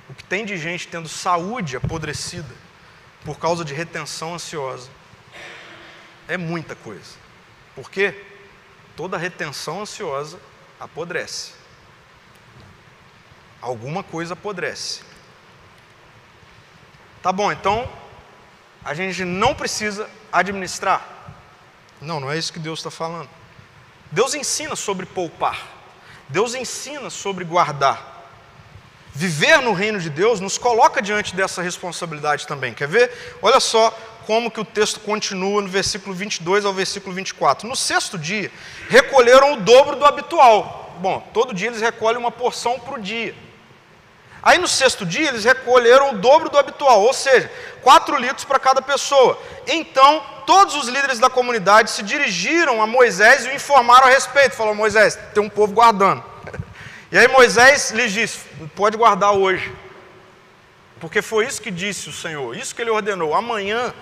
o 0.10 0.14
que 0.14 0.24
tem 0.24 0.46
de 0.46 0.58
gente 0.58 0.88
tendo 0.88 1.10
saúde 1.10 1.78
apodrecida 1.78 2.54
por 3.24 3.40
causa 3.40 3.66
de 3.66 3.74
retenção 3.74 4.36
ansiosa, 4.36 4.90
é 6.28 6.38
muita 6.38 6.76
coisa. 6.76 7.16
Por 7.76 7.90
quê? 7.90 8.24
Toda 8.96 9.18
retenção 9.18 9.82
ansiosa 9.82 10.40
apodrece. 10.80 11.54
Alguma 13.62 14.04
coisa 14.04 14.34
apodrece. 14.34 15.02
Tá 17.22 17.32
bom, 17.32 17.52
então 17.52 17.92
a 18.84 18.94
gente 18.94 19.26
não 19.26 19.56
precisa 19.56 20.08
administrar. 20.32 21.04
Não, 22.00 22.20
não 22.20 22.32
é 22.32 22.38
isso 22.38 22.54
que 22.54 22.60
Deus 22.60 22.80
está 22.80 22.92
falando. 22.92 23.30
Deus 24.12 24.36
ensina 24.36 24.76
sobre 24.76 25.08
poupar. 25.08 25.68
Deus 26.30 26.54
ensina 26.54 27.10
sobre 27.10 27.44
guardar. 27.44 28.15
Viver 29.18 29.62
no 29.62 29.72
reino 29.72 29.98
de 29.98 30.10
Deus 30.10 30.42
nos 30.42 30.58
coloca 30.58 31.02
diante 31.02 31.34
dessa 31.34 31.62
responsabilidade 31.62 32.46
também. 32.46 32.74
Quer 32.74 32.90
ver? 32.90 33.38
Olha 33.42 33.62
só 33.62 33.98
como 34.26 34.52
que 34.52 34.60
o 34.60 34.66
texto 34.66 35.00
continua 35.00 35.62
no 35.62 35.70
versículo 35.70 36.14
22 36.14 36.66
ao 36.66 36.74
versículo 36.74 37.16
24. 37.16 37.66
No 37.66 37.78
sexto 37.78 38.18
dia, 38.18 38.52
recolheram 38.90 39.54
o 39.54 39.62
dobro 39.62 39.96
do 39.96 40.04
habitual. 40.04 40.98
Bom, 41.00 41.26
todo 41.34 41.54
dia 41.54 41.70
eles 41.70 41.80
recolhem 41.80 42.20
uma 42.20 42.30
porção 42.30 42.78
para 42.78 42.96
o 42.96 43.02
dia. 43.02 43.34
Aí 44.44 44.58
no 44.58 44.68
sexto 44.68 45.06
dia 45.06 45.30
eles 45.30 45.46
recolheram 45.46 46.12
o 46.12 46.18
dobro 46.18 46.50
do 46.50 46.58
habitual, 46.58 47.02
ou 47.02 47.14
seja, 47.14 47.50
4 47.82 48.18
litros 48.18 48.44
para 48.44 48.60
cada 48.60 48.82
pessoa. 48.82 49.42
Então 49.66 50.22
todos 50.46 50.76
os 50.76 50.90
líderes 50.90 51.20
da 51.20 51.30
comunidade 51.30 51.90
se 51.90 52.04
dirigiram 52.04 52.82
a 52.82 52.86
Moisés 52.86 53.46
e 53.46 53.50
o 53.50 53.56
informaram 53.56 54.08
a 54.08 54.10
respeito. 54.10 54.58
Falou: 54.58 54.76
Moisés, 54.76 55.18
tem 55.34 55.42
um 55.42 55.50
povo 55.50 55.74
guardando. 55.74 56.35
E 57.16 57.18
aí 57.18 57.30
Moisés 57.30 57.92
lhes 57.92 58.12
disse: 58.12 58.40
pode 58.76 58.98
guardar 58.98 59.32
hoje. 59.32 59.74
Porque 61.00 61.22
foi 61.22 61.46
isso 61.46 61.62
que 61.62 61.72
disse 61.72 62.10
o 62.10 62.12
Senhor, 62.12 62.54
isso 62.58 62.76
que 62.76 62.82
ele 62.82 62.90
ordenou. 62.90 63.34
Amanhã 63.34 63.94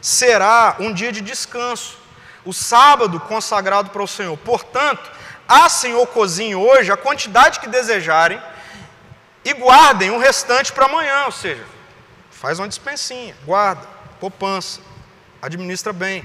será 0.00 0.76
um 0.78 0.90
dia 0.90 1.12
de 1.12 1.20
descanso, 1.20 1.98
o 2.46 2.52
sábado 2.54 3.20
consagrado 3.20 3.90
para 3.90 4.02
o 4.02 4.08
Senhor. 4.08 4.38
Portanto, 4.38 5.12
assem 5.46 5.92
ou 5.92 6.06
cozinhem 6.06 6.54
hoje 6.54 6.90
a 6.90 6.96
quantidade 6.96 7.60
que 7.60 7.66
desejarem 7.66 8.40
e 9.44 9.52
guardem 9.52 10.10
o 10.10 10.18
restante 10.18 10.72
para 10.72 10.86
amanhã, 10.86 11.26
ou 11.26 11.32
seja, 11.32 11.66
faz 12.30 12.58
uma 12.58 12.68
dispensinha, 12.68 13.36
guarda, 13.44 13.86
poupança, 14.18 14.80
administra 15.42 15.92
bem. 15.92 16.24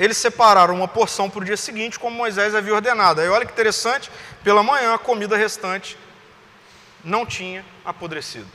Eles 0.00 0.16
separaram 0.16 0.74
uma 0.74 0.88
porção 0.88 1.28
para 1.28 1.42
o 1.42 1.44
dia 1.44 1.58
seguinte, 1.58 1.98
como 1.98 2.16
Moisés 2.16 2.54
havia 2.54 2.74
ordenado. 2.74 3.20
Aí 3.20 3.28
olha 3.28 3.44
que 3.44 3.52
interessante, 3.52 4.10
pela 4.42 4.62
manhã 4.62 4.94
a 4.94 4.98
comida 4.98 5.36
restante 5.36 5.98
não 7.04 7.26
tinha 7.26 7.62
apodrecido. 7.84 8.48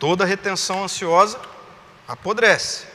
Toda 0.00 0.24
retenção 0.24 0.82
ansiosa 0.82 1.40
apodrece. 2.08 2.88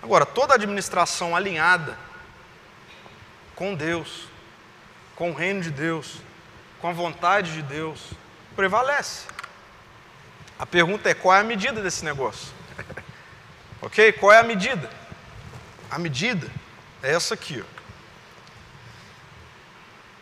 Agora, 0.00 0.24
toda 0.24 0.54
administração 0.54 1.34
alinhada 1.34 1.98
com 3.56 3.74
Deus, 3.74 4.28
com 5.16 5.32
o 5.32 5.34
reino 5.34 5.60
de 5.60 5.72
Deus, 5.72 6.18
com 6.80 6.86
a 6.86 6.92
vontade 6.92 7.52
de 7.52 7.62
Deus, 7.62 8.12
prevalece. 8.54 9.26
A 10.56 10.64
pergunta 10.64 11.10
é: 11.10 11.14
qual 11.14 11.34
é 11.34 11.40
a 11.40 11.44
medida 11.44 11.82
desse 11.82 12.04
negócio? 12.04 12.52
ok? 13.82 14.12
Qual 14.12 14.30
é 14.30 14.38
a 14.38 14.44
medida? 14.44 14.88
A 15.90 15.98
medida 15.98 16.50
é 17.02 17.12
essa 17.12 17.34
aqui. 17.34 17.62
Ó. 17.62 17.78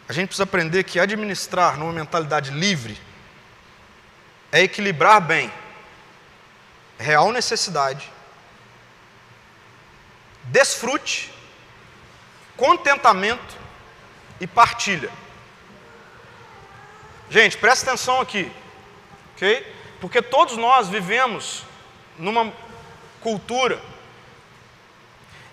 A 0.08 0.12
gente 0.12 0.28
precisa 0.28 0.44
aprender 0.44 0.84
que 0.84 1.00
administrar 1.00 1.76
numa 1.76 1.92
mentalidade 1.92 2.50
livre 2.50 3.00
é 4.52 4.60
equilibrar 4.60 5.20
bem 5.20 5.52
real 6.98 7.32
necessidade, 7.32 8.10
desfrute, 10.44 11.32
contentamento 12.56 13.56
e 14.40 14.46
partilha. 14.46 15.10
Gente, 17.28 17.58
presta 17.58 17.90
atenção 17.90 18.20
aqui, 18.20 18.50
ok? 19.34 19.74
Porque 20.00 20.22
todos 20.22 20.56
nós 20.56 20.88
vivemos 20.88 21.64
numa 22.16 22.52
cultura 23.20 23.82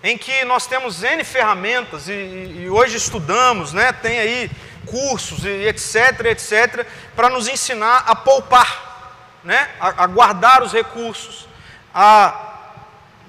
em 0.04 0.18
que 0.18 0.44
nós 0.44 0.66
temos 0.66 1.02
N 1.02 1.24
ferramentas 1.24 2.08
e, 2.08 2.12
e 2.12 2.68
hoje 2.68 2.98
estudamos, 2.98 3.72
né, 3.72 3.90
tem 3.90 4.18
aí 4.18 4.50
cursos 4.84 5.46
e 5.46 5.66
etc, 5.66 6.26
etc, 6.26 6.86
para 7.16 7.30
nos 7.30 7.48
ensinar 7.48 8.04
a 8.06 8.14
poupar, 8.14 9.40
né, 9.42 9.70
a, 9.80 10.04
a 10.04 10.06
guardar 10.06 10.62
os 10.62 10.74
recursos, 10.74 11.48
a, 11.94 12.52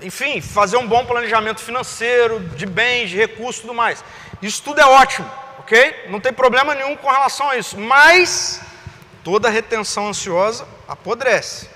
enfim, 0.02 0.42
fazer 0.42 0.76
um 0.76 0.86
bom 0.86 1.06
planejamento 1.06 1.62
financeiro, 1.62 2.42
de 2.42 2.66
bens, 2.66 3.10
de 3.10 3.16
recursos 3.16 3.60
e 3.60 3.62
tudo 3.62 3.74
mais. 3.74 4.04
Isso 4.42 4.62
tudo 4.62 4.82
é 4.82 4.86
ótimo, 4.86 5.32
ok? 5.60 6.08
Não 6.10 6.20
tem 6.20 6.34
problema 6.34 6.76
nenhum 6.76 6.98
com 6.98 7.10
relação 7.10 7.52
a 7.52 7.58
isso, 7.58 7.80
mas 7.80 8.60
toda 9.24 9.50
retenção 9.50 10.10
ansiosa 10.10 10.68
apodrece. 10.90 11.70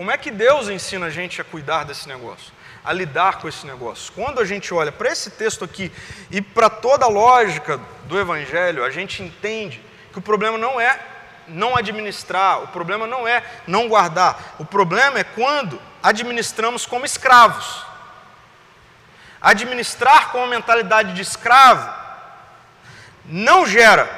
Como 0.00 0.10
é 0.10 0.16
que 0.16 0.30
Deus 0.30 0.70
ensina 0.70 1.08
a 1.08 1.10
gente 1.10 1.42
a 1.42 1.44
cuidar 1.44 1.84
desse 1.84 2.08
negócio? 2.08 2.54
A 2.82 2.90
lidar 2.90 3.36
com 3.36 3.46
esse 3.46 3.66
negócio? 3.66 4.10
Quando 4.14 4.40
a 4.40 4.46
gente 4.46 4.72
olha 4.72 4.90
para 4.90 5.12
esse 5.12 5.30
texto 5.32 5.62
aqui 5.62 5.92
e 6.30 6.40
para 6.40 6.70
toda 6.70 7.04
a 7.04 7.08
lógica 7.10 7.78
do 8.04 8.18
Evangelho, 8.18 8.82
a 8.82 8.88
gente 8.88 9.22
entende 9.22 9.84
que 10.10 10.18
o 10.18 10.22
problema 10.22 10.56
não 10.56 10.80
é 10.80 10.98
não 11.46 11.76
administrar, 11.76 12.62
o 12.62 12.68
problema 12.68 13.06
não 13.06 13.28
é 13.28 13.44
não 13.66 13.90
guardar, 13.90 14.54
o 14.58 14.64
problema 14.64 15.18
é 15.18 15.24
quando 15.24 15.78
administramos 16.02 16.86
como 16.86 17.04
escravos. 17.04 17.84
Administrar 19.38 20.32
com 20.32 20.42
a 20.42 20.46
mentalidade 20.46 21.12
de 21.12 21.20
escravo 21.20 21.94
não 23.26 23.66
gera 23.66 24.08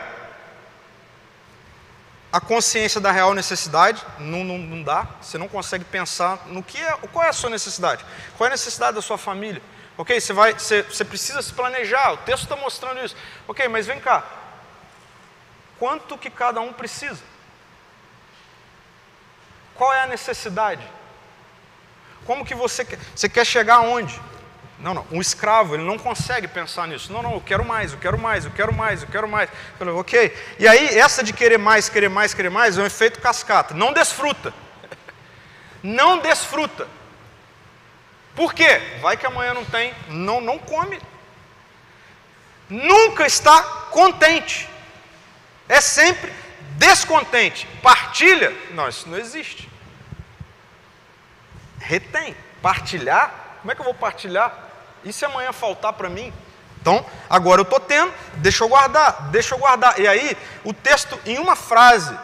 a 2.32 2.40
consciência 2.40 2.98
da 2.98 3.12
real 3.12 3.34
necessidade, 3.34 4.02
não, 4.18 4.42
não, 4.42 4.56
não, 4.56 4.82
dá, 4.82 5.06
você 5.20 5.36
não 5.36 5.46
consegue 5.46 5.84
pensar 5.84 6.46
no 6.46 6.62
que 6.62 6.78
é, 6.78 6.92
qual 7.12 7.26
é 7.26 7.28
a 7.28 7.32
sua 7.32 7.50
necessidade, 7.50 8.02
qual 8.38 8.46
é 8.46 8.48
a 8.48 8.52
necessidade 8.52 8.94
da 8.94 9.02
sua 9.02 9.18
família. 9.18 9.60
Ok, 9.98 10.18
você, 10.18 10.32
vai, 10.32 10.54
você, 10.54 10.82
você 10.82 11.04
precisa 11.04 11.42
se 11.42 11.52
planejar, 11.52 12.12
o 12.12 12.16
texto 12.16 12.44
está 12.44 12.56
mostrando 12.56 13.04
isso. 13.04 13.14
Ok, 13.46 13.68
mas 13.68 13.86
vem 13.86 14.00
cá, 14.00 14.24
quanto 15.78 16.16
que 16.16 16.30
cada 16.30 16.62
um 16.62 16.72
precisa? 16.72 17.22
Qual 19.74 19.92
é 19.92 20.00
a 20.02 20.06
necessidade? 20.06 20.82
Como 22.24 22.46
que 22.46 22.54
você 22.54 22.82
quer, 22.82 22.98
você 23.14 23.28
quer 23.28 23.44
chegar 23.44 23.76
aonde? 23.76 24.18
Não, 24.82 24.92
não. 24.92 25.06
Um 25.12 25.20
escravo, 25.20 25.74
ele 25.74 25.84
não 25.84 25.96
consegue 25.96 26.48
pensar 26.48 26.88
nisso. 26.88 27.12
Não, 27.12 27.22
não, 27.22 27.34
eu 27.34 27.40
quero 27.40 27.64
mais, 27.64 27.92
eu 27.92 27.98
quero 27.98 28.18
mais, 28.18 28.44
eu 28.44 28.50
quero 28.50 28.74
mais, 28.74 29.02
eu 29.02 29.08
quero 29.08 29.28
mais. 29.28 29.48
Eu 29.48 29.78
falei, 29.78 29.94
ok. 29.94 30.36
E 30.58 30.66
aí, 30.66 30.98
essa 30.98 31.22
de 31.22 31.32
querer 31.32 31.56
mais, 31.56 31.88
querer 31.88 32.08
mais, 32.08 32.34
querer 32.34 32.50
mais, 32.50 32.76
é 32.76 32.82
um 32.82 32.86
efeito 32.86 33.20
cascata. 33.20 33.74
Não 33.74 33.92
desfruta. 33.92 34.52
Não 35.82 36.18
desfruta. 36.18 36.88
Por 38.34 38.52
quê? 38.52 38.98
Vai 39.00 39.16
que 39.16 39.24
amanhã 39.24 39.54
não 39.54 39.64
tem. 39.64 39.94
Não, 40.08 40.40
não 40.40 40.58
come. 40.58 41.00
Nunca 42.68 43.24
está 43.24 43.62
contente. 43.92 44.68
É 45.68 45.80
sempre 45.80 46.32
descontente. 46.76 47.68
Partilha? 47.80 48.52
Não, 48.72 48.88
isso 48.88 49.08
não 49.08 49.16
existe. 49.16 49.70
Retém. 51.78 52.34
Partilhar? 52.60 53.32
Como 53.60 53.70
é 53.70 53.74
que 53.76 53.80
eu 53.80 53.84
vou 53.84 53.94
partilhar? 53.94 54.71
E 55.04 55.12
se 55.12 55.24
amanhã 55.24 55.52
faltar 55.52 55.92
para 55.92 56.08
mim? 56.08 56.32
Então, 56.80 57.04
agora 57.30 57.60
eu 57.60 57.64
estou 57.64 57.78
tendo, 57.78 58.12
deixa 58.38 58.64
eu 58.64 58.68
guardar, 58.68 59.28
deixa 59.30 59.54
eu 59.54 59.58
guardar. 59.58 60.00
E 60.00 60.08
aí, 60.08 60.36
o 60.64 60.72
texto, 60.72 61.18
em 61.24 61.38
uma 61.38 61.54
frase, 61.54 62.16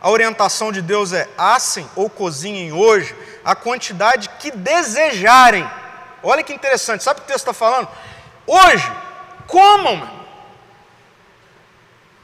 a 0.00 0.10
orientação 0.10 0.70
de 0.70 0.82
Deus 0.82 1.12
é: 1.14 1.28
assem 1.38 1.88
ou 1.96 2.10
cozinhem 2.10 2.72
hoje 2.72 3.16
a 3.42 3.54
quantidade 3.54 4.28
que 4.38 4.50
desejarem. 4.50 5.68
Olha 6.22 6.42
que 6.42 6.52
interessante, 6.52 7.02
sabe 7.02 7.20
o 7.20 7.22
que 7.22 7.30
o 7.30 7.32
texto 7.32 7.48
está 7.48 7.54
falando? 7.54 7.88
Hoje, 8.46 8.92
comam, 9.46 10.06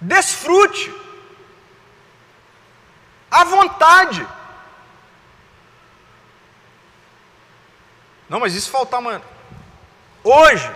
desfrute, 0.01 0.93
à 3.31 3.45
vontade. 3.45 4.27
Não, 8.29 8.39
mas 8.39 8.55
isso 8.55 8.71
faltar 8.71 8.99
amanhã. 8.99 9.23
Hoje, 10.23 10.71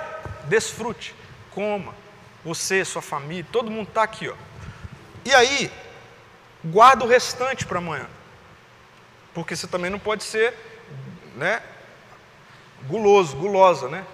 desfrute, 0.44 1.14
coma. 1.50 1.94
Você, 2.44 2.84
sua 2.84 3.02
família, 3.02 3.46
todo 3.50 3.70
mundo 3.70 3.88
está 3.88 4.02
aqui, 4.02 4.28
ó. 4.28 4.34
E 5.24 5.34
aí, 5.34 5.72
guarda 6.64 7.04
o 7.04 7.08
restante 7.08 7.64
para 7.66 7.78
amanhã. 7.78 8.06
Porque 9.32 9.56
você 9.56 9.66
também 9.66 9.90
não 9.90 9.98
pode 9.98 10.24
ser, 10.24 10.54
né, 11.36 11.62
guloso, 12.86 13.36
gulosa, 13.36 13.88
né? 13.88 14.04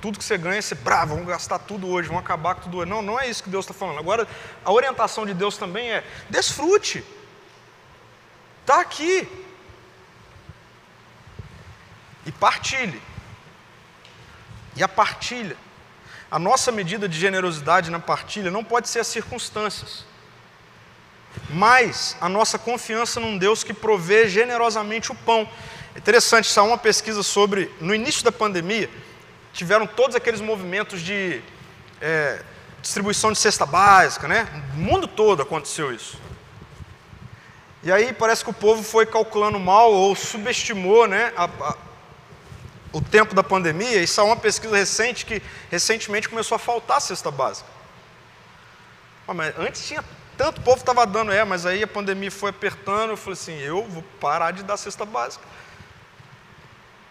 Tudo 0.00 0.18
que 0.18 0.24
você 0.24 0.36
ganha, 0.36 0.60
você, 0.60 0.74
bravo, 0.74 1.14
vamos 1.14 1.28
gastar 1.28 1.58
tudo 1.60 1.88
hoje, 1.88 2.08
vamos 2.08 2.22
acabar 2.22 2.56
com 2.56 2.62
tudo 2.62 2.78
hoje. 2.78 2.90
Não, 2.90 3.00
não 3.02 3.18
é 3.18 3.28
isso 3.28 3.42
que 3.42 3.50
Deus 3.50 3.64
está 3.64 3.72
falando. 3.72 3.98
Agora, 3.98 4.28
a 4.64 4.72
orientação 4.72 5.24
de 5.24 5.32
Deus 5.32 5.56
também 5.56 5.90
é, 5.90 6.04
desfrute. 6.28 7.04
Está 8.60 8.80
aqui. 8.80 9.26
E 12.26 12.32
partilhe. 12.32 13.00
E 14.76 14.82
a 14.82 14.88
partilha. 14.88 15.56
A 16.30 16.38
nossa 16.38 16.70
medida 16.70 17.08
de 17.08 17.18
generosidade 17.18 17.90
na 17.90 17.98
partilha 17.98 18.50
não 18.50 18.62
pode 18.62 18.88
ser 18.88 19.00
as 19.00 19.06
circunstâncias 19.06 20.04
mas 21.50 22.16
a 22.20 22.28
nossa 22.28 22.58
confiança 22.58 23.20
num 23.20 23.38
Deus 23.38 23.62
que 23.62 23.72
provê 23.72 24.28
generosamente 24.28 25.12
o 25.12 25.14
pão. 25.14 25.48
É 25.94 25.98
interessante, 25.98 26.48
saiu 26.48 26.68
uma 26.68 26.78
pesquisa 26.78 27.22
sobre, 27.22 27.70
no 27.80 27.94
início 27.94 28.24
da 28.24 28.32
pandemia, 28.32 28.90
tiveram 29.52 29.86
todos 29.86 30.16
aqueles 30.16 30.40
movimentos 30.40 31.00
de 31.00 31.40
é, 32.00 32.42
distribuição 32.82 33.32
de 33.32 33.38
cesta 33.38 33.64
básica, 33.64 34.28
né? 34.28 34.46
No 34.74 34.82
mundo 34.82 35.06
todo 35.06 35.42
aconteceu 35.42 35.92
isso. 35.92 36.18
E 37.82 37.92
aí 37.92 38.12
parece 38.12 38.42
que 38.42 38.50
o 38.50 38.54
povo 38.54 38.82
foi 38.82 39.06
calculando 39.06 39.60
mal 39.60 39.92
ou 39.92 40.14
subestimou 40.16 41.06
né, 41.06 41.32
a, 41.36 41.44
a, 41.44 41.76
o 42.96 43.00
tempo 43.02 43.34
da 43.34 43.42
pandemia, 43.42 44.02
e 44.02 44.06
saiu 44.06 44.28
uma 44.28 44.36
pesquisa 44.36 44.74
recente 44.74 45.26
que 45.26 45.42
recentemente 45.70 46.30
começou 46.30 46.56
a 46.56 46.58
faltar 46.58 46.98
cesta 46.98 47.30
básica. 47.30 47.68
Ah, 49.28 49.34
mas 49.34 49.54
antes 49.58 49.86
tinha 49.86 50.02
tanto 50.34 50.62
povo 50.62 50.78
estava 50.78 51.06
dando, 51.06 51.30
é, 51.30 51.44
mas 51.44 51.66
aí 51.66 51.82
a 51.82 51.86
pandemia 51.86 52.30
foi 52.30 52.48
apertando, 52.48 53.10
eu 53.10 53.16
falei 53.18 53.34
assim, 53.34 53.58
eu 53.58 53.84
vou 53.84 54.02
parar 54.18 54.50
de 54.50 54.62
dar 54.62 54.78
cesta 54.78 55.04
básica. 55.04 55.44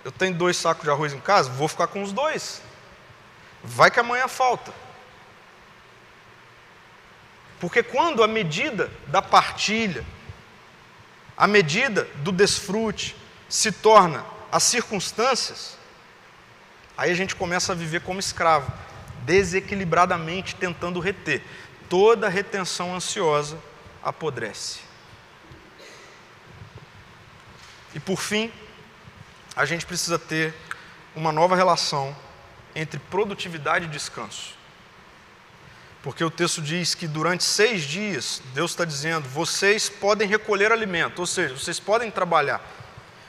Eu 0.03 0.11
tenho 0.11 0.33
dois 0.33 0.57
sacos 0.57 0.83
de 0.83 0.89
arroz 0.89 1.13
em 1.13 1.19
casa, 1.19 1.51
vou 1.51 1.67
ficar 1.67 1.86
com 1.86 2.01
os 2.01 2.11
dois. 2.11 2.63
Vai 3.63 3.91
que 3.91 3.99
amanhã 3.99 4.27
falta. 4.27 4.73
Porque 7.59 7.83
quando 7.83 8.23
a 8.23 8.27
medida 8.27 8.91
da 9.05 9.21
partilha, 9.21 10.03
a 11.38 11.45
medida 11.45 12.05
do 12.15 12.31
desfrute 12.31 13.15
se 13.47 13.71
torna 13.71 14.25
as 14.51 14.63
circunstâncias, 14.63 15.74
aí 16.98 17.12
a 17.12 17.16
gente 17.16 17.36
começa 17.36 17.72
a 17.72 17.76
viver 17.76 18.02
como 18.02 18.20
escravo, 18.20 18.72
desequilibradamente 19.26 20.56
tentando 20.56 21.00
reter 21.00 21.41
toda 21.89 22.30
retenção 22.30 22.96
ansiosa 22.96 23.58
apodrece. 24.04 24.80
E 27.93 28.00
por 28.00 28.20
fim, 28.20 28.52
a 29.56 29.66
gente 29.66 29.86
precisa 29.86 30.20
ter 30.20 30.54
uma 31.16 31.32
nova 31.32 31.56
relação 31.56 32.16
entre 32.76 33.00
produtividade 33.00 33.86
e 33.86 33.88
descanso. 33.88 34.54
Porque 36.04 36.24
o 36.24 36.30
texto 36.30 36.62
diz 36.62 36.93
que 36.93 37.08
durante 37.08 37.43
seis 37.43 37.84
dias, 37.84 38.41
Deus 38.54 38.72
está 38.72 38.86
dizendo, 38.86 39.28
vocês 39.30 39.89
podem 39.89 40.28
recolher 40.28 40.72
alimento, 40.72 41.20
ou 41.20 41.26
seja, 41.26 41.56
vocês 41.56 41.80
podem 41.80 42.12
trabalhar. 42.12 42.62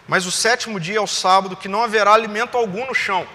Mas 0.07 0.27
o 0.27 0.31
sétimo 0.31 0.79
dia 0.79 0.99
é 0.99 1.01
o 1.01 1.07
sábado, 1.07 1.57
que 1.57 1.69
não 1.69 1.83
haverá 1.83 2.13
alimento 2.13 2.57
algum 2.57 2.85
no 2.87 2.95
chão 2.95 3.27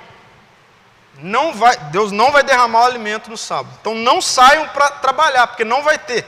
não 1.20 1.54
vai, 1.54 1.78
Deus 1.92 2.12
não 2.12 2.32
vai 2.32 2.44
derramar 2.44 2.82
o 2.82 2.86
alimento 2.86 3.30
no 3.30 3.38
sábado. 3.38 3.76
Então 3.80 3.94
não 3.94 4.22
saiam 4.22 4.68
para 4.70 4.90
trabalhar, 4.90 5.48
porque 5.48 5.64
não 5.64 5.84
vai 5.84 5.98
ter. 5.98 6.26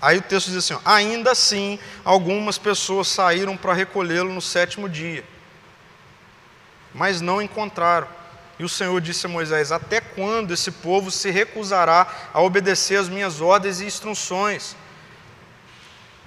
Aí 0.00 0.18
o 0.18 0.22
texto 0.22 0.46
diz 0.48 0.56
assim: 0.56 0.74
ó, 0.74 0.80
ainda 0.84 1.32
assim, 1.32 1.78
algumas 2.04 2.56
pessoas 2.56 3.08
saíram 3.08 3.56
para 3.56 3.74
recolhê-lo 3.74 4.32
no 4.32 4.40
sétimo 4.40 4.88
dia, 4.88 5.24
mas 6.94 7.20
não 7.20 7.42
encontraram. 7.42 8.08
E 8.58 8.64
o 8.64 8.68
Senhor 8.68 9.00
disse 9.00 9.26
a 9.26 9.28
Moisés: 9.28 9.72
Até 9.72 10.00
quando 10.00 10.52
esse 10.52 10.70
povo 10.70 11.10
se 11.10 11.30
recusará 11.30 12.06
a 12.32 12.40
obedecer 12.40 12.98
às 12.98 13.08
minhas 13.08 13.40
ordens 13.40 13.80
e 13.80 13.86
instruções? 13.86 14.76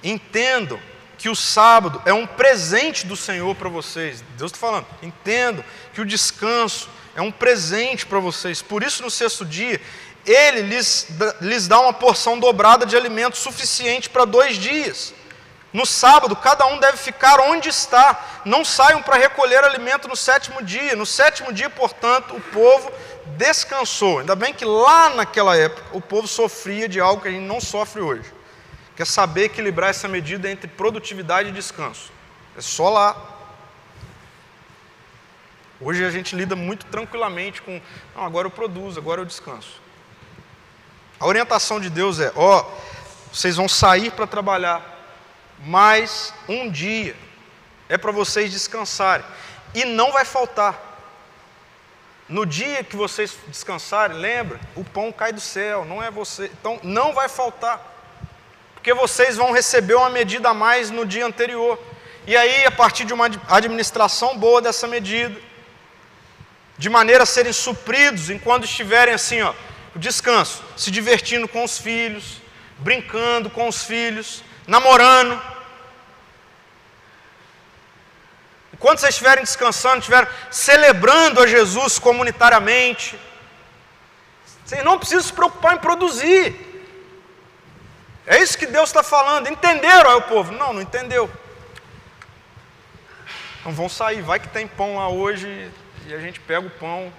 Entendam 0.02 0.78
que 1.16 1.28
o 1.28 1.34
sábado 1.34 2.02
é 2.04 2.12
um 2.12 2.26
presente 2.26 3.06
do 3.06 3.16
Senhor 3.16 3.54
para 3.54 3.68
vocês. 3.68 4.22
Deus 4.36 4.52
está 4.52 4.66
falando. 4.66 4.86
Entendam 5.02 5.64
que 5.94 6.00
o 6.00 6.04
descanso 6.04 6.90
é 7.14 7.22
um 7.22 7.30
presente 7.30 8.06
para 8.06 8.18
vocês. 8.18 8.60
Por 8.60 8.82
isso, 8.82 9.02
no 9.02 9.10
sexto 9.10 9.44
dia, 9.44 9.80
ele 10.26 10.62
lhes, 10.62 11.08
lhes 11.40 11.68
dá 11.68 11.80
uma 11.80 11.92
porção 11.92 12.38
dobrada 12.38 12.86
de 12.86 12.96
alimento 12.96 13.36
suficiente 13.36 14.08
para 14.08 14.24
dois 14.24 14.56
dias. 14.56 15.14
No 15.72 15.84
sábado, 15.84 16.36
cada 16.36 16.66
um 16.66 16.78
deve 16.78 16.96
ficar 16.96 17.40
onde 17.40 17.68
está. 17.68 18.42
Não 18.44 18.64
saiam 18.64 19.02
para 19.02 19.16
recolher 19.16 19.64
alimento 19.64 20.06
no 20.06 20.14
sétimo 20.14 20.62
dia. 20.62 20.94
No 20.94 21.04
sétimo 21.04 21.52
dia, 21.52 21.68
portanto, 21.68 22.36
o 22.36 22.40
povo 22.40 22.92
descansou. 23.36 24.20
Ainda 24.20 24.36
bem 24.36 24.54
que 24.54 24.64
lá 24.64 25.10
naquela 25.10 25.56
época 25.56 25.84
o 25.92 26.00
povo 26.00 26.28
sofria 26.28 26.88
de 26.88 27.00
algo 27.00 27.22
que 27.22 27.28
a 27.28 27.30
gente 27.32 27.46
não 27.46 27.60
sofre 27.60 28.00
hoje, 28.00 28.32
que 28.94 29.02
é 29.02 29.04
saber 29.04 29.46
equilibrar 29.46 29.90
essa 29.90 30.06
medida 30.06 30.48
entre 30.48 30.68
produtividade 30.68 31.48
e 31.48 31.52
descanso. 31.52 32.12
É 32.56 32.60
só 32.60 32.88
lá 32.88 33.33
Hoje 35.80 36.04
a 36.04 36.10
gente 36.10 36.36
lida 36.36 36.54
muito 36.54 36.86
tranquilamente 36.86 37.60
com, 37.60 37.80
não, 38.14 38.24
agora 38.24 38.46
eu 38.46 38.50
produzo, 38.50 38.98
agora 38.98 39.20
eu 39.20 39.24
descanso. 39.24 39.80
A 41.18 41.26
orientação 41.26 41.80
de 41.80 41.90
Deus 41.90 42.20
é: 42.20 42.32
ó, 42.36 42.64
vocês 43.32 43.56
vão 43.56 43.68
sair 43.68 44.12
para 44.12 44.26
trabalhar, 44.26 44.82
mas 45.60 46.32
um 46.48 46.70
dia 46.70 47.16
é 47.88 47.98
para 47.98 48.12
vocês 48.12 48.52
descansarem, 48.52 49.26
e 49.74 49.84
não 49.84 50.12
vai 50.12 50.24
faltar. 50.24 50.92
No 52.28 52.46
dia 52.46 52.82
que 52.82 52.96
vocês 52.96 53.36
descansarem, 53.48 54.16
lembra, 54.16 54.58
o 54.74 54.82
pão 54.82 55.12
cai 55.12 55.32
do 55.32 55.40
céu, 55.40 55.84
não 55.84 56.02
é 56.02 56.10
você. 56.10 56.46
Então 56.46 56.80
não 56.82 57.12
vai 57.12 57.28
faltar. 57.28 57.92
Porque 58.74 58.94
vocês 58.94 59.36
vão 59.36 59.52
receber 59.52 59.94
uma 59.94 60.08
medida 60.08 60.50
a 60.50 60.54
mais 60.54 60.90
no 60.90 61.04
dia 61.04 61.26
anterior. 61.26 61.78
E 62.26 62.34
aí, 62.34 62.64
a 62.64 62.70
partir 62.70 63.04
de 63.04 63.12
uma 63.12 63.26
administração 63.48 64.38
boa 64.38 64.62
dessa 64.62 64.88
medida, 64.88 65.38
de 66.76 66.90
maneira 66.90 67.22
a 67.22 67.26
serem 67.26 67.52
supridos 67.52 68.30
enquanto 68.30 68.64
estiverem 68.64 69.14
assim, 69.14 69.40
ó, 69.42 69.54
descanso, 69.94 70.62
se 70.76 70.90
divertindo 70.90 71.46
com 71.46 71.64
os 71.64 71.78
filhos, 71.78 72.40
brincando 72.78 73.48
com 73.48 73.68
os 73.68 73.84
filhos, 73.84 74.42
namorando. 74.66 75.40
Enquanto 78.72 78.98
vocês 78.98 79.14
estiverem 79.14 79.44
descansando, 79.44 79.98
estiverem 79.98 80.28
celebrando 80.50 81.40
a 81.40 81.46
Jesus 81.46 81.98
comunitariamente, 81.98 83.18
vocês 84.64 84.82
não 84.82 84.98
precisam 84.98 85.22
se 85.22 85.32
preocupar 85.32 85.76
em 85.76 85.78
produzir. 85.78 86.74
É 88.26 88.38
isso 88.42 88.58
que 88.58 88.66
Deus 88.66 88.88
está 88.88 89.02
falando. 89.02 89.48
Entenderam 89.48 90.10
aí 90.10 90.16
o 90.16 90.22
povo? 90.22 90.50
Não, 90.52 90.72
não 90.72 90.80
entendeu. 90.80 91.30
Então 93.60 93.72
vão 93.72 93.88
sair, 93.88 94.22
vai 94.22 94.40
que 94.40 94.48
tem 94.48 94.66
pão 94.66 94.96
lá 94.96 95.08
hoje, 95.08 95.70
e 96.06 96.14
a 96.14 96.18
gente 96.18 96.40
pega 96.40 96.66
o 96.66 96.70
pão, 96.70 97.12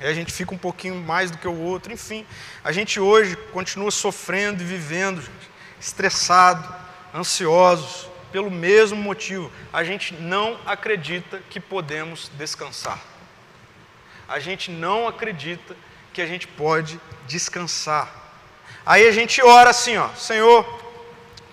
e 0.00 0.04
a 0.04 0.12
gente 0.12 0.32
fica 0.32 0.54
um 0.54 0.58
pouquinho 0.58 0.96
mais 0.96 1.30
do 1.30 1.38
que 1.38 1.48
o 1.48 1.58
outro, 1.58 1.92
enfim. 1.92 2.26
A 2.62 2.70
gente 2.70 3.00
hoje 3.00 3.34
continua 3.52 3.90
sofrendo 3.90 4.62
e 4.62 4.66
vivendo, 4.66 5.22
gente, 5.22 5.50
estressado, 5.80 6.74
ansiosos, 7.14 8.08
pelo 8.30 8.50
mesmo 8.50 8.98
motivo. 8.98 9.50
A 9.72 9.82
gente 9.82 10.12
não 10.14 10.58
acredita 10.66 11.40
que 11.48 11.58
podemos 11.58 12.30
descansar. 12.36 13.00
A 14.28 14.38
gente 14.38 14.70
não 14.70 15.08
acredita 15.08 15.74
que 16.12 16.20
a 16.20 16.26
gente 16.26 16.46
pode 16.46 17.00
descansar. 17.26 18.12
Aí 18.84 19.06
a 19.06 19.12
gente 19.12 19.42
ora 19.42 19.70
assim, 19.70 19.96
ó, 19.96 20.08
Senhor, 20.10 20.64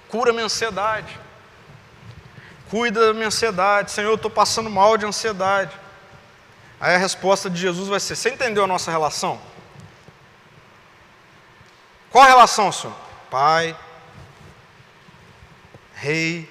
cura 0.10 0.34
minha 0.34 0.46
ansiedade. 0.46 1.18
Cuida 2.70 3.08
da 3.08 3.14
minha 3.14 3.28
ansiedade. 3.28 3.92
Senhor, 3.92 4.10
eu 4.10 4.16
estou 4.16 4.32
passando 4.32 4.70
mal 4.70 4.98
de 4.98 5.06
ansiedade. 5.06 5.83
Aí 6.84 6.96
a 6.96 6.98
resposta 6.98 7.50
de 7.50 7.58
Jesus 7.58 7.88
vai 7.88 7.98
ser: 7.98 8.14
Você 8.14 8.30
entendeu 8.30 8.62
a 8.62 8.68
nossa 8.68 8.92
relação? 8.92 9.40
Qual 12.12 12.22
a 12.22 12.28
relação, 12.28 12.74
Senhor? 12.74 12.94
Pai, 13.32 13.74
Rei, 15.94 16.50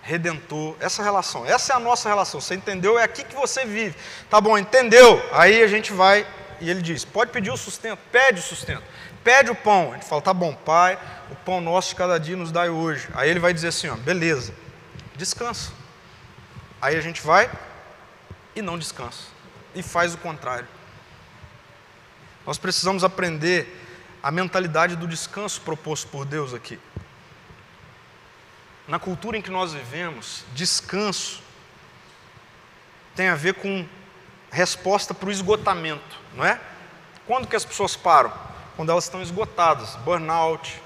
Redentor, 0.00 0.74
essa 0.80 1.02
relação, 1.02 1.44
essa 1.44 1.74
é 1.74 1.76
a 1.76 1.78
nossa 1.78 2.08
relação. 2.08 2.40
Você 2.40 2.54
entendeu? 2.54 2.98
É 2.98 3.04
aqui 3.04 3.22
que 3.22 3.34
você 3.34 3.66
vive. 3.66 3.94
Tá 4.30 4.40
bom, 4.40 4.56
entendeu? 4.56 5.22
Aí 5.34 5.62
a 5.62 5.66
gente 5.66 5.92
vai 5.92 6.26
e 6.58 6.70
ele 6.70 6.80
diz: 6.80 7.04
Pode 7.04 7.30
pedir 7.30 7.50
o 7.50 7.58
sustento, 7.58 7.98
pede 8.10 8.40
o 8.40 8.42
sustento, 8.42 8.82
pede 9.22 9.50
o 9.50 9.54
pão. 9.54 9.90
A 9.90 9.96
gente 9.96 10.06
fala: 10.06 10.22
Tá 10.22 10.32
bom, 10.32 10.54
Pai, 10.54 10.98
o 11.30 11.36
pão 11.36 11.60
nosso 11.60 11.90
de 11.90 11.96
cada 11.96 12.18
dia 12.18 12.38
nos 12.38 12.50
dai 12.50 12.70
hoje. 12.70 13.06
Aí 13.12 13.28
ele 13.28 13.38
vai 13.38 13.52
dizer 13.52 13.68
assim: 13.68 13.88
ó, 13.90 13.96
Beleza, 13.96 14.54
descansa. 15.14 15.72
Aí 16.80 16.96
a 16.96 17.02
gente 17.02 17.20
vai 17.20 17.50
e 18.54 18.62
não 18.62 18.78
descansa, 18.78 19.24
e 19.74 19.82
faz 19.82 20.14
o 20.14 20.18
contrário. 20.18 20.68
Nós 22.46 22.58
precisamos 22.58 23.04
aprender 23.04 23.86
a 24.22 24.30
mentalidade 24.30 24.96
do 24.96 25.06
descanso 25.06 25.60
proposto 25.60 26.08
por 26.08 26.24
Deus 26.24 26.52
aqui. 26.52 26.78
Na 28.88 28.98
cultura 28.98 29.36
em 29.36 29.42
que 29.42 29.50
nós 29.50 29.72
vivemos, 29.72 30.44
descanso 30.52 31.42
tem 33.14 33.28
a 33.28 33.34
ver 33.34 33.54
com 33.54 33.86
resposta 34.50 35.14
para 35.14 35.28
o 35.28 35.32
esgotamento, 35.32 36.18
não 36.34 36.44
é? 36.44 36.60
Quando 37.26 37.46
que 37.46 37.54
as 37.54 37.64
pessoas 37.64 37.94
param? 37.94 38.32
Quando 38.76 38.90
elas 38.90 39.04
estão 39.04 39.22
esgotadas, 39.22 39.94
burnout, 39.96 40.80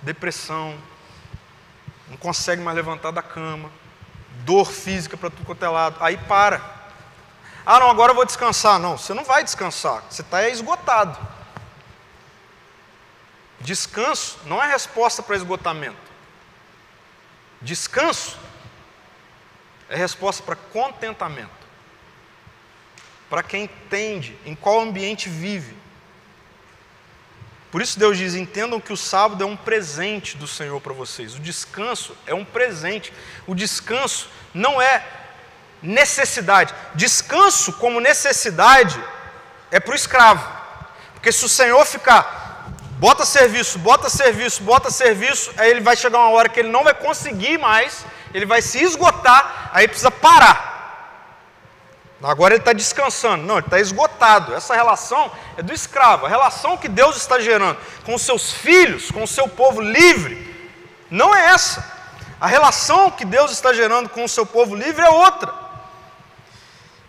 depressão, 0.00 0.78
não 2.08 2.16
consegue 2.16 2.62
mais 2.62 2.76
levantar 2.76 3.10
da 3.10 3.22
cama, 3.22 3.70
dor 4.44 4.70
física 4.70 5.16
para 5.16 5.30
tudo 5.30 5.44
quanto 5.44 5.64
é 5.64 5.68
lado, 5.68 5.96
aí 6.00 6.16
para. 6.16 6.81
Ah, 7.64 7.80
não, 7.80 7.90
agora 7.90 8.12
eu 8.12 8.16
vou 8.16 8.24
descansar. 8.24 8.78
Não, 8.78 8.98
você 8.98 9.14
não 9.14 9.24
vai 9.24 9.44
descansar, 9.44 10.02
você 10.08 10.22
está 10.22 10.48
esgotado. 10.48 11.18
Descanso 13.60 14.38
não 14.44 14.62
é 14.62 14.66
resposta 14.70 15.22
para 15.22 15.36
esgotamento. 15.36 16.12
Descanso 17.60 18.36
é 19.88 19.96
resposta 19.96 20.42
para 20.42 20.56
contentamento 20.56 21.62
para 23.32 23.42
quem 23.42 23.64
entende 23.64 24.36
em 24.44 24.54
qual 24.54 24.78
ambiente 24.78 25.26
vive. 25.26 25.74
Por 27.70 27.80
isso 27.80 27.98
Deus 27.98 28.18
diz: 28.18 28.34
entendam 28.34 28.78
que 28.78 28.92
o 28.92 28.96
sábado 28.96 29.42
é 29.42 29.46
um 29.46 29.56
presente 29.56 30.36
do 30.36 30.46
Senhor 30.46 30.78
para 30.82 30.92
vocês. 30.92 31.34
O 31.34 31.38
descanso 31.38 32.14
é 32.26 32.34
um 32.34 32.44
presente. 32.44 33.10
O 33.46 33.54
descanso 33.54 34.28
não 34.52 34.82
é 34.82 35.02
necessidade. 35.82 36.74
Descanso 36.94 37.72
como 37.74 38.00
necessidade 38.00 39.02
é 39.70 39.80
para 39.80 39.92
o 39.92 39.96
escravo. 39.96 40.46
Porque 41.14 41.32
se 41.32 41.44
o 41.44 41.48
Senhor 41.48 41.84
ficar, 41.84 42.70
bota 42.98 43.24
serviço, 43.24 43.78
bota 43.78 44.08
serviço, 44.08 44.62
bota 44.62 44.90
serviço, 44.90 45.52
aí 45.56 45.70
ele 45.70 45.80
vai 45.80 45.96
chegar 45.96 46.18
uma 46.18 46.30
hora 46.30 46.48
que 46.48 46.60
ele 46.60 46.70
não 46.70 46.84
vai 46.84 46.94
conseguir 46.94 47.58
mais, 47.58 48.04
ele 48.32 48.46
vai 48.46 48.62
se 48.62 48.82
esgotar, 48.82 49.70
aí 49.72 49.88
precisa 49.88 50.10
parar. 50.10 50.72
Agora 52.22 52.54
ele 52.54 52.60
está 52.60 52.72
descansando. 52.72 53.42
Não, 53.44 53.56
ele 53.56 53.66
está 53.66 53.80
esgotado. 53.80 54.54
Essa 54.54 54.74
relação 54.74 55.30
é 55.56 55.62
do 55.62 55.72
escravo. 55.72 56.26
A 56.26 56.28
relação 56.28 56.76
que 56.76 56.88
Deus 56.88 57.16
está 57.16 57.40
gerando 57.40 57.76
com 58.04 58.14
os 58.14 58.22
seus 58.22 58.52
filhos, 58.52 59.10
com 59.10 59.24
o 59.24 59.28
seu 59.28 59.48
povo 59.48 59.80
livre, 59.80 60.52
não 61.10 61.34
é 61.34 61.46
essa. 61.46 61.84
A 62.40 62.46
relação 62.46 63.10
que 63.10 63.24
Deus 63.24 63.50
está 63.50 63.72
gerando 63.72 64.08
com 64.08 64.24
o 64.24 64.28
seu 64.28 64.46
povo 64.46 64.74
livre 64.74 65.04
é 65.04 65.08
outra. 65.08 65.61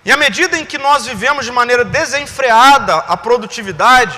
E 0.05 0.11
à 0.11 0.17
medida 0.17 0.57
em 0.57 0.65
que 0.65 0.77
nós 0.77 1.05
vivemos 1.05 1.45
de 1.45 1.51
maneira 1.51 1.85
desenfreada 1.85 2.95
a 2.95 3.15
produtividade, 3.15 4.17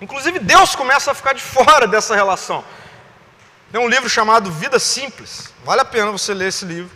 inclusive 0.00 0.38
Deus 0.38 0.74
começa 0.74 1.10
a 1.10 1.14
ficar 1.14 1.34
de 1.34 1.42
fora 1.42 1.86
dessa 1.86 2.14
relação. 2.14 2.64
Tem 3.70 3.80
um 3.80 3.88
livro 3.88 4.08
chamado 4.08 4.50
Vida 4.50 4.78
Simples. 4.78 5.52
Vale 5.64 5.80
a 5.80 5.84
pena 5.84 6.10
você 6.10 6.32
ler 6.32 6.48
esse 6.48 6.64
livro 6.64 6.90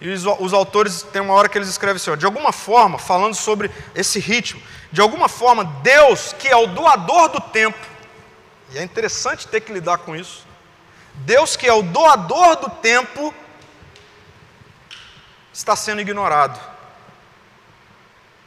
e 0.00 0.10
os, 0.10 0.24
os, 0.26 0.52
autores 0.52 1.02
tem 1.02 1.22
uma 1.22 1.32
hora 1.32 1.48
que 1.48 1.56
eles 1.56 1.68
escrevem 1.68 1.96
assim: 1.96 2.10
ó, 2.10 2.16
de 2.16 2.26
alguma 2.26 2.52
forma, 2.52 2.98
falando 2.98 3.34
sobre 3.34 3.70
esse 3.94 4.18
ritmo, 4.18 4.60
de 4.92 5.00
alguma 5.00 5.28
forma, 5.28 5.64
Deus, 5.82 6.34
que 6.38 6.48
é 6.48 6.56
o 6.56 6.66
doador 6.66 7.30
do 7.30 7.40
tempo, 7.40 7.78
e 8.72 8.78
é 8.78 8.82
interessante 8.82 9.48
ter 9.48 9.62
que 9.62 9.72
lidar 9.72 9.98
com 9.98 10.14
isso. 10.14 10.44
Deus, 11.14 11.56
que 11.56 11.66
é 11.66 11.72
o 11.72 11.82
doador 11.82 12.56
do 12.56 12.68
tempo, 12.68 13.32
está 15.52 15.74
sendo 15.74 16.02
ignorado. 16.02 16.75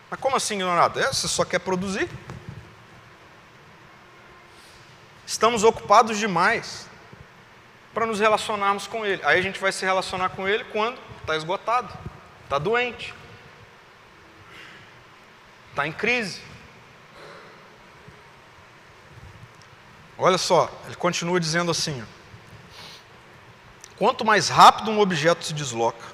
Mas 0.09 0.19
como 0.19 0.35
assim 0.35 0.55
ignorado? 0.55 0.99
É, 0.99 1.07
você 1.07 1.27
só 1.27 1.45
quer 1.45 1.59
produzir. 1.59 2.09
Estamos 5.25 5.63
ocupados 5.63 6.17
demais 6.17 6.87
para 7.93 8.05
nos 8.05 8.19
relacionarmos 8.19 8.87
com 8.87 9.05
Ele. 9.05 9.23
Aí 9.23 9.37
a 9.37 9.41
gente 9.41 9.59
vai 9.59 9.71
se 9.71 9.85
relacionar 9.85 10.29
com 10.29 10.47
Ele 10.47 10.63
quando 10.65 10.99
está 11.21 11.35
esgotado, 11.35 11.93
está 12.43 12.57
doente, 12.57 13.13
está 15.69 15.85
em 15.85 15.91
crise. 15.91 16.41
Olha 20.17 20.37
só, 20.37 20.69
ele 20.85 20.95
continua 20.95 21.39
dizendo 21.39 21.69
assim: 21.69 22.03
quanto 23.97 24.25
mais 24.25 24.49
rápido 24.49 24.89
um 24.89 24.99
objeto 24.99 25.45
se 25.45 25.53
desloca, 25.53 26.05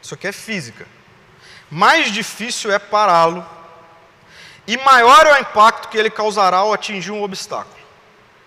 isso 0.00 0.14
aqui 0.14 0.26
é 0.26 0.32
física, 0.32 0.86
mais 1.72 2.12
difícil 2.12 2.70
é 2.70 2.78
pará-lo 2.78 3.46
e 4.66 4.76
maior 4.76 5.26
é 5.26 5.32
o 5.32 5.40
impacto 5.40 5.88
que 5.88 5.96
ele 5.96 6.10
causará 6.10 6.58
ao 6.58 6.70
atingir 6.70 7.10
um 7.10 7.22
obstáculo. 7.22 7.82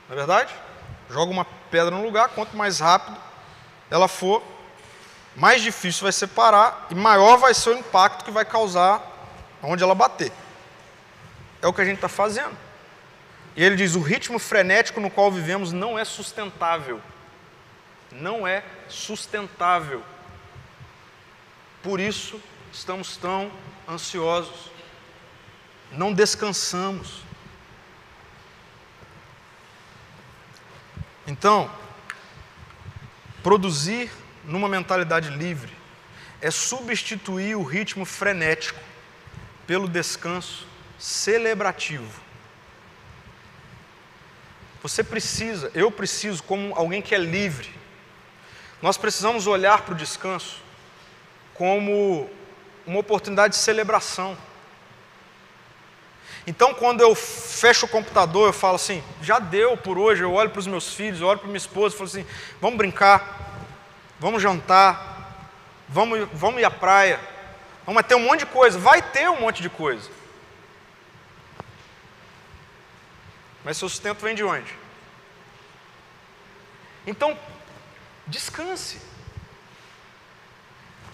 Não 0.08 0.14
é 0.14 0.18
verdade? 0.20 0.54
Joga 1.10 1.32
uma 1.32 1.44
pedra 1.72 1.90
no 1.90 2.04
lugar, 2.04 2.30
quanto 2.30 2.56
mais 2.56 2.80
rápido 2.80 3.18
ela 3.90 4.08
for, 4.08 4.44
mais 5.36 5.64
difícil 5.64 6.04
vai 6.04 6.12
ser 6.12 6.28
parar 6.28 6.86
e 6.92 6.94
maior 6.94 7.38
vai 7.38 7.56
ser 7.56 7.72
o 7.72 7.78
impacto 7.80 8.24
que 8.24 8.30
vai 8.30 8.46
causar 8.46 9.02
onde 9.64 9.84
ela 9.84 9.96
bater. 9.96 10.32
É 11.64 11.68
o 11.68 11.74
que 11.74 11.82
a 11.82 11.86
gente 11.86 11.96
está 11.96 12.08
fazendo. 12.08 12.56
E 13.56 13.64
ele 13.64 13.76
diz: 13.76 13.96
o 13.96 14.02
ritmo 14.02 14.38
frenético 14.38 15.02
no 15.02 15.10
qual 15.10 15.32
vivemos 15.32 15.72
não 15.72 15.98
é 15.98 16.06
sustentável. 16.06 17.02
Não 18.12 18.48
é 18.48 18.64
sustentável. 18.88 20.04
Por 21.82 22.00
isso 22.00 22.40
estamos 22.76 23.16
tão 23.16 23.50
ansiosos. 23.88 24.70
Não 25.92 26.12
descansamos. 26.12 27.22
Então, 31.26 31.72
produzir 33.42 34.12
numa 34.44 34.68
mentalidade 34.68 35.30
livre, 35.30 35.74
é 36.42 36.52
substituir 36.52 37.56
o 37.56 37.64
ritmo 37.64 38.06
frenético 38.06 38.80
pelo 39.66 39.88
descanso 39.88 40.68
celebrativo. 41.00 42.22
Você 44.84 45.04
precisa, 45.04 45.72
eu 45.74 45.90
preciso, 45.90 46.44
como 46.44 46.76
alguém 46.76 47.02
que 47.02 47.16
é 47.16 47.18
livre, 47.18 47.74
nós 48.82 48.98
precisamos 48.98 49.48
olhar 49.48 49.82
para 49.82 49.96
o 49.96 49.98
descanso 49.98 50.62
como 51.56 52.30
uma 52.86 53.00
oportunidade 53.00 53.56
de 53.56 53.60
celebração. 53.60 54.38
Então, 56.48 56.74
quando 56.74 57.02
eu 57.02 57.16
fecho 57.16 57.86
o 57.86 57.90
computador, 57.90 58.50
eu 58.50 58.54
falo 58.54 58.76
assim: 58.76 59.04
já 59.22 59.40
deu 59.40 59.76
por 59.76 59.98
hoje. 59.98 60.24
Eu 60.24 60.34
olho 60.34 60.50
para 60.50 60.60
os 60.60 60.68
meus 60.68 60.94
filhos, 60.94 61.22
eu 61.22 61.28
olho 61.28 61.40
para 61.40 61.48
minha 61.48 61.58
esposa 61.58 61.96
falo 61.96 62.10
assim: 62.10 62.26
vamos 62.62 62.78
brincar 62.78 63.46
vamos 64.20 64.42
jantar, 64.42 65.54
vamos, 65.88 66.28
vamos 66.34 66.62
ir 66.62 66.66
à 66.66 66.72
praia, 66.72 67.20
vamos 67.86 68.04
ter 68.04 68.16
um 68.16 68.20
monte 68.20 68.40
de 68.40 68.46
coisa, 68.48 68.80
vai 68.80 69.02
ter 69.02 69.30
um 69.30 69.40
monte 69.40 69.62
de 69.62 69.70
coisa. 69.70 70.10
Mas 73.64 73.78
seu 73.78 73.90
sustento 73.90 74.20
vem 74.22 74.36
de 74.36 74.44
onde? 74.44 74.74
Então, 77.06 77.38
descanse. 78.28 79.02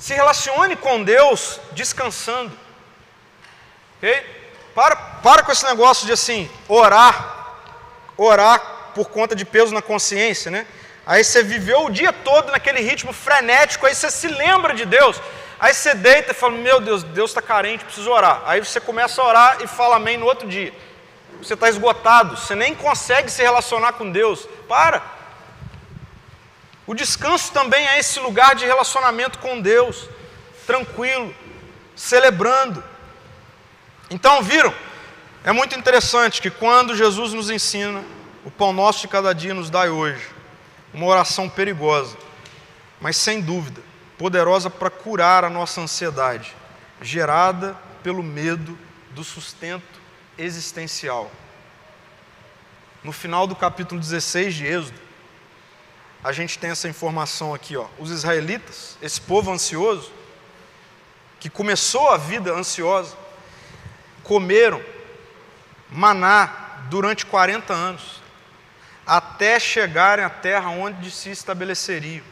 Se 0.02 0.16
relacione 0.16 0.76
com 0.76 1.04
Deus 1.04 1.60
descansando. 1.74 2.52
Ok? 3.98 4.42
Para, 4.74 4.96
para 4.96 5.44
com 5.44 5.52
esse 5.52 5.64
negócio 5.64 6.08
de 6.08 6.12
assim, 6.12 6.50
orar, 6.68 7.60
orar 8.18 8.60
por 8.96 9.10
conta 9.10 9.36
de 9.36 9.46
peso 9.46 9.72
na 9.72 9.82
consciência, 9.82 10.50
né? 10.50 10.66
Aí 11.06 11.24
você 11.24 11.44
viveu 11.44 11.86
o 11.86 11.92
dia 11.92 12.12
todo 12.12 12.52
naquele 12.52 12.82
ritmo 12.82 13.14
frenético, 13.14 13.86
aí 13.86 13.94
você 13.94 14.10
se 14.10 14.28
lembra 14.28 14.74
de 14.74 14.86
Deus. 14.86 15.22
Aí 15.60 15.72
você 15.72 15.94
deita 15.94 16.32
e 16.32 16.34
fala: 16.34 16.58
Meu 16.58 16.82
Deus, 16.82 17.04
Deus 17.04 17.30
está 17.30 17.42
carente, 17.42 17.86
preciso 17.86 18.10
orar. 18.10 18.42
Aí 18.46 18.60
você 18.60 18.80
começa 18.80 19.22
a 19.22 19.28
orar 19.28 19.58
e 19.62 19.68
fala 19.68 19.98
amém 19.98 20.18
no 20.18 20.26
outro 20.26 20.48
dia. 20.48 20.74
Você 21.38 21.54
está 21.54 21.70
esgotado, 21.70 22.38
você 22.38 22.56
nem 22.56 22.74
consegue 22.74 23.30
se 23.30 23.44
relacionar 23.44 23.94
com 23.94 24.12
Deus. 24.12 24.50
Para. 24.68 25.21
O 26.86 26.94
descanso 26.94 27.52
também 27.52 27.88
é 27.88 28.00
esse 28.00 28.20
lugar 28.20 28.56
de 28.56 28.66
relacionamento 28.66 29.40
com 29.40 29.62
Deus, 29.62 30.10
tranquilo, 30.66 31.34
celebrando. 31.96 32.84
Então, 34.10 34.42
viram? 34.42 34.74
É 35.44 35.52
muito 35.52 35.78
interessante 35.78 36.42
que 36.42 36.50
quando 36.50 36.96
Jesus 36.96 37.34
nos 37.34 37.50
ensina, 37.50 38.04
o 38.44 38.52
pão 38.52 38.74
nosso 38.74 39.02
de 39.02 39.08
cada 39.08 39.34
dia 39.34 39.54
nos 39.54 39.70
dai 39.70 39.90
hoje 39.90 40.28
uma 40.94 41.06
oração 41.06 41.48
perigosa, 41.48 42.18
mas 43.00 43.16
sem 43.16 43.42
dúvida, 43.42 43.82
poderosa 44.18 44.70
para 44.70 44.90
curar 44.90 45.44
a 45.44 45.50
nossa 45.50 45.82
ansiedade, 45.82 46.56
gerada 47.02 47.76
pelo 48.04 48.22
medo 48.22 48.78
do 49.12 49.24
sustento 49.24 50.02
existencial. 50.38 51.32
No 53.04 53.12
final 53.12 53.48
do 53.48 53.56
capítulo 53.56 54.00
16 54.00 54.54
de 54.54 54.66
Êxodo, 54.68 55.00
a 56.24 56.32
gente 56.32 56.60
tem 56.60 56.70
essa 56.70 56.88
informação 56.88 57.54
aqui, 57.54 57.76
ó. 57.76 57.88
Os 57.98 58.12
israelitas, 58.12 58.98
esse 59.02 59.20
povo 59.20 59.52
ansioso, 59.52 60.12
que 61.40 61.50
começou 61.50 62.10
a 62.10 62.18
vida 62.18 62.54
ansiosa, 62.54 63.18
comeram 64.24 64.82
maná 65.90 66.84
durante 66.90 67.26
40 67.26 67.74
anos, 67.74 68.22
até 69.06 69.60
chegarem 69.60 70.24
à 70.24 70.30
terra 70.30 70.70
onde 70.70 71.10
se 71.10 71.32
estabeleceriam. 71.32 72.24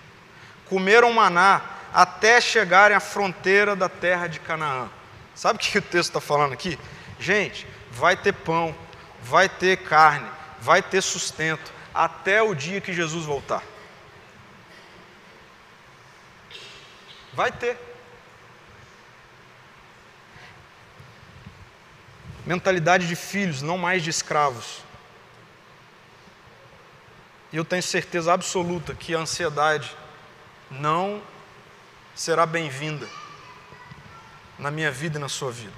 Comeram 0.68 1.12
maná 1.12 1.62
até 1.92 2.40
chegarem 2.40 2.96
à 2.96 3.00
fronteira 3.00 3.76
da 3.76 3.90
terra 3.90 4.28
de 4.28 4.40
Canaã. 4.40 4.88
Sabe 5.34 5.58
o 5.58 5.60
que 5.60 5.78
o 5.78 5.82
texto 5.82 6.10
está 6.10 6.22
falando 6.22 6.54
aqui? 6.54 6.78
Gente, 7.20 7.66
vai 7.92 8.16
ter 8.16 8.34
pão, 8.34 8.76
vai 9.24 9.50
ter 9.50 9.78
carne, 9.78 10.30
vai 10.62 10.84
ter 10.84 11.02
sustento, 11.02 11.74
até 11.94 12.42
o 12.42 12.54
dia 12.54 12.80
que 12.80 12.94
Jesus 12.94 13.26
voltar. 13.26 13.64
Vai 17.40 17.54
ter. 17.54 17.78
Mentalidade 22.46 23.08
de 23.08 23.16
filhos, 23.16 23.62
não 23.62 23.78
mais 23.78 24.04
de 24.04 24.10
escravos. 24.10 24.84
E 27.54 27.56
eu 27.56 27.64
tenho 27.64 27.82
certeza 27.82 28.34
absoluta 28.34 28.94
que 28.94 29.16
a 29.16 29.20
ansiedade 29.20 29.96
não 30.70 31.22
será 32.14 32.46
bem-vinda 32.46 33.08
na 34.58 34.70
minha 34.70 34.92
vida 34.92 35.18
e 35.18 35.22
na 35.22 35.30
sua 35.30 35.50
vida. 35.50 35.72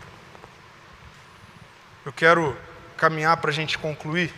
Eu 2.03 2.12
quero 2.12 2.57
caminhar 2.97 3.38
para 3.38 3.51
a 3.51 3.53
gente 3.53 3.78
concluir. 3.78 4.34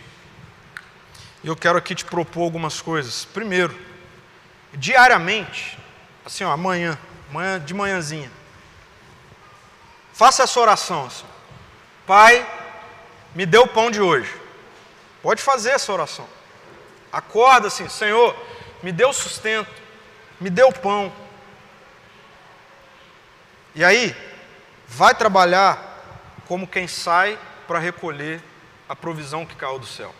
E 1.42 1.46
eu 1.46 1.56
quero 1.56 1.78
aqui 1.78 1.94
te 1.94 2.04
propor 2.04 2.42
algumas 2.42 2.82
coisas. 2.82 3.24
Primeiro, 3.24 3.74
diariamente, 4.74 5.78
assim, 6.22 6.44
ó, 6.44 6.52
amanhã, 6.52 6.98
amanhã 7.30 7.60
de 7.60 7.74
manhãzinha, 7.74 8.30
faça 10.12 10.42
essa 10.42 10.60
oração. 10.60 11.06
Assim. 11.06 11.26
Pai, 12.06 12.46
me 13.34 13.44
dê 13.46 13.58
o 13.58 13.66
pão 13.66 13.90
de 13.90 14.00
hoje. 14.00 14.32
Pode 15.22 15.42
fazer 15.42 15.70
essa 15.70 15.92
oração. 15.92 16.28
Acorda 17.12 17.68
assim, 17.68 17.88
Senhor, 17.88 18.36
me 18.82 18.92
dê 18.92 19.04
o 19.04 19.12
sustento, 19.12 19.70
me 20.40 20.50
dê 20.50 20.62
o 20.62 20.72
pão. 20.72 21.12
E 23.74 23.84
aí, 23.84 24.14
vai 24.86 25.14
trabalhar 25.14 25.92
como 26.46 26.66
quem 26.66 26.86
sai 26.86 27.38
para 27.66 27.78
recolher 27.78 28.42
a 28.88 28.94
provisão 28.94 29.46
que 29.46 29.56
caiu 29.56 29.78
do 29.78 29.86
céu. 29.86 30.14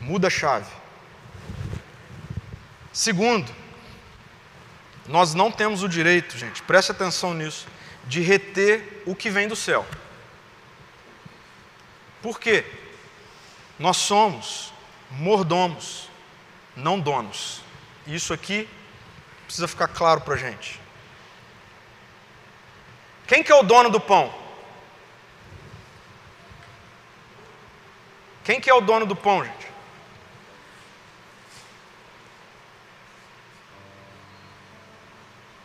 Muda 0.00 0.28
a 0.28 0.30
chave. 0.30 0.70
Segundo, 2.92 3.50
nós 5.06 5.34
não 5.34 5.50
temos 5.50 5.82
o 5.82 5.88
direito, 5.88 6.38
gente, 6.38 6.62
preste 6.62 6.92
atenção 6.92 7.34
nisso, 7.34 7.66
de 8.04 8.20
reter 8.20 9.02
o 9.06 9.14
que 9.14 9.30
vem 9.30 9.48
do 9.48 9.56
céu. 9.56 9.86
Por 12.20 12.38
quê? 12.38 12.64
Nós 13.78 13.96
somos 13.96 14.72
mordomos, 15.10 16.08
não 16.76 16.98
donos. 16.98 17.60
Isso 18.06 18.32
aqui 18.32 18.68
precisa 19.44 19.68
ficar 19.68 19.88
claro 19.88 20.20
para 20.20 20.34
a 20.34 20.38
gente. 20.38 20.80
Quem 23.26 23.42
que 23.42 23.50
é 23.50 23.54
o 23.54 23.62
dono 23.62 23.90
do 23.90 24.00
pão? 24.00 24.32
Quem 28.44 28.60
que 28.60 28.68
é 28.68 28.74
o 28.74 28.80
dono 28.80 29.06
do 29.06 29.14
pão, 29.14 29.44
gente? 29.44 29.71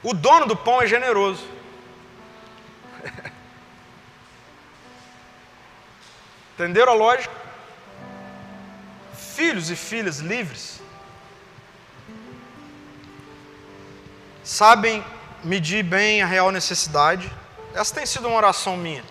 O 0.07 0.13
dono 0.13 0.45
do 0.45 0.55
pão 0.55 0.81
é 0.81 0.87
generoso. 0.87 1.43
Entenderam 6.55 6.93
a 6.93 6.95
lógica? 6.95 7.35
Filhos 9.13 9.69
e 9.69 9.75
filhas 9.75 10.19
livres 10.19 10.81
sabem 14.43 15.03
medir 15.43 15.83
bem 15.83 16.21
a 16.21 16.25
real 16.25 16.51
necessidade. 16.51 17.29
Essa 17.73 17.95
tem 17.95 18.05
sido 18.05 18.29
uma 18.29 18.37
oração 18.37 18.77
minha. 18.77 19.03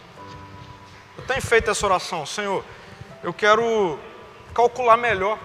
Eu 1.18 1.24
tenho 1.26 1.42
feito 1.42 1.70
essa 1.70 1.84
oração, 1.84 2.24
Senhor 2.24 2.64
eu 3.26 3.34
quero 3.34 3.98
calcular 4.54 4.96
melhor 4.96 5.36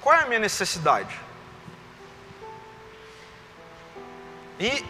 qual 0.00 0.14
é 0.14 0.22
a 0.22 0.26
minha 0.26 0.38
necessidade. 0.38 1.18
E 4.60 4.84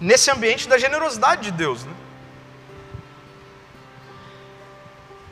nesse 0.00 0.30
ambiente 0.30 0.68
da 0.68 0.78
generosidade 0.78 1.42
de 1.42 1.50
Deus. 1.50 1.84
Né? 1.84 1.92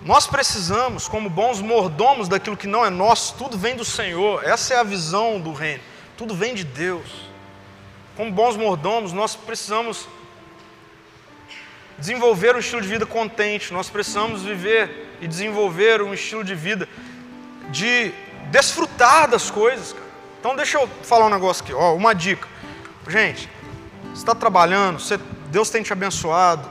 Nós 0.03 0.27
precisamos, 0.27 1.09
como 1.09 1.29
bons 1.29 1.61
mordomos 1.61 2.29
daquilo 2.29 2.57
que 2.57 2.67
não 2.67 2.85
é 2.85 2.91
nosso, 2.91 3.35
tudo 3.35 3.59
vem 3.59 3.75
do 3.75 3.85
Senhor, 3.85 4.45
essa 4.45 4.75
é 4.75 4.79
a 4.79 4.85
visão 4.85 5.41
do 5.41 5.53
reino, 5.53 5.83
tudo 6.17 6.35
vem 6.35 6.55
de 6.55 6.65
Deus. 6.65 7.27
Como 8.17 8.31
bons 8.31 8.57
mordomos, 8.57 9.13
nós 9.13 9.35
precisamos 9.35 10.09
desenvolver 11.99 12.55
um 12.55 12.59
estilo 12.59 12.81
de 12.81 12.89
vida 12.89 13.05
contente, 13.05 13.73
nós 13.73 13.89
precisamos 13.89 14.43
viver 14.43 15.17
e 15.21 15.27
desenvolver 15.27 16.03
um 16.03 16.15
estilo 16.15 16.45
de 16.45 16.55
vida 16.55 16.89
de 17.71 18.13
desfrutar 18.51 19.29
das 19.29 19.51
coisas. 19.51 19.93
Cara. 19.93 20.07
Então 20.39 20.57
deixa 20.57 20.79
eu 20.79 20.89
falar 21.03 21.27
um 21.27 21.31
negócio 21.31 21.65
aqui, 21.65 21.73
ó, 21.73 21.95
uma 21.95 22.15
dica. 22.15 22.47
Gente, 23.09 23.49
está 24.19 24.35
trabalhando, 24.35 24.99
você, 24.99 25.19
Deus 25.51 25.71
tem 25.71 25.83
te 25.83 25.93
abençoado. 25.93 26.69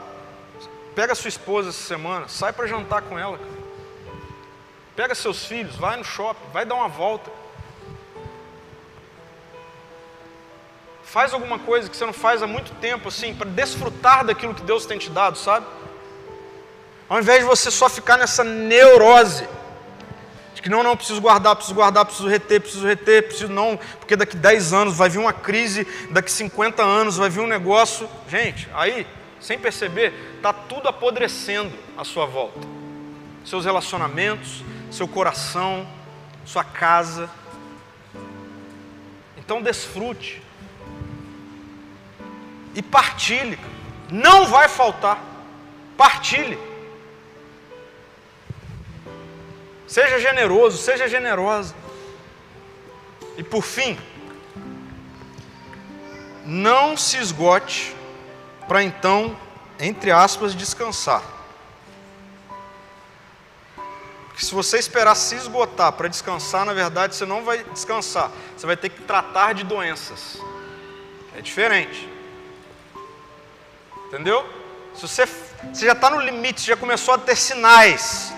Pega 0.94 1.14
sua 1.14 1.28
esposa 1.28 1.68
essa 1.68 1.82
semana, 1.82 2.28
sai 2.28 2.52
para 2.52 2.66
jantar 2.66 3.02
com 3.02 3.18
ela. 3.18 3.38
Pega 4.94 5.14
seus 5.14 5.44
filhos, 5.44 5.76
vai 5.76 5.96
no 5.96 6.04
shopping, 6.04 6.50
vai 6.52 6.64
dar 6.64 6.74
uma 6.74 6.88
volta. 6.88 7.30
Faz 11.04 11.32
alguma 11.32 11.58
coisa 11.58 11.88
que 11.88 11.96
você 11.96 12.04
não 12.04 12.12
faz 12.12 12.42
há 12.42 12.46
muito 12.46 12.72
tempo, 12.80 13.08
assim, 13.08 13.34
para 13.34 13.48
desfrutar 13.48 14.24
daquilo 14.24 14.54
que 14.54 14.62
Deus 14.62 14.86
tem 14.86 14.98
te 14.98 15.10
dado, 15.10 15.38
sabe? 15.38 15.66
Ao 17.08 17.20
invés 17.20 17.40
de 17.40 17.44
você 17.44 17.70
só 17.70 17.88
ficar 17.88 18.16
nessa 18.16 18.42
neurose, 18.42 19.48
que 20.66 20.70
não, 20.70 20.82
não, 20.82 20.96
preciso 20.96 21.20
guardar, 21.20 21.54
preciso 21.54 21.76
guardar, 21.76 22.04
preciso 22.04 22.26
reter, 22.26 22.60
preciso 22.60 22.84
reter, 22.84 23.22
preciso 23.28 23.48
não, 23.48 23.78
porque 24.00 24.16
daqui 24.16 24.36
10 24.36 24.72
anos 24.72 24.96
vai 24.96 25.08
vir 25.08 25.18
uma 25.18 25.32
crise, 25.32 25.86
daqui 26.10 26.28
50 26.28 26.82
anos 26.82 27.16
vai 27.16 27.30
vir 27.30 27.38
um 27.38 27.46
negócio. 27.46 28.10
Gente, 28.28 28.68
aí, 28.74 29.06
sem 29.40 29.60
perceber, 29.60 30.12
está 30.34 30.52
tudo 30.52 30.88
apodrecendo 30.88 31.72
à 31.96 32.02
sua 32.02 32.26
volta. 32.26 32.58
Seus 33.44 33.64
relacionamentos, 33.64 34.64
seu 34.90 35.06
coração, 35.06 35.86
sua 36.44 36.64
casa. 36.64 37.30
Então 39.36 39.62
desfrute 39.62 40.42
e 42.74 42.82
partilhe. 42.82 43.56
Não 44.10 44.46
vai 44.46 44.66
faltar. 44.66 45.22
Partilhe. 45.96 46.58
Seja 49.86 50.18
generoso, 50.18 50.78
seja 50.78 51.08
generosa. 51.08 51.74
E 53.36 53.42
por 53.42 53.62
fim, 53.62 53.98
não 56.44 56.96
se 56.96 57.18
esgote 57.18 57.94
para 58.66 58.82
então, 58.82 59.36
entre 59.78 60.10
aspas, 60.10 60.54
descansar. 60.54 61.22
Porque 64.36 64.44
se 64.44 64.54
você 64.54 64.78
esperar 64.78 65.14
se 65.14 65.34
esgotar 65.34 65.92
para 65.92 66.08
descansar, 66.08 66.66
na 66.66 66.74
verdade 66.74 67.14
você 67.14 67.24
não 67.24 67.42
vai 67.42 67.64
descansar. 67.64 68.30
Você 68.56 68.66
vai 68.66 68.76
ter 68.76 68.90
que 68.90 69.02
tratar 69.02 69.54
de 69.54 69.64
doenças. 69.64 70.38
É 71.34 71.40
diferente. 71.40 72.08
Entendeu? 74.08 74.46
Se 74.94 75.02
você, 75.02 75.26
você 75.26 75.86
já 75.86 75.92
está 75.92 76.10
no 76.10 76.20
limite, 76.20 76.66
já 76.66 76.76
começou 76.76 77.14
a 77.14 77.18
ter 77.18 77.36
sinais, 77.36 78.32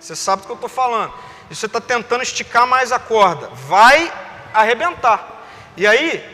você 0.00 0.16
sabe 0.16 0.42
do 0.42 0.46
que 0.46 0.52
eu 0.52 0.56
estou 0.56 0.68
falando. 0.68 1.12
E 1.50 1.54
você 1.54 1.66
está 1.66 1.80
tentando 1.80 2.22
esticar 2.22 2.66
mais 2.66 2.90
a 2.90 2.98
corda, 2.98 3.48
vai 3.48 4.12
arrebentar. 4.54 5.44
E 5.76 5.86
aí, 5.86 6.24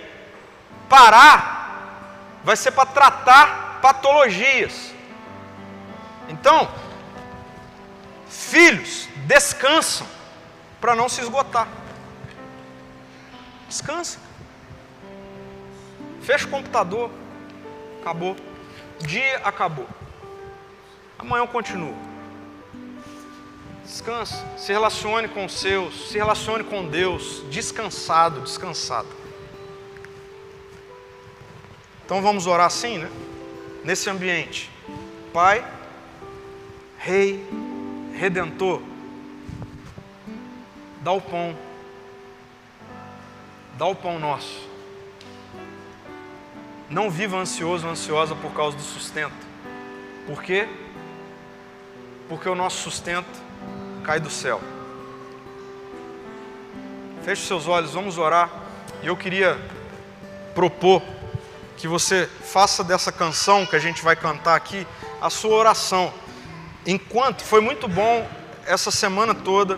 parar 0.89 1.57
vai 2.45 2.57
ser 2.57 2.71
para 2.71 2.87
tratar 2.87 3.81
patologias. 3.83 4.93
Então, 6.29 6.69
filhos, 8.29 9.09
descansam 9.27 10.07
para 10.81 10.95
não 10.95 11.09
se 11.09 11.21
esgotar. 11.21 11.67
Descansa. 13.69 14.21
Fecha 16.23 16.47
o 16.47 16.51
computador. 16.51 17.11
Acabou. 18.01 18.37
O 19.01 19.07
dia 19.07 19.39
acabou. 19.39 19.89
Amanhã 21.19 21.43
eu 21.43 21.49
continuo. 21.49 22.05
Descansa, 23.87 24.45
se 24.59 24.72
relacione 24.72 25.28
com 25.28 25.45
os 25.45 25.61
seus, 25.61 26.09
se 26.09 26.18
relacione 26.18 26.64
com 26.64 26.89
Deus, 26.89 27.45
descansado, 27.49 28.41
descansado. 28.41 29.07
Então 32.05 32.20
vamos 32.20 32.49
orar 32.49 32.66
assim, 32.66 32.99
né? 32.99 33.09
Nesse 33.84 34.11
ambiente. 34.11 34.68
Pai, 35.32 35.64
Rei, 36.99 37.47
Redentor, 38.12 38.82
dá 41.01 41.12
o 41.12 41.20
pão, 41.20 41.57
dá 43.78 43.87
o 43.87 43.95
pão 43.95 44.18
nosso. 44.18 44.68
Não 46.91 47.09
viva 47.09 47.37
ansioso, 47.37 47.87
ansiosa 47.87 48.34
por 48.34 48.53
causa 48.53 48.76
do 48.76 48.82
sustento. 48.82 49.47
Por 50.26 50.43
quê? 50.43 50.66
Porque 52.28 52.49
o 52.49 52.55
nosso 52.57 52.82
sustento 52.82 53.45
cai 54.07 54.20
do 54.20 54.30
céu. 54.30 54.61
Feche 57.24 57.44
seus 57.44 57.66
olhos, 57.66 57.92
vamos 57.92 58.18
orar. 58.18 58.48
E 59.02 59.09
eu 59.09 59.16
queria 59.16 59.59
propor 60.54 61.02
que 61.76 61.88
você 61.88 62.30
faça 62.44 62.84
dessa 62.84 63.11
canção 63.11 63.66
que 63.66 63.74
a 63.74 63.80
gente 63.80 64.04
vai 64.04 64.14
cantar 64.14 64.54
aqui 64.54 64.86
a 65.20 65.28
sua 65.28 65.57
oração. 65.57 66.14
Enquanto 66.86 67.42
foi 67.42 67.61
muito 67.61 67.88
bom 67.88 68.24
essa 68.64 68.92
semana 68.92 69.34
toda 69.34 69.76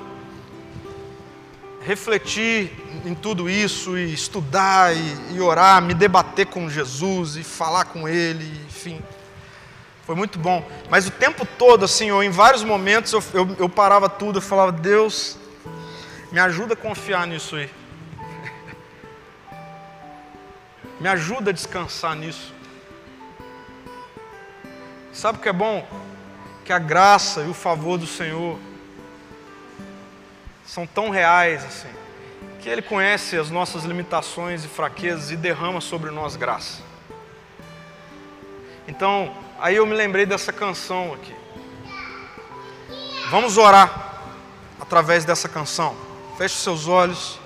refletir 1.81 2.71
em 3.07 3.15
tudo 3.15 3.49
isso 3.49 3.97
e 3.97 4.13
estudar 4.13 4.95
e, 4.95 5.37
e, 5.37 5.41
orar, 5.41 5.81
me 5.81 5.95
debater 5.95 6.45
com 6.45 6.69
Jesus 6.69 7.37
e 7.37 7.43
falar 7.43 7.87
com 7.87 8.07
Ele, 8.07 8.45
enfim, 8.67 9.01
foi 10.09 10.17
muito 10.17 10.39
bom. 10.39 10.67
Mas 10.89 11.07
o 11.07 11.11
tempo 11.11 11.45
todo, 11.45 11.85
assim, 11.85 12.11
ou 12.11 12.25
em 12.25 12.31
vários 12.31 12.65
momentos 12.65 13.13
eu, 13.13 13.23
eu, 13.35 13.57
eu 13.59 13.69
parava 13.69 14.09
tudo, 14.09 14.39
eu 14.39 14.43
falava 14.43 14.73
Deus, 14.73 15.37
me 16.33 16.41
ajuda 16.41 16.73
a 16.73 16.77
confiar 16.77 17.27
nisso 17.27 17.57
aí. 17.57 17.71
Me 20.99 21.09
ajuda 21.09 21.51
a 21.51 21.53
descansar 21.53 22.17
nisso. 22.17 22.55
Sabe 25.13 25.37
o 25.37 25.43
que 25.43 25.49
é 25.51 25.53
bom? 25.53 25.87
Que 26.65 26.73
a 26.73 26.79
graça 26.79 27.43
e 27.43 27.51
o 27.51 27.55
favor 27.55 27.99
do 27.99 28.07
Senhor 28.07 28.59
são 30.65 30.87
tão 30.87 31.11
reais 31.11 31.63
assim, 31.67 31.91
que 32.61 32.69
Ele 32.71 32.81
conhece 32.81 33.37
as 33.37 33.51
nossas 33.51 33.85
limitações 33.85 34.65
e 34.65 34.69
fraquezas 34.69 35.31
e 35.31 35.37
derrama 35.37 35.83
sobre 35.83 36.11
nós 36.11 36.35
graça. 36.35 36.81
Então, 38.89 39.35
aí 39.59 39.77
eu 39.77 39.87
me 39.87 39.95
lembrei 39.95 40.25
dessa 40.25 40.53
canção 40.53 41.15
aqui. 41.15 41.35
Vamos 43.31 43.59
orar 43.59 44.23
através 44.81 45.25
dessa 45.25 45.49
canção. 45.49 45.95
Feche 46.37 46.57
seus 46.57 46.87
olhos. 46.87 47.39